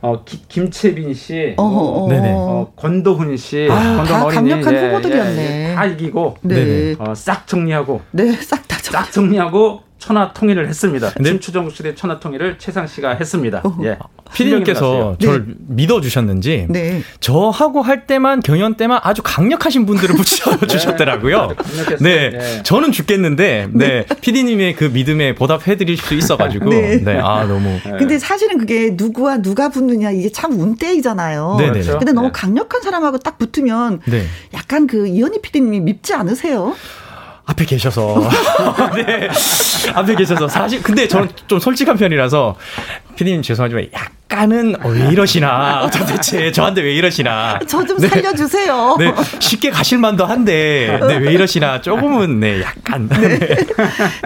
어, 0.00 0.22
기- 0.24 0.42
김채빈 0.48 1.12
씨, 1.14 1.54
어허, 1.56 1.68
뭐, 1.70 2.04
어. 2.04 2.08
네네. 2.08 2.32
어, 2.36 2.72
권도훈 2.76 3.36
씨, 3.36 3.66
아, 3.70 3.96
권도훈 3.96 4.06
다 4.06 4.24
어린이, 4.26 4.50
강력한 4.50 4.74
예, 4.74 4.86
후보들이었네. 4.88 5.38
예, 5.66 5.70
예, 5.70 5.74
다 5.74 5.84
이기고 5.86 6.36
네. 6.42 6.94
어, 6.98 7.14
싹 7.14 7.46
정리하고 7.46 8.00
네, 8.12 8.30
싹다 8.32 8.76
정. 8.78 8.92
싹 9.02 9.10
정리하고 9.12 9.82
천하 10.04 10.34
통일을 10.34 10.68
했습니다. 10.68 11.12
네. 11.18 11.30
춤추정 11.30 11.70
시대 11.70 11.94
천하 11.94 12.20
통일을 12.20 12.56
최상 12.58 12.86
씨가 12.86 13.14
했습니다. 13.14 13.62
어허. 13.64 13.86
예. 13.86 13.96
피디님께서 14.34 15.16
네. 15.18 15.26
저를 15.26 15.46
믿어주셨는지 15.68 16.66
네. 16.68 17.02
저하고 17.20 17.80
할 17.80 18.06
때만 18.06 18.40
경연 18.40 18.74
때만 18.74 19.00
아주 19.02 19.22
강력하신 19.24 19.86
분들을 19.86 20.14
붙여주셨더라고요. 20.16 21.48
네. 21.48 21.96
네, 22.00 22.30
네. 22.30 22.62
저는 22.64 22.92
죽겠는데 22.92 23.68
네, 23.72 24.04
피디님의 24.20 24.76
그 24.76 24.84
믿음에 24.84 25.34
보답해드릴 25.34 25.96
수 25.96 26.12
있어가지고 26.12 26.68
네. 26.68 27.02
네, 27.02 27.18
아 27.18 27.46
너무 27.46 27.78
네. 27.82 27.96
근데 27.98 28.18
사실은 28.18 28.58
그게 28.58 28.90
누구와 28.92 29.38
누가 29.38 29.70
붙느냐 29.70 30.10
이게 30.10 30.30
참 30.30 30.60
운때이잖아요. 30.60 31.56
네네. 31.58 31.72
그렇죠. 31.72 31.98
근데 31.98 32.12
너무 32.12 32.28
네. 32.28 32.32
강력한 32.34 32.82
사람하고 32.82 33.18
딱 33.20 33.38
붙으면 33.38 34.02
네 34.04 34.26
약간 34.52 34.86
그 34.86 35.06
이현희 35.06 35.40
PD님이 35.40 35.80
밉지 35.80 36.12
않으세요? 36.12 36.74
앞에 37.46 37.64
계셔서 37.66 38.16
네 38.96 39.28
앞에 39.94 40.14
계셔서 40.14 40.48
사실 40.48 40.82
근데 40.82 41.06
저는 41.06 41.28
좀 41.46 41.58
솔직한 41.58 41.96
편이라서 41.96 42.56
피디님 43.16 43.42
죄송하지만 43.42 43.86
약간은 43.92 44.76
어, 44.82 44.88
왜 44.88 45.08
이러시나 45.10 45.88
도대체 45.90 46.50
저한테 46.50 46.80
왜 46.80 46.94
이러시나 46.94 47.58
저좀 47.68 47.98
네. 47.98 48.08
살려주세요. 48.08 48.96
네 48.98 49.14
쉽게 49.40 49.70
가실 49.70 49.98
만도 49.98 50.24
한데 50.24 50.98
네 51.06 51.18
왜 51.18 51.32
이러시나 51.34 51.80
조금은 51.82 52.40
네 52.40 52.62
약간 52.62 53.08
네. 53.08 53.38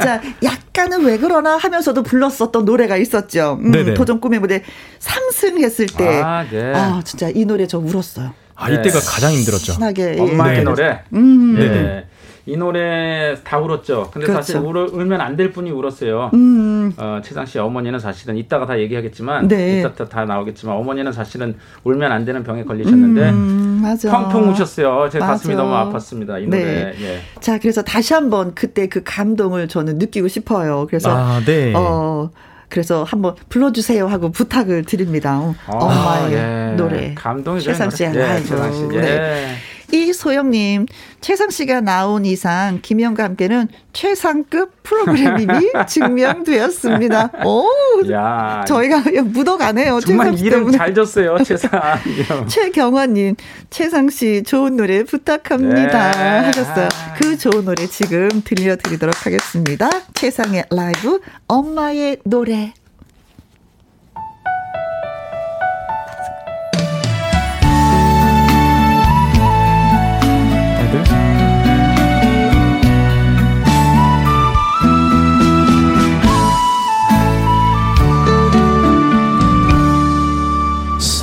자, 0.00 0.20
약간은 0.42 1.04
왜 1.04 1.18
그러나 1.18 1.56
하면서도 1.56 2.02
불렀었던 2.04 2.64
노래가 2.64 2.96
있었죠. 2.96 3.58
음. 3.60 3.94
도전 3.94 4.20
꿈의 4.20 4.38
무대 4.38 4.62
3승했을 5.00 5.96
때. 5.96 6.20
아, 6.22 6.38
아, 6.38 6.46
네. 6.50 6.72
진짜 7.04 7.28
이 7.34 7.44
노래 7.44 7.66
저 7.66 7.78
울었어요. 7.78 8.32
아 8.54 8.70
이때가 8.70 8.98
가장 9.00 9.32
힘들었죠. 9.32 9.72
신나게. 9.72 10.14
예. 10.16 10.20
엄마의 10.20 10.58
네. 10.58 10.62
노래. 10.64 11.00
음. 11.12 11.56
예. 11.60 11.64
네네. 11.68 12.04
이 12.48 12.56
노래 12.56 13.36
다 13.44 13.58
울었죠. 13.58 14.10
근데 14.12 14.26
그렇죠. 14.26 14.42
사실 14.42 14.56
울어, 14.58 14.86
울면 14.90 15.20
안 15.20 15.36
될 15.36 15.52
분이 15.52 15.70
울었어요. 15.70 16.30
음. 16.34 16.92
어, 16.96 17.20
최상 17.22 17.44
씨 17.46 17.58
어머니는 17.58 17.98
사실은 17.98 18.36
이따가 18.36 18.66
다 18.66 18.78
얘기하겠지만 18.78 19.46
네. 19.46 19.80
이따 19.80 19.92
다 20.06 20.24
나오겠지만 20.24 20.74
어머니는 20.76 21.12
사실은 21.12 21.54
울면 21.84 22.10
안 22.10 22.24
되는 22.24 22.42
병에 22.42 22.64
걸리셨는데 22.64 23.28
음, 23.30 23.80
맞아. 23.82 24.10
펑펑 24.10 24.50
우셨어요. 24.50 25.08
제 25.10 25.18
가슴이 25.18 25.54
맞아. 25.54 25.64
너무 25.68 25.92
아팠습니다. 25.96 26.42
이 26.42 26.46
노래. 26.46 26.64
네. 26.64 26.94
예. 27.02 27.20
자, 27.40 27.58
그래서 27.58 27.82
다시 27.82 28.14
한번 28.14 28.54
그때 28.54 28.88
그 28.88 29.02
감동을 29.04 29.68
저는 29.68 29.98
느끼고 29.98 30.28
싶어요. 30.28 30.86
그래서 30.88 31.10
아 31.10 31.40
네. 31.44 31.72
어 31.76 32.30
그래서 32.70 33.04
한번 33.04 33.34
불러주세요 33.48 34.06
하고 34.08 34.30
부탁을 34.30 34.84
드립니다. 34.84 35.38
어, 35.38 35.54
엄마의 35.68 36.32
예. 36.32 36.74
노래. 36.76 37.14
감동이죠. 37.14 37.70
최상. 37.70 37.90
씨의 37.90 38.12
예, 38.14 38.18
라이브. 38.18 38.46
최상 38.48 38.72
씨. 38.72 38.82
예. 38.94 39.00
네. 39.00 39.54
이소영님, 39.90 40.86
최상 41.20 41.50
씨가 41.50 41.80
나온 41.80 42.24
이상 42.24 42.80
김영과 42.82 43.24
함께는 43.24 43.68
최상급 43.92 44.82
프로그램임이 44.82 45.52
증명되었습니다. 45.88 47.30
오, 47.44 47.64
야. 48.10 48.64
저희가 48.66 49.02
묻어가네요. 49.22 50.00
정말 50.00 50.30
최상 50.32 50.46
이름 50.46 50.58
때문에. 50.60 50.78
잘 50.78 50.94
줬어요. 50.94 51.36
최상. 51.44 51.70
이름. 52.06 52.46
최경화님, 52.46 53.36
최상 53.70 54.10
씨 54.10 54.42
좋은 54.44 54.76
노래 54.76 55.02
부탁합니다 55.04 56.10
네. 56.12 56.46
하셨어요. 56.46 56.88
그 57.20 57.36
좋은 57.38 57.64
노래 57.64 57.86
지금 57.86 58.28
들려드리도록 58.44 59.26
하겠습니다. 59.26 59.88
최상의 60.14 60.64
라이브 60.70 61.20
엄마의 61.46 62.18
노래. 62.24 62.72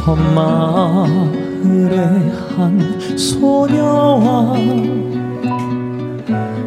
섬마을의 0.05 1.97
한 2.55 3.17
소녀와 3.17 4.53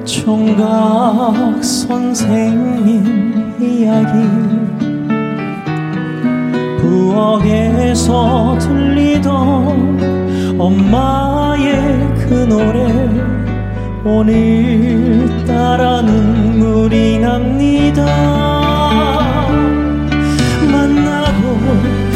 총각 0.05 1.63
선생님 1.63 3.55
이야기. 3.61 4.13
부엌에서 6.81 8.59
들리던 8.59 9.31
엄마의 10.59 11.77
그 12.19 12.35
노래. 12.49 12.89
오늘따라 14.05 15.83
눈물이 16.03 17.21
납니다. 17.21 18.05
만나고 20.73 22.08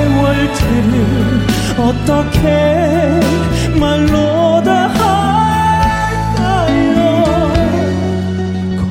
세월들을 0.00 1.46
어떻게 1.78 2.48
말로 3.78 4.62
다 4.62 4.88
할까요? 6.36 7.52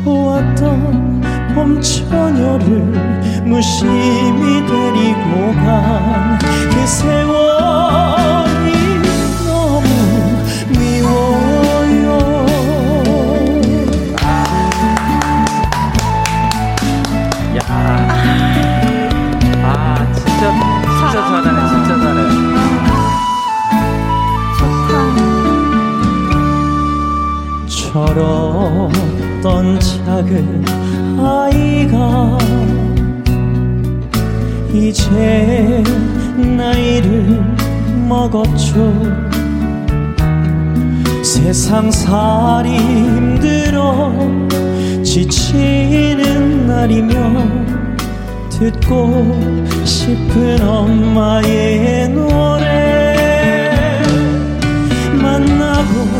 고왔던 0.03 1.21
봄 1.55 1.81
처녀를 1.81 2.69
무심히 3.45 4.65
데리고 4.67 5.53
간 5.63 6.39
그 6.71 6.87
세월 6.87 8.38
철었던 29.41 29.79
작은 29.79 30.65
아이가 31.17 32.37
이제 34.73 35.83
나이를 36.37 37.41
먹었죠. 38.07 38.93
세상 41.23 41.91
살이 41.91 42.77
힘들어 42.77 44.11
지치는 45.03 46.67
날이면 46.67 47.97
듣고 48.49 49.25
싶은 49.85 50.61
엄마의 50.67 52.09
노래 52.09 53.15
만나고 55.21 56.18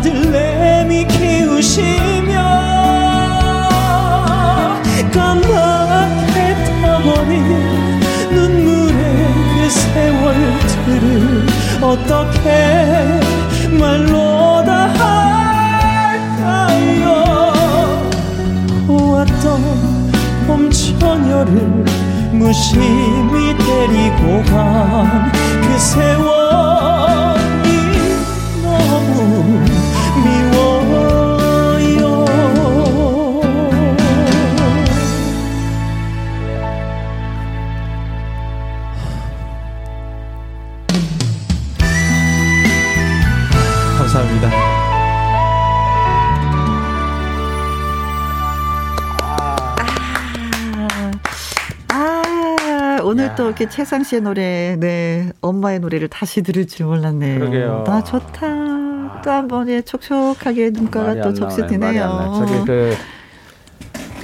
아들내미 0.00 1.06
키우시며 1.06 2.32
까맣게 5.12 6.54
타버린 6.80 7.44
눈물의 8.30 8.96
그 9.54 9.68
세월들을 9.68 11.46
어떻게 11.82 12.48
말로 13.78 14.64
다 14.64 14.88
할까요? 16.48 17.04
고왔던 18.86 20.12
봄 20.46 20.70
처녀를 20.70 21.84
무심히 22.32 23.54
데리고 23.58 24.42
간그그 24.50 25.78
세월 25.78 27.49
이렇게 53.50 53.68
최상 53.68 54.04
씨의 54.04 54.20
노래, 54.20 54.76
네, 54.78 55.32
엄마의 55.40 55.80
노래를 55.80 56.06
다시 56.06 56.40
들을 56.40 56.68
줄 56.68 56.86
몰랐네요. 56.86 57.40
그러게요. 57.40 57.84
아, 57.88 58.04
좋다. 58.04 59.22
또한 59.22 59.48
번, 59.48 59.68
예, 59.68 59.82
촉촉하게 59.82 60.70
눈가가 60.70 61.20
또 61.20 61.32
나. 61.32 61.48
저기 62.46 62.64
그 62.64 62.94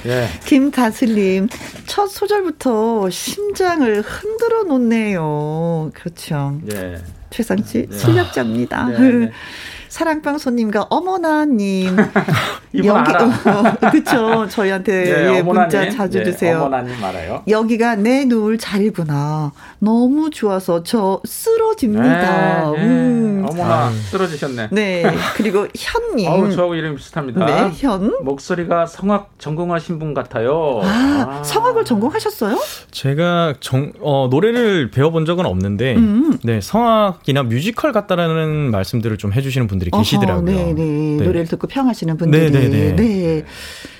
예. 0.05 0.29
김다슬님, 0.45 1.49
첫 1.87 2.07
소절부터 2.07 3.09
심장을 3.09 4.01
흔들어 4.01 4.63
놓네요. 4.63 5.91
그렇죠. 5.93 6.61
예. 6.71 6.95
최상 7.29 7.61
씨, 7.65 7.85
네. 7.85 7.97
실력자입니다. 7.97 8.87
네, 8.87 8.97
네. 8.97 9.31
사랑방송님과 9.97 10.87
어머나님. 10.91 11.97
이분 12.71 12.95
알아. 12.95 13.77
그쵸. 13.91 14.47
저희한테 14.47 14.93
예, 15.07 15.37
예, 15.37 15.41
문자 15.41 15.61
어머나님. 15.63 15.97
자주 15.97 16.19
예, 16.19 16.23
주세요. 16.23 16.59
어머나님 16.59 17.03
알아요. 17.03 17.41
여기가 17.47 17.95
내 17.95 18.25
누울 18.25 18.59
자리구나. 18.59 19.53
너무 19.79 20.29
좋아서 20.29 20.83
저 20.83 21.19
쓰러집니다. 21.25 22.71
네, 22.73 22.77
네. 22.77 22.83
음. 22.83 23.45
어머나 23.49 23.89
쓰러지셨네. 24.11 24.69
네. 24.71 25.03
그리고 25.35 25.67
현님. 25.75 26.29
어우, 26.29 26.51
저하고 26.51 26.75
이름이 26.75 26.97
비슷합니다. 26.97 27.45
네, 27.45 27.71
현. 27.77 28.17
목소리가 28.23 28.85
성악 28.85 29.31
전공하신 29.39 29.97
분 29.97 30.13
같아요. 30.13 30.81
아, 30.83 31.41
성악을 31.43 31.85
전공하셨어요? 31.85 32.59
제가 32.91 33.55
정, 33.61 33.93
어, 34.01 34.27
노래를 34.29 34.91
배워본 34.91 35.25
적은 35.25 35.45
없는데, 35.45 35.95
음. 35.95 36.37
네, 36.43 36.61
성악이나 36.61 37.43
뮤지컬 37.43 37.91
같다라는 37.93 38.69
말씀들을 38.71 39.17
좀 39.17 39.33
해주시는 39.33 39.67
분들이 39.67 39.86
계시더라고요. 39.91 40.55
어허, 40.55 40.65
네, 40.65 40.73
네. 40.73 40.83
네. 40.83 41.25
노래를 41.25 41.47
듣고 41.47 41.67
평하시는 41.67 42.17
분들이. 42.17 42.51
네, 42.51 42.59
네, 42.59 42.69
네. 42.69 42.95
네. 42.95 43.45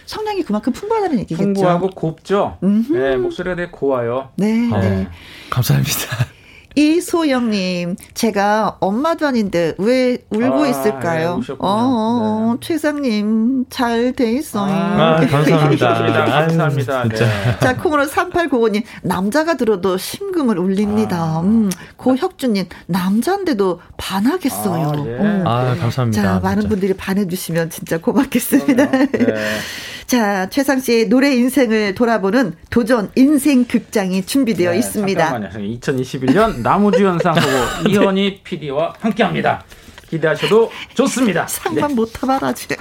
성량이 0.06 0.44
그만큼 0.44 0.72
풍부하다는 0.74 1.20
얘기겠죠. 1.20 1.44
풍부하고 1.44 1.90
곱죠. 1.90 2.58
음흠. 2.64 2.94
네, 2.94 3.18
목소리가 3.18 3.56
되게 3.56 3.70
고와요. 3.72 4.30
네, 4.38 4.72
어, 4.72 4.80
네. 4.80 5.08
감사합니다. 5.50 6.37
이소영님, 6.78 7.96
제가 8.14 8.78
엄마도 8.80 9.26
아닌데 9.26 9.74
왜 9.80 10.20
울고 10.30 10.64
아, 10.64 10.68
있을까요? 10.68 11.42
예. 11.50 11.54
어, 11.54 11.58
어, 11.60 12.58
최상님, 12.62 13.66
잘 13.70 14.14
돼 14.16 14.32
있어요. 14.34 14.72
아, 14.72 15.20
감사합니다. 15.26 15.88
감사합니다. 15.96 17.00
아유, 17.02 17.10
진짜. 17.10 17.28
네. 17.30 17.60
자, 17.60 17.76
콩으로 17.78 18.06
3895님, 18.06 18.84
남자가 19.02 19.58
들어도 19.58 19.98
심금을 19.98 20.60
울립니다. 20.60 21.42
음, 21.42 21.70
고혁주님, 21.98 22.66
남자인데도 22.86 23.82
반하겠어요. 23.98 24.88
아, 24.88 24.94
예. 25.08 25.10
음. 25.18 25.44
아, 25.48 25.76
감사합니다. 25.80 26.22
자, 26.22 26.40
많은 26.42 26.62
진짜. 26.62 26.70
분들이 26.70 26.94
반해주시면 26.94 27.72
진짜 27.72 27.98
고맙겠습니다. 27.98 28.92
네. 28.92 29.08
자, 30.08 30.50
최상 30.50 30.80
씨의 30.80 31.10
노래 31.10 31.36
인생을 31.36 31.94
돌아보는 31.94 32.54
도전 32.70 33.12
인생 33.16 33.66
극장이 33.66 34.26
준비되어 34.26 34.72
네, 34.72 34.78
있습니다. 34.80 35.22
잠깐만요. 35.30 35.68
2021년 35.80 36.62
나무주연상 36.68 37.34
후보 37.38 37.48
이현희 37.90 38.42
PD와 38.44 38.96
함께합니다. 39.00 39.64
기대하셔도 40.10 40.70
좋습니다. 40.94 41.48
상만 41.48 41.96
못 41.96 42.12
타봐라, 42.12 42.52
지금. 42.54 42.76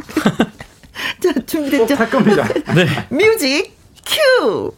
자, 1.22 1.32
준비됐죠? 1.46 1.86
꼭할 1.86 2.10
겁니다. 2.10 2.48
네. 2.74 2.86
뮤직 3.10 3.72
큐! 4.04 4.72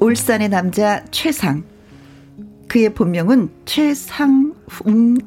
울산의 0.00 0.48
남자 0.48 1.04
최상. 1.10 1.64
그의 2.68 2.94
본명은 2.94 3.50
최상운, 3.64 5.18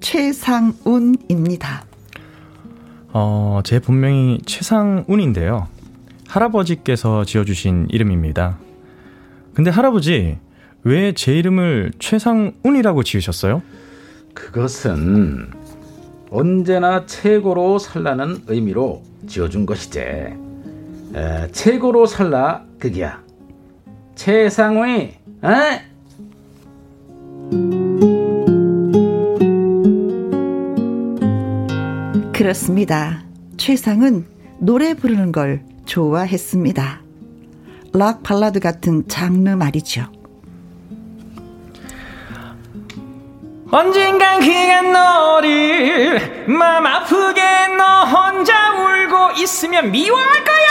최상운입니다. 0.00 1.93
어, 3.16 3.60
제 3.64 3.78
본명이 3.78 4.40
최상운인데요. 4.44 5.68
할아버지께서 6.26 7.24
지어주신 7.24 7.86
이름입니다. 7.90 8.58
근데 9.54 9.70
할아버지, 9.70 10.38
왜 10.82 11.12
제 11.12 11.32
이름을 11.38 11.92
최상운이라고 12.00 13.04
지으셨어요? 13.04 13.62
그것은 14.34 15.48
언제나 16.30 17.06
최고로 17.06 17.78
살라는 17.78 18.42
의미로 18.48 19.02
지어준 19.28 19.64
것이지. 19.64 20.00
에, 20.00 21.48
최고로 21.52 22.06
살라 22.06 22.64
그기야. 22.80 23.22
최상위, 24.16 25.14
에? 25.44 25.84
그렇습니다. 32.34 33.22
최상은 33.56 34.26
노래 34.58 34.94
부르는 34.94 35.30
걸 35.30 35.62
좋아했습니다. 35.86 37.00
락 37.92 38.24
발라드 38.24 38.58
같은 38.58 39.06
장르 39.06 39.50
말이죠. 39.50 40.06
언젠간 43.70 44.40
그가 44.40 44.82
너를 44.82 46.48
맘 46.48 46.84
아프게 46.84 47.40
너 47.78 48.04
혼자 48.04 48.52
울고 48.72 49.40
있으면 49.40 49.92
미워할 49.92 50.44
거야 50.44 50.64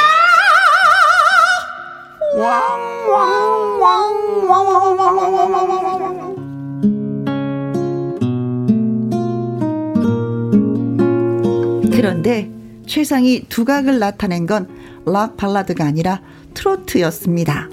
그런데 11.95 12.49
최상이 12.85 13.45
두각을 13.49 13.99
나타낸 13.99 14.45
건 14.45 14.67
락 15.05 15.35
발라드가 15.35 15.83
아니라 15.83 16.21
트로트였습니다. 16.53 17.67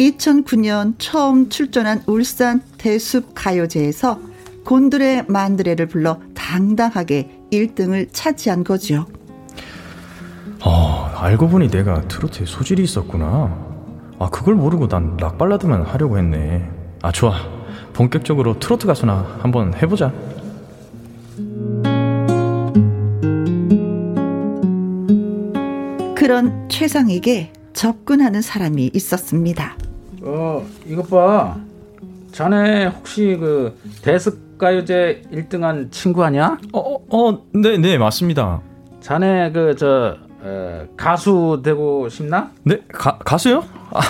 2009년 0.00 0.94
처음 0.96 1.50
출전한 1.50 2.02
울산 2.06 2.62
대숲 2.78 3.32
가요제에서 3.34 4.18
곤드레 4.64 5.24
만드레를 5.28 5.86
불러 5.86 6.18
당당하게 6.34 7.40
1등을 7.52 8.08
차지한 8.10 8.64
거죠. 8.64 9.04
어, 10.64 11.10
알고 11.14 11.48
보니 11.48 11.68
내가 11.68 12.00
트로트에 12.08 12.46
소질이 12.46 12.82
있었구나. 12.84 13.54
아, 14.18 14.30
그걸 14.30 14.54
모르고 14.54 14.88
난 14.88 15.18
락 15.20 15.36
발라드만 15.36 15.82
하려고 15.82 16.16
했네. 16.16 16.66
아, 17.02 17.12
좋아. 17.12 17.34
본격적으로 17.92 18.58
트로트 18.58 18.86
가수나 18.86 19.40
한번 19.42 19.74
해보자. 19.74 20.10
그런 26.24 26.70
최상에게 26.70 27.52
접근하는 27.74 28.40
사람이 28.40 28.92
있었습니다. 28.94 29.76
어, 30.22 30.66
이것 30.86 31.10
봐. 31.10 31.54
자네 32.32 32.86
혹시 32.86 33.36
그 33.38 33.78
대습가요제 34.00 35.24
1등한 35.30 35.92
친구 35.92 36.24
아니야? 36.24 36.56
어, 36.72 36.96
어, 37.10 37.44
네, 37.52 37.76
네, 37.76 37.98
맞습니다. 37.98 38.62
자네 39.02 39.52
그 39.52 39.76
저 39.76 40.16
가수 40.96 41.60
되고 41.62 42.08
싶나? 42.08 42.50
네, 42.62 42.80
가, 42.90 43.18
가수요? 43.18 43.62
아, 43.90 44.00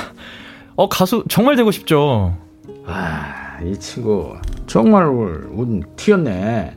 어, 0.76 0.88
가수 0.88 1.24
정말 1.28 1.56
되고 1.56 1.72
싶죠. 1.72 2.38
아, 2.86 3.58
이 3.60 3.76
친구 3.80 4.36
정말 4.68 5.06
운 5.06 5.82
튀었네. 5.96 6.76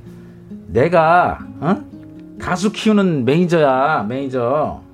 내가 0.69 1.37
어? 1.59 1.75
가수 2.39 2.71
키우는 2.71 3.23
매니저야, 3.23 4.07
매니저. 4.09 4.86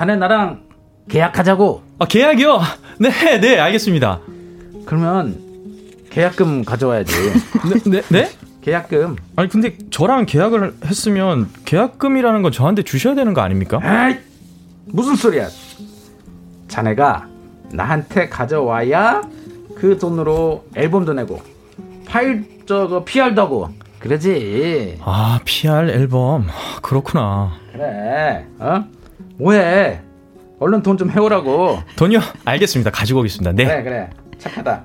자네 0.00 0.16
나랑 0.16 0.62
계약하자고. 1.10 1.82
아, 1.98 2.06
계약이요? 2.06 2.58
네, 3.00 3.38
네, 3.38 3.58
알겠습니다. 3.60 4.20
그러면 4.86 5.36
계약금 6.08 6.64
가져와야지. 6.64 7.12
네, 7.84 7.90
네, 7.90 8.02
네? 8.08 8.30
계약금. 8.62 9.16
아니, 9.36 9.50
근데 9.50 9.76
저랑 9.90 10.24
계약을 10.24 10.76
했으면 10.86 11.50
계약금이라는 11.66 12.40
건 12.40 12.50
저한테 12.50 12.82
주셔야 12.82 13.14
되는 13.14 13.34
거 13.34 13.42
아닙니까? 13.42 13.78
에이, 14.08 14.16
무슨 14.86 15.16
소리야? 15.16 15.48
자네가 16.68 17.28
나한테 17.70 18.30
가져와야 18.30 19.20
그 19.74 19.98
돈으로 19.98 20.64
앨범도 20.76 21.12
내고 21.12 21.42
파일 22.06 22.64
저거 22.64 23.04
PR도 23.04 23.42
하고 23.42 23.68
그러지. 23.98 24.96
아, 25.02 25.40
PR 25.44 25.90
앨범. 25.90 26.46
그렇구나. 26.80 27.52
그래. 27.74 28.46
어? 28.58 28.82
뭐해? 29.40 30.00
얼른 30.58 30.82
돈 30.82 30.98
좀 30.98 31.10
해오라고. 31.10 31.78
돈이요? 31.96 32.20
알겠습니다. 32.44 32.90
가지고 32.90 33.20
오겠습니다. 33.20 33.52
네. 33.52 33.64
그래 33.64 33.82
그래. 33.82 34.10
착하다. 34.38 34.84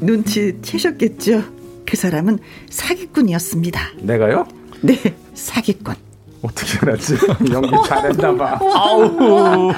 눈치 0.00 0.56
채셨겠죠? 0.62 1.42
그 1.86 1.96
사람은 1.96 2.38
사기꾼이었습니다. 2.70 3.80
내가요? 4.00 4.46
네, 4.82 4.96
사기꾼. 5.34 5.94
어떻게 6.42 6.78
알았지? 6.82 7.16
연기 7.52 7.70
잘했나 7.86 8.34
봐. 8.36 8.58
아우. 8.62 9.72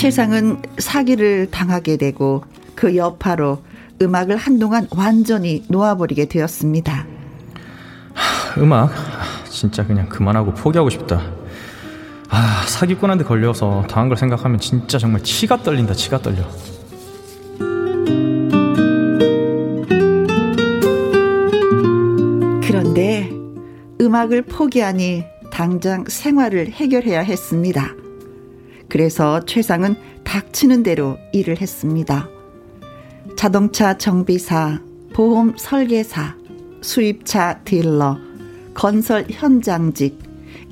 최상은 0.00 0.62
사기를 0.78 1.50
당하게 1.50 1.98
되고 1.98 2.42
그 2.74 2.96
여파로 2.96 3.62
음악을 4.00 4.38
한동안 4.38 4.88
완전히 4.96 5.62
놓아버리게 5.68 6.24
되었습니다. 6.24 7.04
음악 8.56 8.94
진짜 9.50 9.86
그냥 9.86 10.08
그만하고 10.08 10.54
포기하고 10.54 10.88
싶다. 10.88 11.20
아 12.30 12.64
사기꾼한테 12.66 13.24
걸려서 13.24 13.84
당한 13.90 14.08
걸 14.08 14.16
생각하면 14.16 14.58
진짜 14.58 14.96
정말 14.96 15.22
치가 15.22 15.62
떨린다 15.62 15.92
치가 15.92 16.16
떨려. 16.16 16.48
그런데 22.66 23.30
음악을 24.00 24.46
포기하니 24.46 25.24
당장 25.50 26.06
생활을 26.08 26.70
해결해야 26.70 27.20
했습니다. 27.20 27.99
그래서 28.90 29.40
최상은 29.46 29.96
닥치는 30.24 30.82
대로 30.82 31.16
일을 31.32 31.60
했습니다. 31.60 32.28
자동차 33.36 33.96
정비사, 33.96 34.80
보험 35.14 35.54
설계사, 35.56 36.36
수입차 36.82 37.60
딜러, 37.64 38.18
건설 38.74 39.24
현장직, 39.30 40.18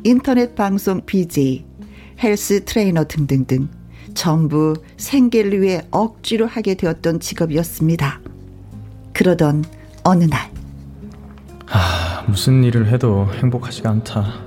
인터넷 0.05 0.55
방송 0.55 1.01
BJ, 1.07 1.65
헬스 2.23 2.65
트레이너 2.65 3.05
등등등 3.05 3.69
전부 4.13 4.75
생계를 4.99 5.63
위해 5.63 5.81
억지로 5.91 6.47
하게 6.47 6.75
되었던 6.75 7.21
직업이었습니다. 7.21 8.21
그러던 9.15 9.65
어느 10.05 10.25
날 10.25 10.59
아 11.71 12.25
무슨 12.27 12.65
일을 12.65 12.89
해도 12.89 13.29
행복하지가 13.35 13.91
않다. 13.91 14.41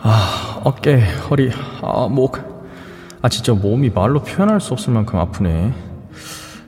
아, 0.00 0.62
어깨, 0.64 1.02
허리, 1.28 1.50
아, 1.82 2.08
목. 2.08 2.38
아, 3.20 3.28
진짜 3.28 3.52
몸이 3.52 3.90
말로 3.90 4.22
표현할 4.22 4.62
수 4.62 4.72
없을 4.72 4.94
만큼 4.94 5.18
아프네. 5.18 5.74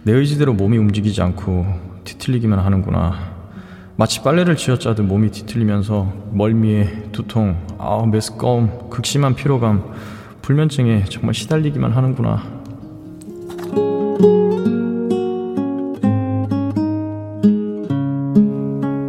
내 0.02 0.12
의지대로 0.12 0.52
몸이 0.52 0.76
움직이지 0.76 1.22
않고 1.22 1.64
뒤틀리기만 2.04 2.58
하는구나. 2.58 3.29
마치 4.00 4.22
빨래를 4.22 4.56
쥐어짜듯 4.56 5.04
몸이 5.04 5.30
뒤틀리면서 5.30 6.30
멀미에 6.32 7.10
두통, 7.12 7.54
아, 7.76 8.02
메스꺼움, 8.06 8.88
극심한 8.88 9.34
피로감, 9.34 9.92
불면증에 10.40 11.04
정말 11.10 11.34
시달리기만 11.34 11.92
하는구나. 11.92 12.42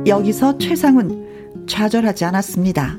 여기서 0.08 0.58
최상은 0.58 1.66
좌절하지 1.68 2.26
않았습니다. 2.26 2.98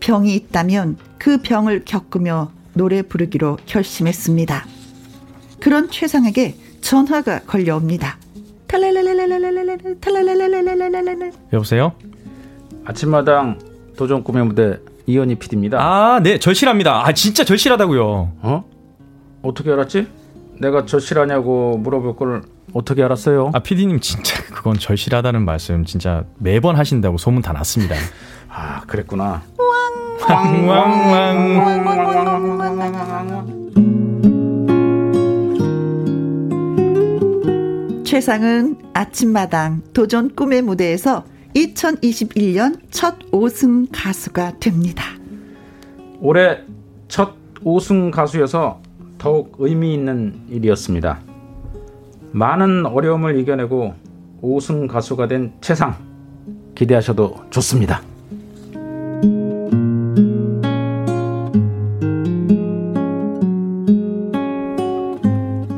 병이 0.00 0.34
있다면 0.34 0.96
그 1.18 1.42
병을 1.42 1.82
겪으며 1.84 2.52
노래 2.72 3.02
부르기로 3.02 3.58
결심했습니다. 3.66 4.64
그런 5.60 5.90
최상에게 5.90 6.56
전화가 6.80 7.40
걸려옵니다. 7.40 8.16
여보세요? 11.52 11.92
아침마당 12.84 13.58
도전 13.96 14.24
꿈의 14.24 14.46
무대 14.46 14.78
이현희 15.06 15.34
PD입니다. 15.36 15.78
아, 15.80 16.20
네, 16.22 16.38
절실합니다. 16.38 17.06
아, 17.06 17.12
진짜 17.12 17.44
절실하다고요. 17.44 18.32
어? 18.40 18.64
어떻게 19.42 19.70
알았지? 19.70 20.06
내가 20.58 20.86
절실하냐고 20.86 21.76
물어볼 21.78 22.16
걸 22.16 22.42
어떻게 22.72 23.02
알았어요? 23.02 23.50
아, 23.52 23.58
PD님 23.58 24.00
진짜 24.00 24.42
그건 24.44 24.78
절실하다는 24.78 25.44
말씀 25.44 25.84
진짜 25.84 26.24
매번 26.38 26.76
하신다고 26.76 27.18
소문 27.18 27.42
다 27.42 27.52
났습니다. 27.52 27.94
아, 28.48 28.80
그랬구나. 28.86 29.42
최상은 38.12 38.76
아침마당 38.92 39.80
도전 39.94 40.36
꿈의 40.36 40.60
무대에서 40.60 41.24
2021년 41.56 42.78
첫 42.90 43.18
5승 43.30 43.88
가수가 43.90 44.58
됩니다. 44.58 45.02
올해 46.20 46.58
첫 47.08 47.32
5승 47.64 48.10
가수여서 48.10 48.82
더욱 49.16 49.56
의미 49.58 49.94
있는 49.94 50.42
일이었습니다. 50.50 51.20
많은 52.32 52.84
어려움을 52.84 53.38
이겨내고 53.40 53.94
5승 54.42 54.88
가수가 54.88 55.28
된 55.28 55.54
최상 55.62 55.96
기대하셔도 56.74 57.36
좋습니다. 57.48 58.02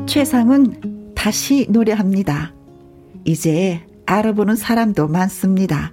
최상은 0.05 0.94
다시 1.25 1.65
노래합니다. 1.71 2.53
이제 3.23 3.81
알아보는 4.05 4.55
사람도 4.55 5.07
많습니다. 5.07 5.91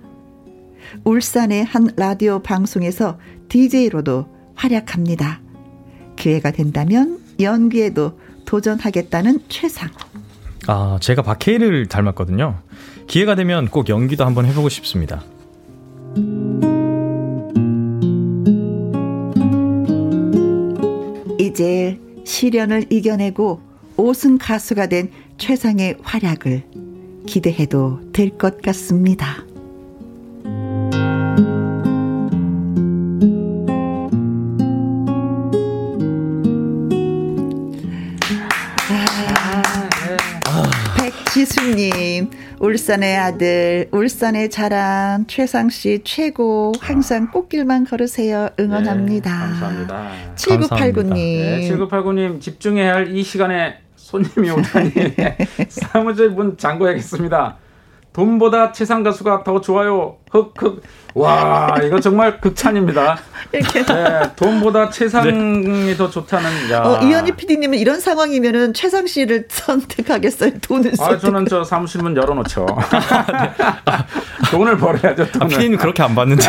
울산의 1.04 1.64
한 1.64 1.88
라디오 1.96 2.40
방송에서 2.42 3.18
DJ로도 3.48 4.26
활약합니다. 4.54 5.40
기회가 6.16 6.50
된다면 6.50 7.18
연기에도 7.40 8.20
도전하겠다는 8.44 9.38
최상. 9.48 9.88
아, 10.66 10.98
제가 11.00 11.22
박해일을 11.22 11.86
닮았거든요. 11.86 12.58
기회가 13.06 13.34
되면 13.34 13.68
꼭 13.68 13.88
연기도 13.88 14.26
한번 14.26 14.44
해보고 14.44 14.68
싶습니다. 14.68 15.24
이제 21.38 21.98
시련을 22.26 22.92
이겨내고 22.92 23.71
5승 23.96 24.38
가수가 24.40 24.86
된 24.86 25.10
최상의 25.38 25.96
활약을 26.02 26.64
기대해도 27.26 28.00
될 28.12 28.30
것 28.36 28.60
같습니다. 28.62 29.44
아, 40.46 40.70
네. 40.98 41.10
지수님 41.32 42.30
울산의 42.72 43.16
아들, 43.16 43.88
울산의 43.90 44.48
자랑, 44.48 45.24
최상 45.26 45.68
씨 45.68 46.00
최고. 46.04 46.72
항상 46.80 47.28
꽃길만 47.32 47.84
걸으세요. 47.86 48.50
응원합니다. 48.60 49.30
네, 49.30 49.36
감사합니다. 49.50 50.10
7989님. 50.36 51.14
네, 51.14 51.68
7989님 51.68 52.40
집중해야 52.40 52.94
할 52.94 53.12
이 53.12 53.24
시간에 53.24 53.78
손님이 53.96 54.50
오다니 54.50 54.92
사무실 55.68 56.30
문 56.30 56.56
잠궈야겠습니다. 56.56 57.56
돈보다 58.12 58.72
최상 58.72 59.02
가수가 59.02 59.42
더 59.44 59.60
좋아요. 59.60 60.16
흑흑. 60.30 60.82
와 61.14 61.74
이거 61.84 62.00
정말 62.00 62.40
극찬입니다. 62.40 63.18
네, 63.52 63.60
돈보다 64.36 64.88
최상이 64.90 65.94
더 65.96 66.08
좋다는. 66.08 66.70
야. 66.70 66.82
어, 66.82 67.00
이현희 67.02 67.32
PD님은 67.32 67.78
이런 67.78 68.00
상황이면은 68.00 68.72
최상 68.74 69.06
씨를 69.06 69.46
선택하겠어요. 69.50 70.52
돈을 70.60 70.92
아 70.92 70.96
선택. 70.96 71.20
저는 71.20 71.46
저 71.46 71.64
사무실 71.64 72.02
문 72.02 72.16
열어놓죠. 72.16 72.66
돈을 74.50 74.76
벌어야죠. 74.78 75.22
아, 75.24 75.26
돈을. 75.38 75.48
피디님 75.48 75.78
그렇게 75.78 76.02
안 76.02 76.14
봤는데. 76.14 76.42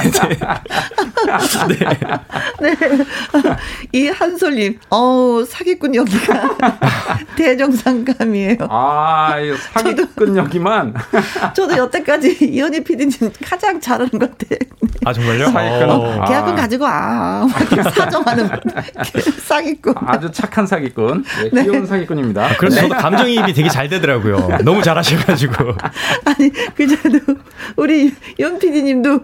네. 2.61 2.76
이 3.91 4.07
한솔님, 4.07 4.80
어우, 4.89 5.45
사기꾼 5.45 5.95
여기가 5.95 6.57
대정상감이에요. 7.36 8.57
아, 8.69 9.39
이 9.39 9.53
사기꾼 9.74 10.38
여기만. 10.38 10.93
저도 11.55 11.78
여태까지 11.78 12.38
이현희 12.41 12.84
PD님 12.84 13.32
가장 13.43 13.80
잘하는 13.80 14.09
것 14.11 14.38
같아. 14.38 14.55
아 15.05 15.13
정말요? 15.13 15.45
사기꾼. 15.47 15.89
어. 15.89 16.26
계약금 16.26 16.55
가지고 16.55 16.84
와. 16.86 17.47
사정하는 17.95 18.49
사기꾼. 19.45 19.93
아주 20.05 20.32
착한 20.32 20.65
사기꾼. 20.67 21.24
네, 21.51 21.63
귀여운 21.63 21.86
사기꾼입니다. 21.86 22.45
아, 22.45 22.57
그래서 22.57 22.82
저도 22.82 22.95
감정이입이 22.95 23.53
되게 23.53 23.69
잘 23.69 23.89
되더라고요. 23.89 24.59
너무 24.63 24.82
잘하셔가지고. 24.82 25.53
아니, 26.26 26.49
그저도 26.76 27.19
우리 27.76 28.13
연 28.39 28.59
PD님도 28.59 29.21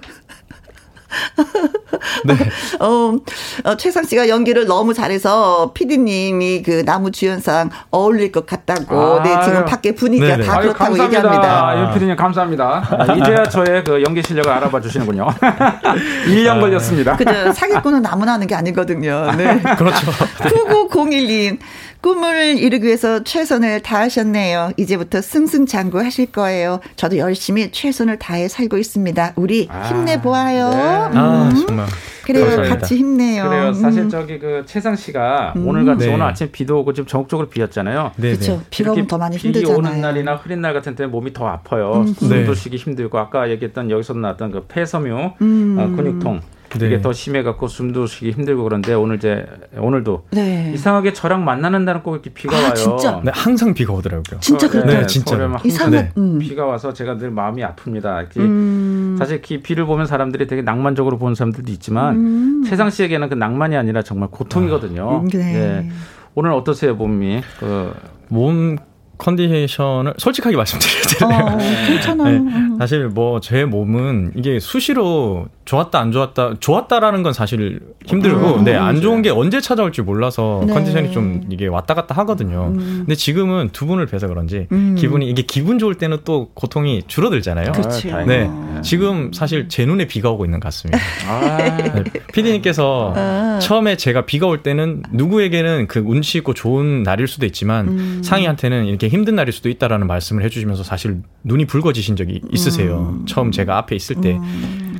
네. 2.26 2.36
어, 2.80 3.16
어, 3.64 3.78
최상 3.78 4.04
씨가 4.04 4.30
연기를 4.30 4.66
너무 4.66 4.94
잘해서 4.94 5.72
PD님이 5.74 6.64
그 6.64 6.84
나무 6.86 7.12
주연상 7.12 7.70
어울릴 7.92 8.32
것 8.32 8.46
같다고. 8.46 9.22
네, 9.24 9.36
지금 9.44 9.66
밖에 9.66 9.94
분위기가 9.96 10.38
네네. 10.38 10.46
다 10.46 10.54
아유, 10.54 10.62
그렇다고 10.62 10.96
감사합니다. 10.96 11.18
얘기합니다. 11.18 11.80
연 11.80 11.94
PD님 11.94 12.16
감사합니다. 12.16 12.88
아, 13.08 13.14
이제야 13.14 13.44
저의 13.46 13.84
그 13.84 14.04
연기 14.06 14.22
실력을 14.22 14.52
알아봐 14.52 14.82
주시는군요. 14.82 15.28
1년 16.28 16.60
걸렸습니다. 16.60 17.16
그죠. 17.16 17.52
사기꾼은 17.54 18.06
아무나 18.06 18.34
하는 18.34 18.48
게 18.48 18.56
아니거든요. 18.56 19.32
네. 19.38 19.60
그렇죠. 19.78 20.12
9901님. 20.40 21.58
꿈을 22.02 22.58
이루기 22.58 22.86
위해서 22.86 23.24
최선을 23.24 23.82
다하셨네요. 23.82 24.72
이제부터 24.78 25.22
승승장구 25.22 26.00
하실 26.00 26.28
거예요. 26.28 26.80
저도 26.96 27.18
열심히 27.18 27.72
최선을 27.72 28.18
다해 28.20 28.48
살고 28.48 28.78
있습니다. 28.78 29.34
우리 29.36 29.68
힘내보아요. 29.90 30.66
아, 30.68 31.50
음. 31.54 31.66
정말. 31.68 31.88
그래요. 32.24 32.46
감사합니다. 32.46 32.76
같이 32.76 32.96
힘내요. 32.96 33.50
그래요. 33.50 33.74
사실 33.74 34.04
음. 34.04 34.10
저기 34.10 34.40
그 34.40 34.64
최상 34.66 34.96
씨가 34.96 35.54
음. 35.56 35.68
오늘 35.68 35.84
같이 35.84 36.08
네. 36.08 36.14
오늘 36.14 36.26
아침 36.26 36.50
비도 36.52 36.80
오고 36.80 36.94
지금 36.94 37.08
전국적으로 37.08 37.50
비였잖아요. 37.50 38.12
네. 38.18 38.38
네. 38.38 38.60
비가 38.70 38.92
오면 38.92 39.08
더 39.08 39.18
많이 39.18 39.36
비 39.36 39.48
힘들잖아요. 39.48 39.78
오는 39.78 40.02
날이나 40.02 40.36
흐린 40.36 40.62
날 40.62 40.74
같은 40.74 40.96
때 40.96 41.06
몸이 41.06 41.34
더 41.34 41.48
아파요. 41.48 42.06
음. 42.06 42.14
숨도 42.14 42.36
네. 42.36 42.56
쉬기 42.56 42.78
힘들고 42.78 43.18
아까 43.18 43.50
얘기했던 43.50 43.90
여기서 43.90 44.14
나왔던 44.14 44.52
그 44.52 44.66
폐섬유, 44.68 45.32
음. 45.42 45.76
어, 45.78 45.96
근육통 45.96 46.42
네. 46.78 46.86
이게 46.88 47.02
더 47.02 47.12
심해갖고 47.12 47.68
숨도 47.68 48.06
쉬기 48.06 48.32
힘들고 48.32 48.64
그런데 48.64 48.94
오늘 48.94 49.16
이제 49.18 49.46
오늘도 49.78 50.28
네. 50.32 50.72
이상하게 50.74 51.14
저랑 51.14 51.44
만나는 51.44 51.86
날은 51.86 52.04
꼭 52.04 52.14
이렇게 52.14 52.30
비가 52.32 52.56
아, 52.58 52.62
와요. 52.62 52.74
진짜? 52.76 53.22
네, 53.24 53.32
항상 53.34 53.74
비가 53.74 53.94
오더라고요. 53.94 54.40
진짜 54.40 54.68
어, 54.68 54.70
그래요? 54.70 54.86
네, 55.02 55.08
진짜. 55.08 55.36
이상한- 55.64 56.12
음. 56.18 56.40
비가 56.40 56.66
와서 56.66 56.94
제가 56.94 57.18
늘 57.18 57.32
마음이 57.32 57.64
아픕니다. 57.64 58.20
이렇게 58.20 58.40
음. 58.40 59.16
사실 59.18 59.42
이 59.50 59.62
비를 59.62 59.86
보면 59.86 60.06
사람들이 60.06 60.46
되게 60.48 60.62
낭만적으로 60.62 61.18
보는 61.18 61.36
사람들도 61.36 61.72
있지만 61.72 62.16
음. 62.16 62.64
최상 62.68 62.90
씨에게는 62.90 63.30
그 63.30 63.34
낭만이 63.36 63.76
아니라 63.76 64.02
정말 64.04 64.30
고통이거든요. 64.30 65.26
네. 65.34 65.56
예. 65.56 65.90
오늘 66.36 66.52
어떠세요, 66.52 66.94
몸이? 66.96 67.42
그 67.60 67.94
몸 68.32 68.78
컨디션을 69.20 70.14
솔직하게 70.18 70.56
말씀드리잖아요. 70.56 71.46
어, 71.46 71.58
괜찮아요. 71.88 72.40
네, 72.42 72.52
사실 72.80 73.08
뭐 73.08 73.40
제 73.42 73.66
몸은 73.66 74.32
이게 74.36 74.60
수시로 74.60 75.48
좋았다 75.66 76.00
안 76.00 76.12
좋았다 76.12 76.56
좋았다라는 76.60 77.22
건 77.22 77.32
사실 77.34 77.80
힘들고 78.06 78.56
음. 78.56 78.64
네, 78.64 78.76
안 78.76 79.02
좋은 79.02 79.22
게 79.22 79.30
언제 79.30 79.62
찾아올지 79.62 80.02
몰라서 80.02 80.64
네. 80.66 80.74
컨디션이 80.74 81.12
좀 81.12 81.44
이게 81.50 81.68
왔다 81.68 81.94
갔다 81.94 82.16
하거든요. 82.16 82.72
음. 82.74 83.04
근데 83.06 83.14
지금은 83.16 83.70
두 83.72 83.86
분을 83.86 84.06
뵈서 84.08 84.28
그런지 84.28 84.68
음. 84.72 84.96
기분이 84.98 85.30
이게 85.30 85.42
기분 85.44 85.78
좋을 85.78 85.96
때는 85.96 86.20
또 86.26 86.50
고통이 86.54 87.04
줄어들잖아요. 87.08 87.72
그렇죠. 87.74 88.16
아, 88.16 88.24
네. 88.24 88.48
다행이네요. 88.48 88.82
지금 88.82 89.32
사실 89.34 89.68
제 89.70 89.86
눈에 89.86 90.08
비가 90.08 90.30
오고 90.32 90.46
있는 90.46 90.60
것 90.60 90.66
같습니다. 90.66 90.98
아, 91.28 91.58
네, 91.58 92.04
피디님께서 92.34 93.14
아. 93.16 93.60
처음에 93.62 93.96
제가 93.98 94.26
비가 94.26 94.48
올 94.48 94.64
때는 94.64 95.04
누구에게는 95.12 95.88
그 95.88 96.00
운치 96.00 96.38
있고 96.40 96.54
좋은 96.54 97.04
날일 97.04 97.28
수도 97.28 97.46
있지만 97.46 97.88
음. 97.90 98.22
상희한테는 98.24 98.86
이렇게 98.86 99.09
힘든 99.10 99.36
날일 99.36 99.52
수도 99.52 99.70
있다라는 99.70 100.08
말씀을 100.08 100.44
해주시면서 100.44 100.84
사실 100.84 101.22
눈이 101.44 101.66
붉어지신 101.66 102.16
적이 102.16 102.42
있으세요. 102.52 103.16
음. 103.20 103.26
처음 103.26 103.52
제가 103.52 103.78
앞에 103.80 103.96
있을 103.96 104.22
때. 104.22 104.40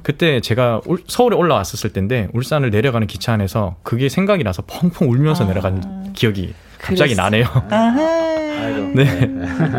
그때 0.04 0.40
제가 0.42 0.82
울- 0.86 1.04
서울에 1.08 1.36
올라왔었을 1.36 1.92
때인데 1.92 2.30
울산을 2.34 2.70
내려가는 2.70 3.06
기차 3.08 3.34
안에서 3.34 3.76
그게 3.84 4.08
생각이 4.10 4.44
나서 4.44 4.64
펑펑 4.66 5.10
울면서 5.10 5.46
내려간 5.46 6.14
기억이 6.14 6.54
갑자기 6.80 7.16
그랬어. 7.16 7.22
나네요. 7.24 7.46
네. 8.96 9.26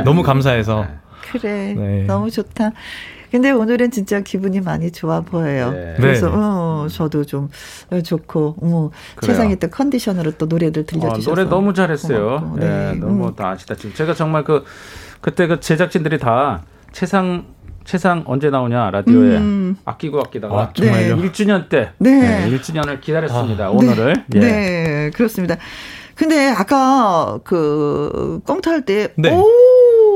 너무 0.04 0.22
감사해서. 0.22 0.86
그래. 1.22 1.74
네. 1.74 2.04
너무 2.04 2.30
좋다. 2.30 2.72
근데 3.30 3.50
오늘은 3.52 3.92
진짜 3.92 4.20
기분이 4.20 4.60
많이 4.60 4.90
좋아 4.90 5.20
보여요. 5.20 5.70
네. 5.70 5.94
그래서 5.96 6.28
네. 6.28 6.36
어, 6.36 6.86
저도 6.90 7.24
좀 7.24 7.48
어, 7.90 8.00
좋고 8.00 8.56
어. 8.60 8.90
세상에 9.22 9.54
또 9.54 9.68
컨디션으로 9.68 10.32
또 10.32 10.46
노래를 10.46 10.82
어, 10.82 10.86
들려주셔서 10.86 11.30
노래 11.30 11.44
너무 11.48 11.72
잘했어요. 11.72 12.56
네, 12.58 12.66
네. 12.66 12.94
너무 12.94 13.28
음. 13.28 13.34
다 13.36 13.50
아시다시피 13.50 13.94
제가 13.94 14.14
정말 14.14 14.42
그 14.42 14.64
그때 15.20 15.46
그 15.46 15.60
제작진들이 15.60 16.18
다 16.18 16.62
최상 16.92 17.44
최상 17.84 18.24
언제 18.26 18.50
나오냐 18.50 18.90
라디오에 18.90 19.36
음. 19.36 19.76
아끼고 19.84 20.20
아끼다가 20.20 20.60
아, 20.60 20.72
정말요? 20.72 21.16
네. 21.16 21.30
1주년 21.30 21.68
때 21.68 21.92
네. 21.98 22.50
1주년을 22.50 23.00
기다렸습니다. 23.00 23.66
아. 23.66 23.70
오늘을. 23.70 24.24
네. 24.26 24.36
예. 24.36 24.40
네, 24.40 25.10
그렇습니다. 25.14 25.56
근데 26.20 26.48
아까 26.50 27.38
그 27.44 28.40
꽁탈 28.44 28.84
때, 28.84 29.08
네. 29.16 29.32
오, 29.32 29.46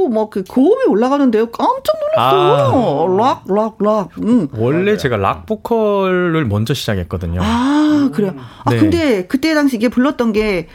뭐그 0.08 0.44
고음이 0.44 0.84
올라가는데요. 0.88 1.46
깜짝 1.50 1.94
놀랐어요. 2.16 3.16
락, 3.16 3.44
락, 3.48 3.76
락. 3.80 4.08
음. 4.22 4.48
원래 4.56 4.84
맞아요. 4.84 4.96
제가 4.98 5.16
락 5.16 5.46
보컬을 5.46 6.44
먼저 6.46 6.74
시작했거든요. 6.74 7.40
아, 7.42 8.10
그래요. 8.12 8.34
아, 8.64 8.70
네. 8.70 8.78
근데 8.78 9.26
그때 9.26 9.54
당시 9.54 9.76
이게 9.76 9.88
불렀던 9.88 10.32
게, 10.32 10.68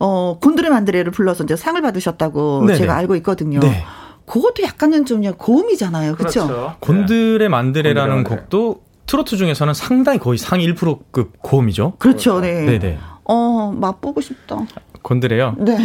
어, 0.00 0.38
곤드레 0.40 0.68
만드레를 0.70 1.12
불러서 1.12 1.44
이제 1.44 1.56
상을 1.56 1.80
받으셨다고 1.80 2.64
네네. 2.66 2.78
제가 2.78 2.94
알고 2.96 3.16
있거든요. 3.16 3.60
네. 3.60 3.84
그것도 4.26 4.62
약간은 4.62 5.04
좀 5.04 5.18
그냥 5.18 5.34
고음이잖아요. 5.36 6.14
그렇죠? 6.16 6.46
그렇죠. 6.46 6.74
곤드레 6.80 7.48
만드레라는 7.48 8.24
곤드레 8.24 8.36
만드레. 8.36 8.36
곡도 8.36 8.82
트로트 9.06 9.36
중에서는 9.36 9.74
상당히 9.74 10.18
거의 10.18 10.38
상위 10.38 10.66
1%급 10.72 11.42
고음이죠. 11.42 11.94
그렇죠. 11.98 12.40
네. 12.40 12.64
네네. 12.64 12.98
어, 13.24 13.72
맛보고 13.78 14.20
싶다. 14.20 14.56
곤드레요. 15.04 15.54
네. 15.58 15.76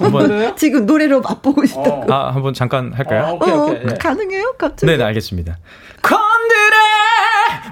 한번 0.00 0.54
지금 0.56 0.84
노래로 0.84 1.20
맛보고 1.22 1.64
싶다고. 1.64 2.12
아 2.12 2.32
한번 2.34 2.52
잠깐 2.52 2.92
어, 2.92 2.96
할까요? 2.96 3.38
오케이, 3.40 3.54
어, 3.54 3.56
오케이. 3.66 3.80
예. 3.88 3.94
가능해요? 3.94 4.56
갑자기? 4.58 4.86
네, 4.86 4.96
네 4.98 5.04
알겠습니다. 5.04 5.58
건드레 6.02 6.76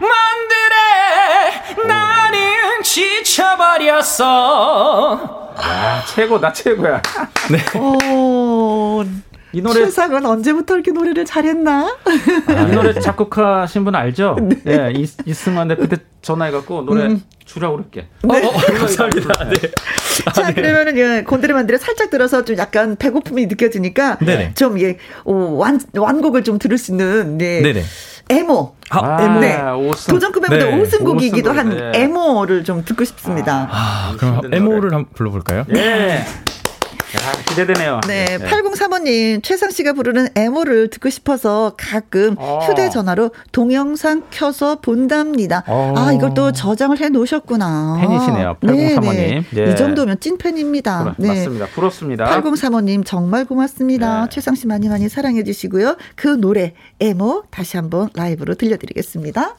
만드레 0.00 1.86
나는 1.88 2.82
지쳐버렸어 2.84 4.32
야, 5.60 6.02
최고, 6.06 6.40
나 6.40 6.50
최고야. 6.52 7.02
어, 7.76 9.04
이 9.52 9.60
노래, 9.60 9.84
최상은 9.84 10.24
언제부터 10.24 10.74
이렇게 10.74 10.92
노래를 10.92 11.24
잘했나? 11.24 11.96
이 12.48 12.74
노래 12.74 12.92
작곡하신 12.94 13.84
분 13.84 13.94
알죠? 13.94 14.36
네. 14.64 14.92
이, 14.96 15.06
이승환 15.26 15.68
대표 15.68 15.86
때 15.86 15.98
전화해갖고 16.22 16.82
노래 16.82 17.06
음. 17.06 17.22
주라고 17.44 17.76
그럴게. 17.76 18.08
네. 18.22 18.40
감사합니다. 18.78 19.44
네. 19.50 19.54
자, 20.32 20.54
그러면은, 20.54 20.96
예, 20.96 21.22
곤드레 21.22 21.52
만드레 21.52 21.78
살짝 21.78 22.08
들어서 22.10 22.44
좀 22.44 22.56
약간 22.56 22.96
배고픔이 22.96 23.46
느껴지니까. 23.46 24.18
네네. 24.18 24.54
좀, 24.54 24.80
예, 24.80 24.96
오, 25.24 25.56
완, 25.56 25.80
완곡을 25.94 26.44
좀 26.44 26.58
들을 26.58 26.78
수 26.78 26.92
있는, 26.92 27.36
네. 27.36 27.60
네네. 27.60 27.82
에모. 28.30 28.74
아, 28.90 29.22
에모. 29.22 29.40
네. 29.40 29.60
오승. 29.70 30.14
도전급의 30.14 30.48
무대 30.50 30.70
네. 30.70 30.82
5승곡이기도 30.82 31.52
한 31.52 31.68
네. 31.70 31.92
에모를 31.94 32.64
좀 32.64 32.84
듣고 32.84 33.04
싶습니다. 33.04 33.68
아, 33.70 34.14
그럼 34.18 34.36
힘든 34.36 34.54
에모를 34.54 34.94
한번 34.94 35.06
불러볼까요? 35.14 35.64
예. 35.74 36.24
야, 37.14 37.32
기대되네요. 37.46 38.00
네, 38.08 38.38
8035님, 38.38 39.42
최상 39.42 39.70
씨가 39.70 39.92
부르는 39.92 40.28
애모를 40.34 40.88
듣고 40.88 41.10
싶어서 41.10 41.74
가끔 41.76 42.36
어. 42.38 42.60
휴대전화로 42.66 43.30
동영상 43.52 44.22
켜서 44.30 44.80
본답니다. 44.80 45.62
어. 45.66 45.92
아, 45.96 46.12
이걸 46.12 46.32
또 46.32 46.52
저장을 46.52 47.00
해 47.00 47.10
놓으셨구나. 47.10 47.98
팬이시네요, 48.00 48.56
8035님. 48.62 49.44
예. 49.58 49.70
이 49.70 49.76
정도면 49.76 50.20
찐 50.20 50.38
팬입니다. 50.38 51.14
그래, 51.16 51.28
맞습니다. 51.28 51.66
부럽습니다. 51.66 52.24
8035님, 52.24 53.04
정말 53.04 53.44
고맙습니다. 53.44 54.22
네. 54.22 54.28
최상 54.30 54.54
씨 54.54 54.66
많이 54.66 54.88
많이 54.88 55.08
사랑해 55.08 55.44
주시고요. 55.44 55.96
그 56.16 56.28
노래, 56.28 56.72
애모, 57.00 57.44
다시 57.50 57.76
한번 57.76 58.08
라이브로 58.14 58.54
들려드리겠습니다. 58.54 59.56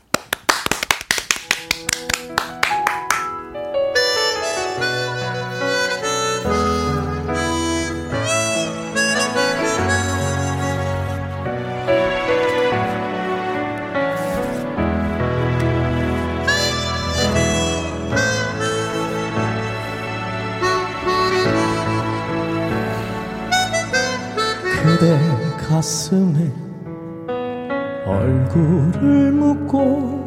그대 25.03 25.19
가슴에 25.57 26.49
얼굴을 28.05 29.33
묻고 29.33 30.23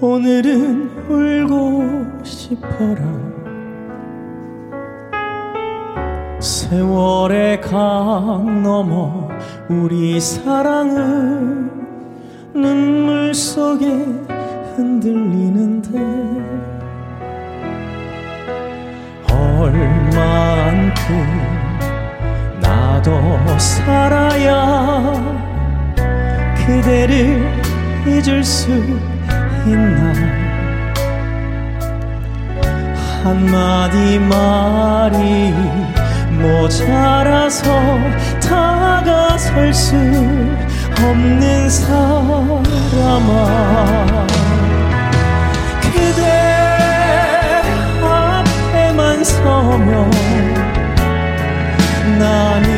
오늘은 0.00 0.88
울고 1.06 2.24
싶어라. 2.24 3.02
세월의 6.40 7.60
강 7.60 8.62
넘어 8.62 9.28
우리 9.68 10.18
사랑은 10.18 11.70
눈물 12.54 13.34
속에 13.34 13.86
흔들리는데 14.76 15.98
얼만큼 19.30 20.87
나도 22.98 23.58
살아야 23.58 25.12
그대를 26.56 27.62
잊을 28.06 28.42
수 28.42 28.70
있나? 29.64 30.12
한마디 33.22 34.18
말이 34.18 35.54
모자라서 36.32 37.70
다가설 38.40 39.72
수 39.72 39.94
없는 41.00 41.70
사람아. 41.70 43.36
그대 45.82 47.62
앞에만 48.02 49.22
서면 49.22 50.10
나는 52.18 52.77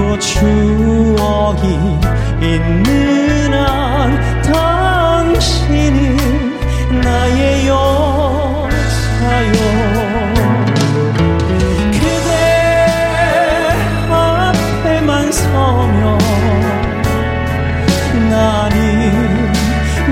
그리고 0.00 0.18
추억이 0.18 1.68
있는 2.40 3.52
한 3.52 4.42
당신은 4.42 6.16
나의 7.02 7.66
여자요. 7.66 9.52
그대 11.92 12.30
앞에만 14.10 15.30
서면 15.30 16.18
나는 18.30 19.52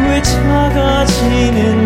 왜 0.04 0.20
작아지는 0.22 1.77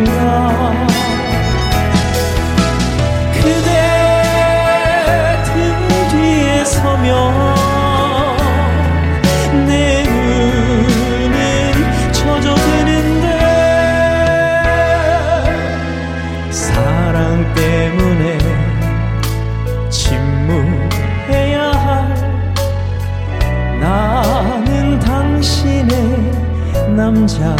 남자. 27.38 27.56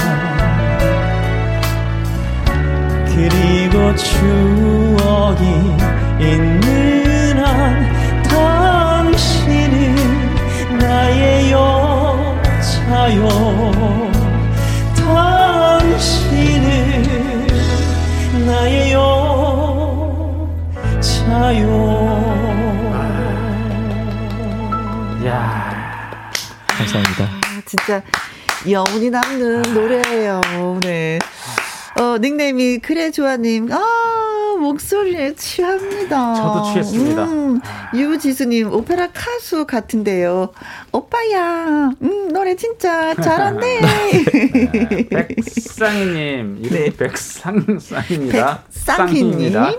그리고 3.07 3.95
추억이 3.95 5.45
있는 6.20 7.39
한 7.39 8.23
당신은 8.25 9.95
나의 10.79 11.53
여자요. 11.53 13.29
당신은 15.95 16.66
나의 18.47 18.93
여자요. 18.93 19.23
야. 25.27 26.31
감사합니다. 26.66 27.24
아, 27.24 27.62
진짜 27.65 28.03
여운이 28.68 29.10
남는 29.10 29.62
노래예요. 29.74 30.40
네. 30.82 31.18
어, 32.01 32.16
닉네임이 32.18 32.78
그래 32.78 33.10
좋아님. 33.10 33.68
아, 33.72 33.80
목소리에 34.60 35.34
취합니다. 35.34 36.34
저도 36.34 36.72
취했습니다. 36.72 37.24
음, 37.24 37.60
유지수님 37.94 38.72
오페라 38.72 39.09
가수 39.12 39.66
같은데요. 39.66 40.52
오빠야, 40.93 41.90
음, 42.01 42.28
노래 42.32 42.55
진짜 42.55 43.14
잘한대. 43.14 43.80
백상희님 45.10 46.59
이름이 46.62 46.90
백상상입니다. 46.97 48.62
백상희님. 48.64 48.70
쌍희입니다. 48.70 49.72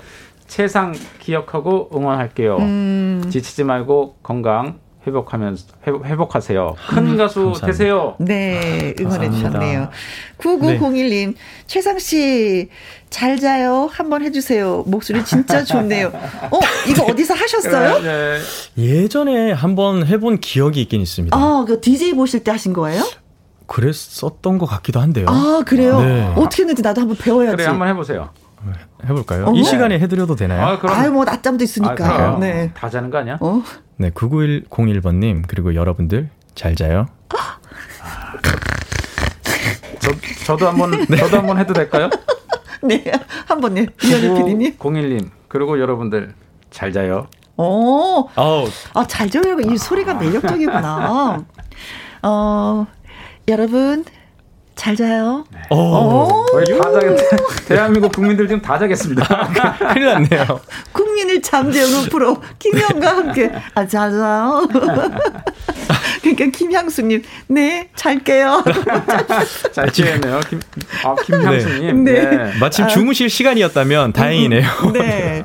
최상 0.48 0.94
기억하고 1.20 1.90
응원할게요. 1.96 2.58
음. 2.58 3.24
지치지 3.32 3.64
말고 3.64 4.18
건강 4.22 4.80
회복하면서 5.06 5.66
회복, 5.88 6.06
회복 6.06 6.36
하세요. 6.36 6.76
큰 6.90 7.18
가수 7.18 7.36
감사합니다. 7.44 7.66
되세요. 7.68 8.16
네, 8.20 8.94
응원해 9.00 9.28
감사합니다. 9.28 9.32
주셨네요. 9.32 9.90
9901님, 10.38 11.36
최상 11.68 12.00
씨, 12.00 12.70
잘 13.10 13.40
자요. 13.40 13.90
한번 13.92 14.24
해주세요. 14.24 14.84
목소리 14.88 15.24
진짜 15.26 15.64
좋네요. 15.64 16.08
어, 16.08 16.60
이거 16.88 17.04
어디서 17.04 17.34
하셨어요? 17.34 18.00
네. 18.02 18.40
예전에 18.78 19.52
한번 19.52 20.06
해본 20.06 20.40
기억이 20.40 20.82
있긴 20.82 21.02
있습니다. 21.02 21.36
아, 21.38 21.66
그 21.68 21.82
DJ 21.82 22.14
보실 22.14 22.44
때 22.44 22.52
하신 22.52 22.74
거예요? 22.74 23.04
그랬었던 23.68 24.58
것 24.58 24.66
같기도 24.66 25.00
한데요. 25.00 25.26
아, 25.30 25.64
그래요? 25.66 26.00
네. 26.02 26.34
어떻게 26.38 26.64
했는지 26.64 26.82
나도 26.82 27.02
한번 27.02 27.18
배워야지. 27.18 27.56
그래 27.58 27.66
한번 27.66 27.88
해보세요. 27.88 28.30
해볼까요? 29.06 29.48
어? 29.48 29.52
이 29.54 29.64
시간에 29.64 30.00
해드려도 30.00 30.36
되나요? 30.36 30.66
아, 30.66 30.80
그럼 30.80 30.96
아유, 30.96 31.12
뭐, 31.12 31.26
낮잠도 31.26 31.64
있으니까. 31.64 32.36
아? 32.36 32.38
네. 32.40 32.72
다 32.74 32.90
자는 32.90 33.10
거 33.10 33.18
아니야? 33.18 33.38
어? 33.42 33.62
네, 33.98 34.10
99101번님, 34.12 35.44
그리고 35.48 35.76
여러분들, 35.76 36.30
잘 36.56 36.76
자요. 36.76 37.08
저 40.00 40.12
저도 40.46 40.68
한번 40.68 40.92
저도 41.18 41.38
한번 41.38 41.58
해도 41.58 41.74
될까요? 41.74 42.10
네, 42.84 43.04
한번 43.48 43.76
네. 43.76 43.88
이현희 44.04 44.34
PD님. 44.36 44.78
01님 44.78 45.30
그리고 45.48 45.80
여러분들 45.80 46.34
잘 46.72 46.92
자요. 46.92 47.28
오, 47.56 48.28
아우, 48.36 48.68
아, 48.94 49.06
잘 49.08 49.30
들어요. 49.30 49.60
이 49.60 49.78
소리가 49.78 50.16
매력적이구나. 50.16 51.46
어, 52.24 52.88
여러분, 53.48 54.04
잘 54.76 54.96
자요. 54.96 55.46
오. 55.70 56.46
거의 56.52 56.66
다 56.80 56.92
자겠, 56.92 57.18
대한민국 57.68 58.12
국민들 58.12 58.48
지금 58.48 58.62
다 58.62 58.78
자겠습니다. 58.80 59.50
큰일 59.94 60.06
났네요. 60.08 60.60
국민을 60.92 61.42
잠재우는 61.42 62.10
프로 62.10 62.42
김영과 62.60 63.10
함께 63.18 63.52
아 63.76 63.86
잘 63.86 64.12
자요. 64.12 64.68
그러니까 66.22 66.46
김향수님 66.58 67.22
네 67.48 67.90
잘게요. 67.96 68.64
잘 69.72 69.92
지냈네요. 69.92 70.40
김, 70.50 70.60
아, 71.04 71.16
김향수님. 71.24 72.04
네. 72.06 72.22
네. 72.26 72.60
마침 72.60 72.86
아. 72.86 72.88
주무실 72.88 73.30
시간이었다면 73.30 74.14
다행이네요. 74.14 74.68
네. 74.94 75.44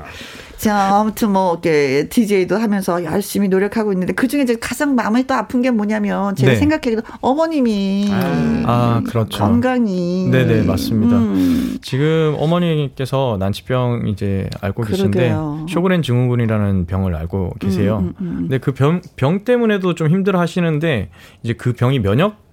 자, 0.59 0.97
아무튼 0.99 1.33
뭐, 1.33 1.53
이렇게, 1.53 2.09
DJ도 2.09 2.57
하면서 2.57 3.05
열심히 3.05 3.49
노력하고 3.49 3.93
있는데, 3.93 4.13
그 4.13 4.27
중에 4.27 4.43
이제 4.43 4.57
가장 4.61 4.97
마음이 4.97 5.25
또 5.29 5.35
아픈 5.35 5.63
게 5.63 5.71
뭐냐면, 5.71 6.35
제가 6.35 6.53
네. 6.53 6.59
생각하기도 6.59 7.03
어머님이 7.21 8.11
아, 8.67 9.01
그렇죠. 9.07 9.39
건강이. 9.39 10.29
네네, 10.31 10.65
맞습니다. 10.65 11.17
음. 11.17 11.79
지금 11.81 12.35
어머니께서 12.39 13.37
난치병 13.39 14.09
이제 14.09 14.51
알고 14.61 14.83
계신데, 14.83 15.11
그러게요. 15.19 15.67
쇼그렌 15.69 16.03
증후군이라는 16.03 16.87
병을 16.87 17.15
알고 17.15 17.55
계세요. 17.61 17.99
음, 18.01 18.15
음, 18.21 18.27
음. 18.27 18.37
근데 18.41 18.59
그 18.59 18.73
병, 18.73 19.01
병 19.15 19.45
때문에도 19.45 19.95
좀 19.95 20.09
힘들어 20.09 20.41
하시는데, 20.41 21.11
이제 21.45 21.53
그 21.53 21.73
병이 21.73 22.01
면역 22.01 22.48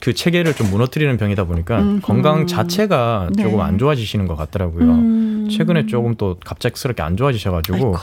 그 0.00 0.12
체계를 0.12 0.54
좀 0.54 0.70
무너뜨리는 0.70 1.16
병이다 1.16 1.44
보니까 1.44 1.80
음흠. 1.80 2.00
건강 2.02 2.46
자체가 2.46 3.30
네. 3.34 3.42
조금 3.44 3.60
안 3.60 3.78
좋아지시는 3.78 4.26
것 4.26 4.36
같더라고요. 4.36 4.84
음. 4.84 5.48
최근에 5.50 5.86
조금 5.86 6.14
또 6.16 6.36
갑작스럽게 6.44 7.02
안 7.02 7.16
좋아지셔가지고 7.16 7.94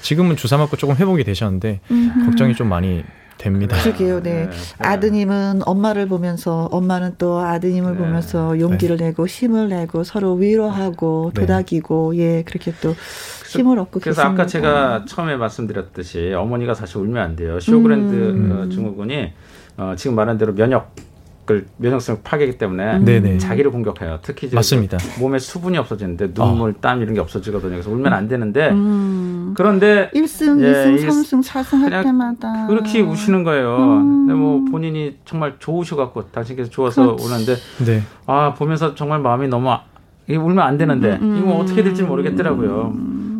지금은 0.00 0.36
주사 0.36 0.56
맞고 0.56 0.76
조금 0.76 0.96
회복이 0.96 1.24
되셨는데 1.24 1.80
음흠. 1.90 2.26
걱정이 2.26 2.54
좀 2.54 2.68
많이 2.68 3.04
됩니다. 3.36 3.76
그러게요, 3.82 4.22
네. 4.22 4.50
아드님은 4.78 5.62
엄마를 5.64 6.06
보면서, 6.06 6.68
엄마는 6.72 7.14
또 7.16 7.40
아드님을 7.40 7.96
보면서 7.96 8.60
용기를 8.60 8.98
내고 8.98 9.26
힘을 9.26 9.70
내고 9.70 10.04
서로 10.04 10.34
위로하고 10.34 11.32
네. 11.34 11.40
도닥이고, 11.40 12.18
예, 12.18 12.42
그렇게 12.42 12.74
또 12.82 12.94
힘을 13.48 13.78
얻고 13.78 14.00
그래서 14.00 14.20
계십니다. 14.20 14.42
아까 14.42 14.46
제가 14.46 15.04
처음에 15.08 15.36
말씀드렸듯이 15.36 16.34
어머니가 16.34 16.74
사실 16.74 16.98
울면 16.98 17.22
안 17.22 17.34
돼요. 17.36 17.58
쇼그랜드 17.60 18.14
음. 18.14 18.52
어, 18.52 18.68
증후군이 18.68 19.32
어, 19.78 19.94
지금 19.96 20.16
말한 20.16 20.36
대로 20.36 20.54
면역 20.54 20.94
을 21.50 21.66
면역성 21.78 22.18
파괴이기 22.22 22.58
때문에 22.58 22.98
음. 22.98 23.04
네네. 23.04 23.38
자기를 23.38 23.72
공격해요. 23.72 24.20
특히 24.22 24.46
이제 24.46 24.54
맞습니다. 24.54 24.98
몸에 25.18 25.38
수분이 25.38 25.76
없어지는데 25.78 26.32
눈물, 26.32 26.74
땀 26.74 27.02
이런 27.02 27.14
게 27.14 27.20
없어지거든요. 27.20 27.70
그래서 27.72 27.90
울면 27.90 28.12
안 28.12 28.28
되는데 28.28 28.70
음. 28.70 29.52
그런데 29.56 30.10
1승, 30.14 30.62
예, 30.62 30.72
2승, 30.72 30.98
일- 31.00 31.08
3승, 31.08 31.42
4승 31.44 31.90
할 31.90 32.02
때마다. 32.04 32.66
그렇게 32.68 33.00
우시는 33.00 33.42
거예요. 33.42 33.76
음. 33.78 34.26
근데 34.26 34.34
뭐 34.34 34.64
본인이 34.70 35.16
정말 35.24 35.56
좋으셔갖고 35.58 36.28
당신께서 36.30 36.70
좋아서 36.70 37.16
그렇지. 37.16 37.24
우는데 37.26 37.54
네. 37.84 38.02
아 38.26 38.54
보면서 38.54 38.94
정말 38.94 39.18
마음이 39.20 39.48
너무 39.48 39.70
아- 39.70 39.82
이게 40.28 40.36
울면 40.36 40.60
안 40.60 40.78
되는데 40.78 41.18
음, 41.20 41.38
이거 41.42 41.56
어떻게 41.56 41.82
될지 41.82 42.04
모르겠더라고요. 42.04 42.94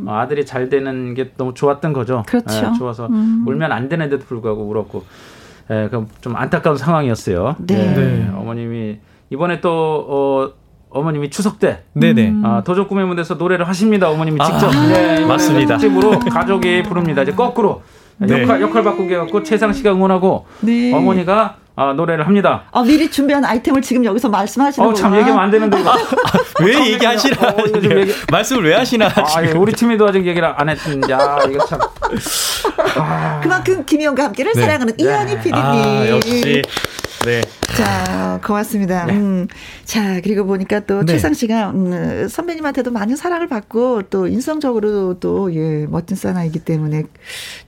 어, 0.06 0.14
아들이 0.16 0.44
잘 0.44 0.68
되는 0.68 1.14
게 1.14 1.30
너무 1.36 1.54
좋았던 1.54 1.92
거죠. 1.92 2.24
그렇죠. 2.26 2.72
예, 2.74 2.78
좋아서 2.78 3.06
음. 3.06 3.44
울면 3.46 3.70
안 3.70 3.88
되는데도 3.88 4.24
불구하고 4.24 4.64
울었고, 4.64 5.04
예, 5.70 5.88
그럼 5.88 6.08
좀 6.20 6.36
안타까운 6.36 6.76
상황이었어요. 6.76 7.56
네. 7.58 7.74
예, 7.74 7.94
네. 7.94 8.30
어머님이 8.34 8.98
이번에 9.30 9.60
또 9.60 10.06
어, 10.08 10.52
어머님이 10.90 11.30
추석 11.30 11.60
때 11.60 11.84
네네. 11.92 12.34
아, 12.42 12.62
도적 12.64 12.88
꿈의 12.88 13.06
무대에서 13.06 13.34
노래를 13.34 13.68
하십니다. 13.68 14.10
어머님이 14.10 14.40
아, 14.40 14.44
직접 14.44 14.66
아, 14.66 14.86
네, 14.88 15.14
이번에 15.14 15.26
맞습니다. 15.26 15.76
특집으로 15.78 16.18
가족이 16.18 16.82
부릅니다. 16.82 17.22
이제 17.22 17.32
거꾸로 17.32 17.82
네. 18.18 18.42
역할 18.42 18.60
역할 18.60 18.82
바꾸게 18.82 19.16
갖고 19.16 19.42
최상 19.44 19.72
씨가 19.72 19.92
응원하고 19.92 20.46
네. 20.60 20.92
어머니가 20.92 21.56
아, 21.76 21.92
노래를 21.94 22.26
합니다. 22.26 22.64
아, 22.72 22.82
미리 22.82 23.10
준비한 23.10 23.44
아이템을 23.44 23.80
지금 23.80 24.04
여기서 24.04 24.28
말씀하시는 24.28 24.86
어, 24.86 24.92
참. 24.92 25.14
얘기하면 25.16 25.42
안 25.44 25.50
되는데 25.50 25.80
이거. 25.80 25.92
왜 26.62 26.92
얘기하시나? 26.92 27.36
어, 27.48 27.56
얘기- 27.82 28.12
말씀을 28.30 28.64
왜 28.64 28.74
하시나? 28.74 29.06
아, 29.06 29.42
예, 29.42 29.46
지금. 29.46 29.62
우리 29.62 29.72
팀에도 29.72 30.06
아직 30.06 30.26
얘기를 30.26 30.44
안 30.56 30.68
했는데 30.68 31.14
아, 31.14 31.38
이거 31.48 31.64
참. 31.66 31.78
그만큼 33.42 33.84
김희영과 33.86 34.24
함께를 34.24 34.52
네. 34.54 34.60
사랑하는 34.60 34.94
이한희 34.98 35.36
PD님. 35.38 35.54
아, 35.56 36.08
역시. 36.08 36.62
네. 37.24 37.42
자, 37.76 38.40
고맙습니다. 38.44 39.06
음. 39.10 39.46
자, 39.84 40.20
그리고 40.22 40.46
보니까 40.46 40.80
또 40.80 41.04
네. 41.04 41.12
최상 41.12 41.34
씨가 41.34 41.70
음, 41.70 42.28
선배님한테도 42.28 42.90
많은 42.90 43.16
사랑을 43.16 43.46
받고 43.46 44.02
또 44.10 44.26
인성적으로 44.26 45.20
또 45.20 45.54
예, 45.54 45.86
멋진 45.86 46.16
사나이기 46.16 46.60
때문에 46.60 47.04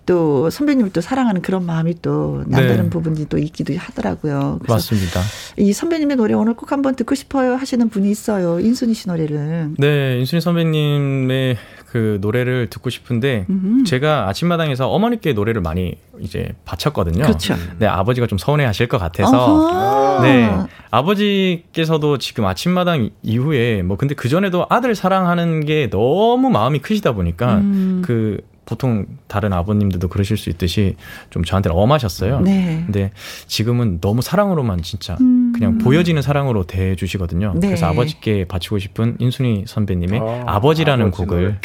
또 0.06 0.48
선배님을 0.48 0.92
또 0.92 1.00
사랑하는 1.00 1.42
그런 1.42 1.66
마음이 1.66 1.96
또 2.00 2.44
남다른 2.46 2.84
네. 2.84 2.90
부분이 2.90 3.28
또 3.28 3.36
있기도 3.38 3.74
하더라고요. 3.76 4.60
맞습니다. 4.66 5.20
이 5.58 5.72
선배님의 5.72 6.16
노래 6.16 6.34
오늘 6.34 6.54
꼭 6.54 6.72
한번 6.72 6.94
듣고 6.96 7.14
싶어요 7.14 7.54
하시는 7.54 7.88
분이 7.88 8.10
있어요. 8.10 8.58
인순이 8.58 8.94
씨 8.94 9.08
노래를. 9.08 9.72
네, 9.78 10.18
인순이 10.18 10.40
선배님의 10.40 11.58
그 11.92 12.16
노래를 12.22 12.70
듣고 12.70 12.88
싶은데 12.88 13.44
음흠. 13.50 13.84
제가 13.84 14.26
아침마당에서 14.28 14.88
어머니께 14.88 15.34
노래를 15.34 15.60
많이 15.60 15.96
이제 16.20 16.54
바쳤거든요. 16.64 17.22
그렇죠. 17.22 17.54
네, 17.78 17.86
아버지가 17.86 18.26
좀 18.26 18.38
서운해하실 18.38 18.88
것 18.88 18.96
같아서. 18.96 20.22
네, 20.22 20.50
아버지께서도 20.90 22.16
지금 22.16 22.46
아침마당 22.46 23.10
이후에 23.22 23.82
뭐 23.82 23.98
근데 23.98 24.14
그 24.14 24.30
전에도 24.30 24.64
아들 24.70 24.94
사랑하는 24.94 25.66
게 25.66 25.90
너무 25.90 26.48
마음이 26.48 26.78
크시다 26.78 27.12
보니까 27.12 27.56
음. 27.56 28.00
그 28.02 28.38
보통 28.64 29.06
다른 29.26 29.52
아버님들도 29.52 30.08
그러실 30.08 30.36
수 30.36 30.48
있듯이 30.50 30.96
좀 31.30 31.44
저한테는 31.44 31.76
엄하셨어요. 31.76 32.40
네. 32.40 32.82
근데 32.86 33.10
지금은 33.46 34.00
너무 34.00 34.22
사랑으로만 34.22 34.82
진짜 34.82 35.16
음. 35.20 35.52
그냥 35.54 35.78
보여지는 35.78 36.22
사랑으로 36.22 36.64
대해 36.64 36.94
주시거든요. 36.94 37.54
네. 37.56 37.68
그래서 37.68 37.86
아버지께 37.86 38.46
바치고 38.46 38.78
싶은 38.78 39.16
인순이 39.18 39.64
선배님의 39.66 40.20
어, 40.20 40.44
아버지라는 40.46 41.08
아버지 41.08 41.22
곡을 41.22 41.58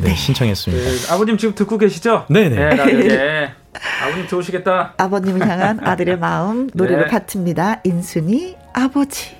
네, 0.00 0.14
신청했습니다. 0.14 0.84
그, 0.84 1.12
아버님 1.12 1.36
지금 1.36 1.54
듣고 1.54 1.76
계시죠? 1.76 2.26
네네. 2.28 2.54
네, 2.54 2.76
라디오에. 2.76 3.50
아버님 4.02 4.26
좋으시겠다. 4.28 4.94
아버님을 4.96 5.48
향한 5.48 5.80
아들의 5.86 6.18
마음 6.18 6.70
노래를 6.72 7.04
네. 7.04 7.10
바칩니다. 7.10 7.80
인순이 7.84 8.56
아버지. 8.72 9.36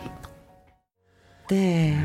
네. 1.51 1.97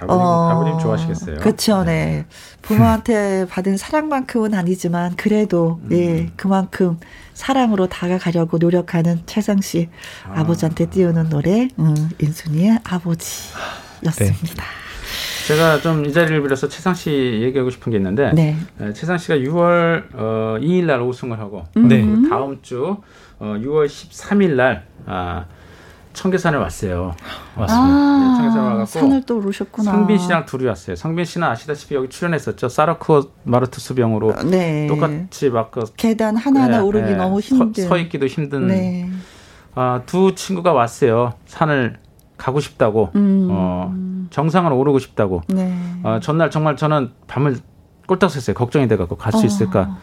아버님, 0.00 0.22
아버님 0.22 0.78
좋아하시겠어요. 0.78 1.36
그렇죠, 1.38 1.84
네. 1.84 2.24
부모한테 2.62 3.46
받은 3.50 3.76
사랑만큼은 3.76 4.54
아니지만 4.54 5.16
그래도 5.16 5.80
음. 5.84 5.92
예 5.92 6.30
그만큼 6.36 6.98
사랑으로 7.34 7.86
다가가려고 7.88 8.58
노력하는 8.58 9.22
최상 9.26 9.60
씨 9.60 9.88
아. 10.26 10.44
버지한테 10.44 10.86
띄우는 10.90 11.28
노래 11.28 11.68
음, 11.78 11.94
인순이의 12.20 12.80
아버지였습니다. 12.84 14.64
제가 15.46 15.80
좀 15.80 16.04
이 16.06 16.12
자리를 16.12 16.42
빌어서 16.42 16.68
최상 16.68 16.94
씨 16.94 17.10
얘기하고 17.42 17.70
싶은 17.70 17.90
게 17.90 17.96
있는데 17.98 18.30
네. 18.32 18.56
에, 18.80 18.92
최상 18.92 19.18
씨가 19.18 19.36
6월 19.36 20.04
어, 20.14 20.56
2일 20.60 20.84
날 20.84 21.00
우승을 21.02 21.38
하고 21.38 21.64
네. 21.74 22.04
그 22.04 22.28
다음 22.28 22.60
주 22.62 22.96
어, 23.38 23.56
6월 23.58 23.86
13일 23.86 24.50
날 24.52 24.86
아, 25.06 25.46
청계산에 26.12 26.56
왔어요. 26.56 27.14
맞습니다. 27.56 28.18
네, 28.18 28.34
청계산에 28.36 28.60
아, 28.60 28.64
와갖고 28.64 28.86
산을 28.86 29.22
또 29.26 29.38
오르셨구나. 29.38 29.90
성빈 29.92 30.18
씨랑 30.18 30.44
둘이 30.46 30.66
왔어요. 30.66 30.96
성빈 30.96 31.24
씨는 31.24 31.46
아시다시피 31.46 31.94
여기 31.94 32.08
출연했었죠. 32.08 32.68
사르코 32.68 33.30
마르투스 33.44 33.94
병으로 33.94 34.34
네. 34.44 34.86
똑같이 34.88 35.50
막 35.50 35.70
그 35.70 35.84
계단 35.96 36.36
하나하나 36.36 36.82
오르기 36.82 37.14
너무 37.14 37.38
힘든. 37.40 37.84
서, 37.84 37.88
서 37.90 37.96
있기도 37.98 38.26
힘든 38.26 38.66
네. 38.66 39.08
아, 39.74 40.02
두 40.06 40.34
친구가 40.34 40.72
왔어요. 40.72 41.34
산을 41.46 41.98
가고 42.36 42.58
싶다고 42.58 43.10
음. 43.14 43.48
어, 43.50 43.94
정상을 44.30 44.72
오르고 44.72 44.98
싶다고. 44.98 45.42
네. 45.48 45.72
어, 46.02 46.18
전날 46.20 46.50
정말 46.50 46.76
저는 46.76 47.12
밤을 47.28 47.58
꼴딱 48.08 48.30
샜어요. 48.30 48.54
걱정이 48.54 48.88
돼갖고 48.88 49.16
갈수 49.16 49.38
어. 49.38 49.44
있을까. 49.44 49.96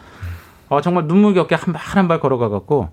어, 0.70 0.80
정말 0.80 1.06
눈물겹게 1.06 1.54
한 1.54 1.74
발 1.74 1.82
한 1.82 2.08
발 2.08 2.18
걸어가갖고 2.20 2.88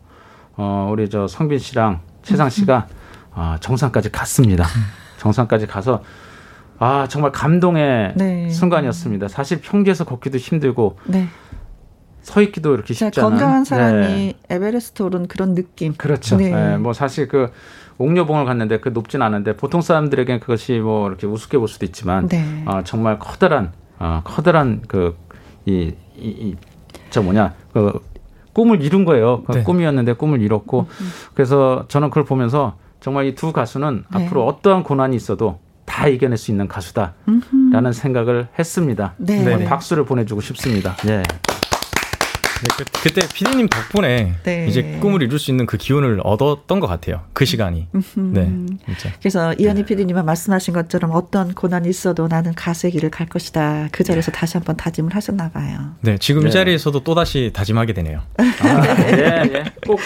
어, 0.58 0.90
우리 0.92 1.10
저 1.10 1.28
성빈 1.28 1.60
씨랑 1.60 2.02
최상 2.24 2.50
씨가 2.50 2.88
어, 3.36 3.56
정상까지 3.60 4.12
갔습니다. 4.12 4.66
정상까지 5.18 5.68
가서 5.68 6.02
아 6.80 7.07
정말 7.10 7.32
감동의 7.32 8.14
네. 8.16 8.49
순간이었습니다. 8.49 9.28
사실 9.28 9.62
평지에서 9.62 10.06
걷기도 10.06 10.38
힘들고 10.38 10.98
네. 11.06 11.28
서 12.22 12.41
있기도 12.41 12.74
이렇게 12.74 12.94
쉽지 12.94 13.20
않은 13.20 13.30
건강한 13.32 13.64
사람이 13.64 14.07
네. 14.07 14.34
에베레스트 14.49 15.03
오른 15.03 15.28
그런 15.28 15.53
느낌. 15.53 15.94
그렇죠. 15.94 16.38
네. 16.38 16.49
네, 16.49 16.78
뭐 16.78 16.94
사실 16.94 17.28
그 17.28 17.52
옥녀봉을 17.98 18.45
갔는데 18.45 18.80
그 18.80 18.90
높진 18.90 19.22
않은데 19.22 19.56
보통 19.56 19.82
사람들에겐 19.82 20.40
그것이 20.40 20.80
뭐 20.80 21.07
이렇게 21.07 21.28
우습게 21.28 21.57
볼 21.57 21.68
수도 21.68 21.86
있지만 21.86 22.28
네. 22.28 22.64
어, 22.66 22.82
정말 22.84 23.20
커다란 23.20 23.72
어, 23.99 24.22
커다란 24.24 24.82
그이이저 25.66 27.22
뭐냐 27.22 27.53
그 27.74 28.02
꿈을 28.53 28.82
이룬 28.82 29.06
거예요. 29.06 29.44
그 29.44 29.52
네. 29.53 29.64
꿈이었는데 29.64 30.14
꿈을 30.14 30.41
이뤘고 30.41 30.88
그래서 31.34 31.86
저는 31.90 32.10
그걸 32.10 32.26
보면서 32.26 32.78
정말 33.06 33.27
이 33.27 33.36
두 33.36 33.52
가수는 33.53 34.03
네. 34.15 34.26
앞으로 34.26 34.48
어떠한 34.48 34.82
고난이 34.82 35.15
있어도 35.15 35.60
다 35.86 36.07
이겨낼 36.07 36.40
수 36.40 36.49
있는 36.49 36.68
가수다라는 36.68 37.94
생각을 37.94 38.48
했습니다. 38.57 39.14
네. 39.18 39.44
네, 39.44 39.57
네. 39.57 39.65
박수를 39.65 40.06
보내주고 40.06 40.41
싶습니다. 40.41 40.95
네. 42.61 42.68
그, 42.77 42.86
그때 43.03 43.27
피디님 43.34 43.68
덕분에 43.68 44.34
네. 44.44 44.65
이제 44.68 44.98
꿈을 45.02 45.22
이룰 45.22 45.40
수 45.40 45.52
있는 45.52 45.65
그 45.65 45.77
기운을 45.77 46.22
얻었던 46.23 46.80
것 46.80 46.88
같아요. 46.88 47.23
그 47.34 47.45
시간이. 47.45 47.88
네, 48.15 48.52
진짜. 48.86 49.11
그래서 49.19 49.53
이현희 49.53 49.86
PD님은 49.86 50.26
말씀하신 50.26 50.73
것처럼 50.73 51.11
어떤 51.14 51.53
고난이 51.53 51.90
있어도 51.90 52.27
나는 52.27 52.53
가수의 52.56 52.91
길을 52.91 53.10
갈 53.11 53.27
것이다. 53.27 53.90
그 53.91 54.03
자리에서 54.03 54.32
다시 54.32 54.57
한번 54.57 54.77
다짐을 54.77 55.14
하셨나 55.14 55.49
봐요. 55.49 55.95
네, 56.02 56.18
지금 56.18 56.44
네. 56.44 56.49
이 56.49 56.52
자리에서도 56.52 57.02
또 57.02 57.15
다시 57.15 57.52
다짐하게 57.53 57.94
되네요. 57.94 58.22
예, 58.40 59.41
예. 59.53 59.64
꼭 59.86 59.99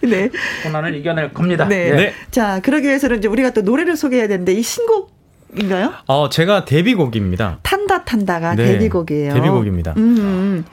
네. 0.00 0.30
고난을 0.64 0.94
이겨낼 0.96 1.32
겁니다. 1.32 1.66
네. 1.66 1.90
예. 1.90 2.12
자, 2.30 2.60
그러기 2.60 2.86
위해서는 2.86 3.18
이제 3.18 3.28
우리가 3.28 3.50
또 3.50 3.62
노래를 3.62 3.96
소개해야 3.96 4.28
되는데 4.28 4.52
이 4.52 4.62
신곡 4.62 5.16
인가요? 5.56 5.94
어, 6.06 6.28
제가 6.28 6.66
데뷔곡입니다. 6.66 7.60
탄다 7.62 8.04
탄다가 8.04 8.54
네, 8.54 8.72
데뷔곡이에요. 8.72 9.32
데뷔곡입니다. 9.32 9.94
음, 9.96 10.18
음. 10.18 10.64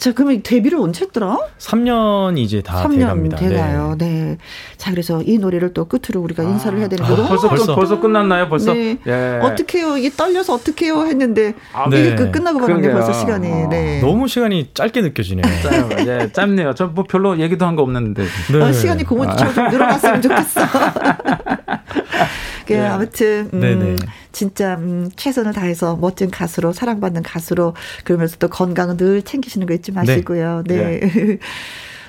자, 0.00 0.12
그러면 0.12 0.40
데뷔를 0.42 0.78
언제 0.78 1.04
했더라? 1.04 1.36
3년이 1.58 2.38
이제 2.38 2.62
다 2.62 2.82
3년 2.84 3.00
돼갑니다. 3.00 3.36
돼가요. 3.36 3.96
네. 3.98 4.38
자, 4.78 4.90
그래서 4.92 5.20
이 5.22 5.36
노래를 5.36 5.74
또 5.74 5.84
끝으로 5.84 6.22
우리가 6.22 6.42
인사를 6.42 6.78
해야 6.78 6.88
되는데 6.88 7.12
아, 7.12 7.16
벌써, 7.28 7.50
아쉽다. 7.50 7.74
벌써 7.74 8.00
끝났나요? 8.00 8.48
벌써? 8.48 8.72
네. 8.72 8.96
예. 9.06 9.40
어떻게요? 9.42 9.98
이게 9.98 10.08
떨려서 10.08 10.54
어떡해요? 10.54 11.04
했는데 11.04 11.52
이게 11.88 11.96
네. 12.10 12.14
그 12.16 12.30
끝나고 12.30 12.60
봤는데 12.60 12.80
그러게요. 12.88 13.04
벌써 13.04 13.20
시간이 13.20 13.68
네. 13.68 14.00
너무 14.00 14.26
시간이 14.26 14.70
짧게 14.72 15.02
느껴지네요. 15.02 15.44
짧아요. 15.62 16.06
예, 16.08 16.32
짧네요. 16.32 16.74
저 16.74 16.86
뭐 16.86 17.04
별로 17.06 17.38
얘기도 17.38 17.66
한 17.66 17.76
거 17.76 17.82
없는데. 17.82 18.24
네. 18.52 18.58
어, 18.62 18.72
시간이 18.72 19.04
고무줄처럼 19.04 19.54
좀 19.54 19.68
늘어났으면 19.68 20.22
좋겠어. 20.22 20.60
그 22.66 22.74
아무튼 22.88 23.50
음, 23.52 23.60
네네. 23.60 23.96
진짜 24.32 24.74
음, 24.76 25.10
최선을 25.16 25.52
다해서 25.52 25.96
멋진 25.96 26.30
가수로 26.30 26.72
사랑받는 26.72 27.22
가수로 27.22 27.74
그러면서 28.04 28.36
또 28.38 28.48
건강은 28.48 28.96
늘 28.96 29.22
챙기시는 29.22 29.66
거 29.66 29.74
잊지 29.74 29.92
마시고요. 29.92 30.62
네. 30.66 31.00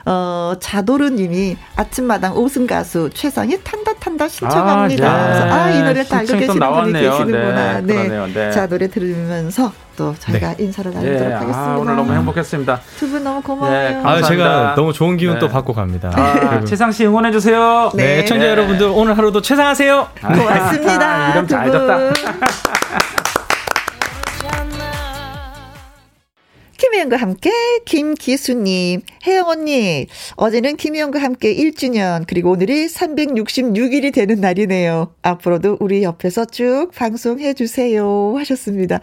어, 0.05 0.55
자도르님이 0.59 1.57
아침마당 1.75 2.35
오승 2.35 2.65
가수 2.65 3.09
최상희 3.13 3.59
탄다 3.63 3.93
탄다 3.95 4.27
신청합니다. 4.27 5.07
아, 5.07 5.19
예. 5.19 5.27
그래서 5.27 5.53
아, 5.53 5.71
이 5.71 5.83
노래 5.83 6.03
다 6.03 6.17
알고 6.19 6.33
계시는 6.33 6.73
분이. 6.73 6.93
계시는구나. 6.93 7.81
네, 7.81 7.93
그러네요. 7.93 8.27
네. 8.33 8.51
자, 8.51 8.67
노래 8.67 8.87
들으면서 8.89 9.71
또 10.01 10.15
저희가 10.17 10.55
인사를 10.57 10.91
나누도록 10.91 11.21
예, 11.21 11.33
하겠습니다. 11.33 11.59
아, 11.73 11.77
오늘 11.77 11.95
너무 11.95 12.11
행복했습니다. 12.13 12.81
두 12.97 13.07
분 13.11 13.23
너무 13.23 13.39
고마워요. 13.41 13.71
예, 13.75 13.87
아, 13.89 13.93
감사합니다. 13.93 14.27
제가 14.29 14.73
너무 14.75 14.93
좋은 14.93 15.15
기운 15.17 15.35
네. 15.35 15.39
또 15.39 15.47
받고 15.47 15.73
갑니다. 15.73 16.11
아, 16.15 16.33
그리고- 16.49 16.65
최상 16.65 16.91
씨 16.91 17.05
응원해 17.05 17.31
주세요. 17.31 17.91
네, 17.93 18.25
청자 18.25 18.47
여러분들 18.49 18.87
오늘 18.87 19.15
하루도 19.17 19.41
최상하세요. 19.43 20.07
고맙습니다. 20.21 21.31
이름 21.33 21.47
잘. 21.47 21.71
졌다. 21.71 21.99
김혜영과 26.77 27.17
함께 27.17 27.51
김기수님, 27.85 29.01
혜영 29.27 29.47
언니, 29.49 30.07
어제는 30.35 30.77
김혜영과 30.77 31.21
함께 31.21 31.53
1주년, 31.55 32.23
그리고 32.27 32.51
오늘이 32.53 32.87
366일이 32.87 34.11
되는 34.11 34.41
날이네요. 34.41 35.13
앞으로도 35.21 35.77
우리 35.79 36.01
옆에서 36.01 36.45
쭉 36.45 36.89
방송해 36.95 37.53
주세요. 37.53 38.33
하셨습니다. 38.35 38.99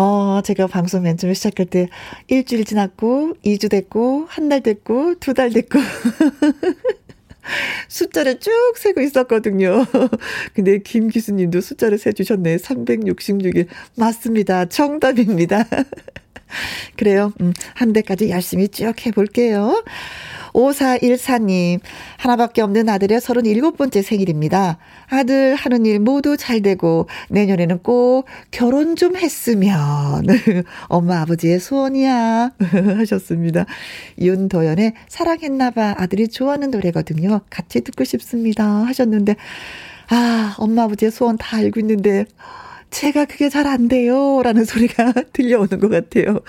어, 0.00 0.40
제가 0.44 0.68
방송 0.68 1.02
맨 1.02 1.16
처음에 1.16 1.34
시작할 1.34 1.66
때 1.66 1.88
일주일 2.28 2.64
지났고, 2.64 3.34
2주 3.44 3.68
됐고, 3.68 4.26
한 4.28 4.48
달 4.48 4.62
됐고, 4.62 5.16
두 5.18 5.34
달 5.34 5.50
됐고. 5.50 5.76
숫자를 7.88 8.38
쭉 8.38 8.52
세고 8.76 9.00
있었거든요. 9.00 9.84
근데 10.54 10.78
김 10.78 11.08
기수 11.08 11.32
님도 11.32 11.60
숫자를 11.60 11.98
세 11.98 12.12
주셨네. 12.12 12.58
366일. 12.58 13.66
맞습니다. 13.96 14.66
정답입니다. 14.66 15.64
그래요. 16.96 17.32
음, 17.40 17.52
한 17.74 17.92
대까지 17.92 18.30
열심히 18.30 18.68
쭉 18.68 18.94
해볼게요. 19.06 19.82
5414님, 20.58 21.80
하나밖에 22.16 22.62
없는 22.62 22.88
아들의 22.88 23.20
37번째 23.20 24.02
생일입니다. 24.02 24.78
아들 25.06 25.54
하는 25.54 25.86
일 25.86 26.00
모두 26.00 26.36
잘 26.36 26.60
되고, 26.62 27.06
내년에는 27.30 27.78
꼭 27.78 28.26
결혼 28.50 28.96
좀 28.96 29.16
했으면. 29.16 30.26
엄마, 30.88 31.20
아버지의 31.20 31.60
소원이야. 31.60 32.52
하셨습니다. 32.98 33.66
윤도연의 34.20 34.94
사랑했나봐 35.08 35.94
아들이 35.98 36.28
좋아하는 36.28 36.70
노래거든요. 36.70 37.40
같이 37.50 37.80
듣고 37.82 38.04
싶습니다. 38.04 38.64
하셨는데, 38.66 39.36
아, 40.10 40.56
엄마, 40.58 40.84
아버지의 40.84 41.12
소원 41.12 41.36
다 41.38 41.56
알고 41.58 41.78
있는데, 41.80 42.24
제가 42.90 43.26
그게 43.26 43.48
잘 43.48 43.66
안 43.68 43.88
돼요. 43.88 44.40
라는 44.42 44.64
소리가 44.64 45.12
들려오는 45.32 45.78
것 45.78 45.88
같아요. 45.88 46.40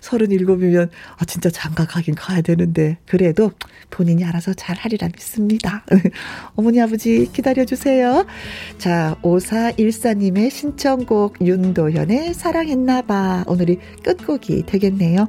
37이면, 0.00 0.88
아, 1.18 1.24
진짜 1.24 1.50
장가 1.50 1.86
가긴 1.86 2.14
가야 2.14 2.40
되는데, 2.40 2.98
그래도 3.06 3.52
본인이 3.90 4.24
알아서 4.24 4.54
잘 4.54 4.76
하리라 4.76 5.08
믿습니다. 5.08 5.84
어머니, 6.56 6.80
아버지 6.80 7.30
기다려주세요. 7.32 8.26
자, 8.78 9.16
5414님의 9.22 10.50
신청곡 10.50 11.36
윤도현의 11.40 12.34
사랑했나봐. 12.34 13.44
오늘이 13.46 13.78
끝곡이 14.02 14.64
되겠네요. 14.66 15.28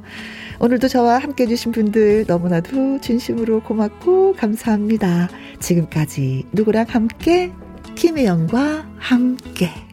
오늘도 0.58 0.88
저와 0.88 1.18
함께 1.18 1.44
해주신 1.44 1.72
분들 1.72 2.24
너무나도 2.26 3.00
진심으로 3.02 3.62
고맙고 3.62 4.34
감사합니다. 4.34 5.28
지금까지 5.60 6.46
누구랑 6.52 6.86
함께? 6.88 7.52
김혜영과 7.94 8.86
함께. 8.98 9.85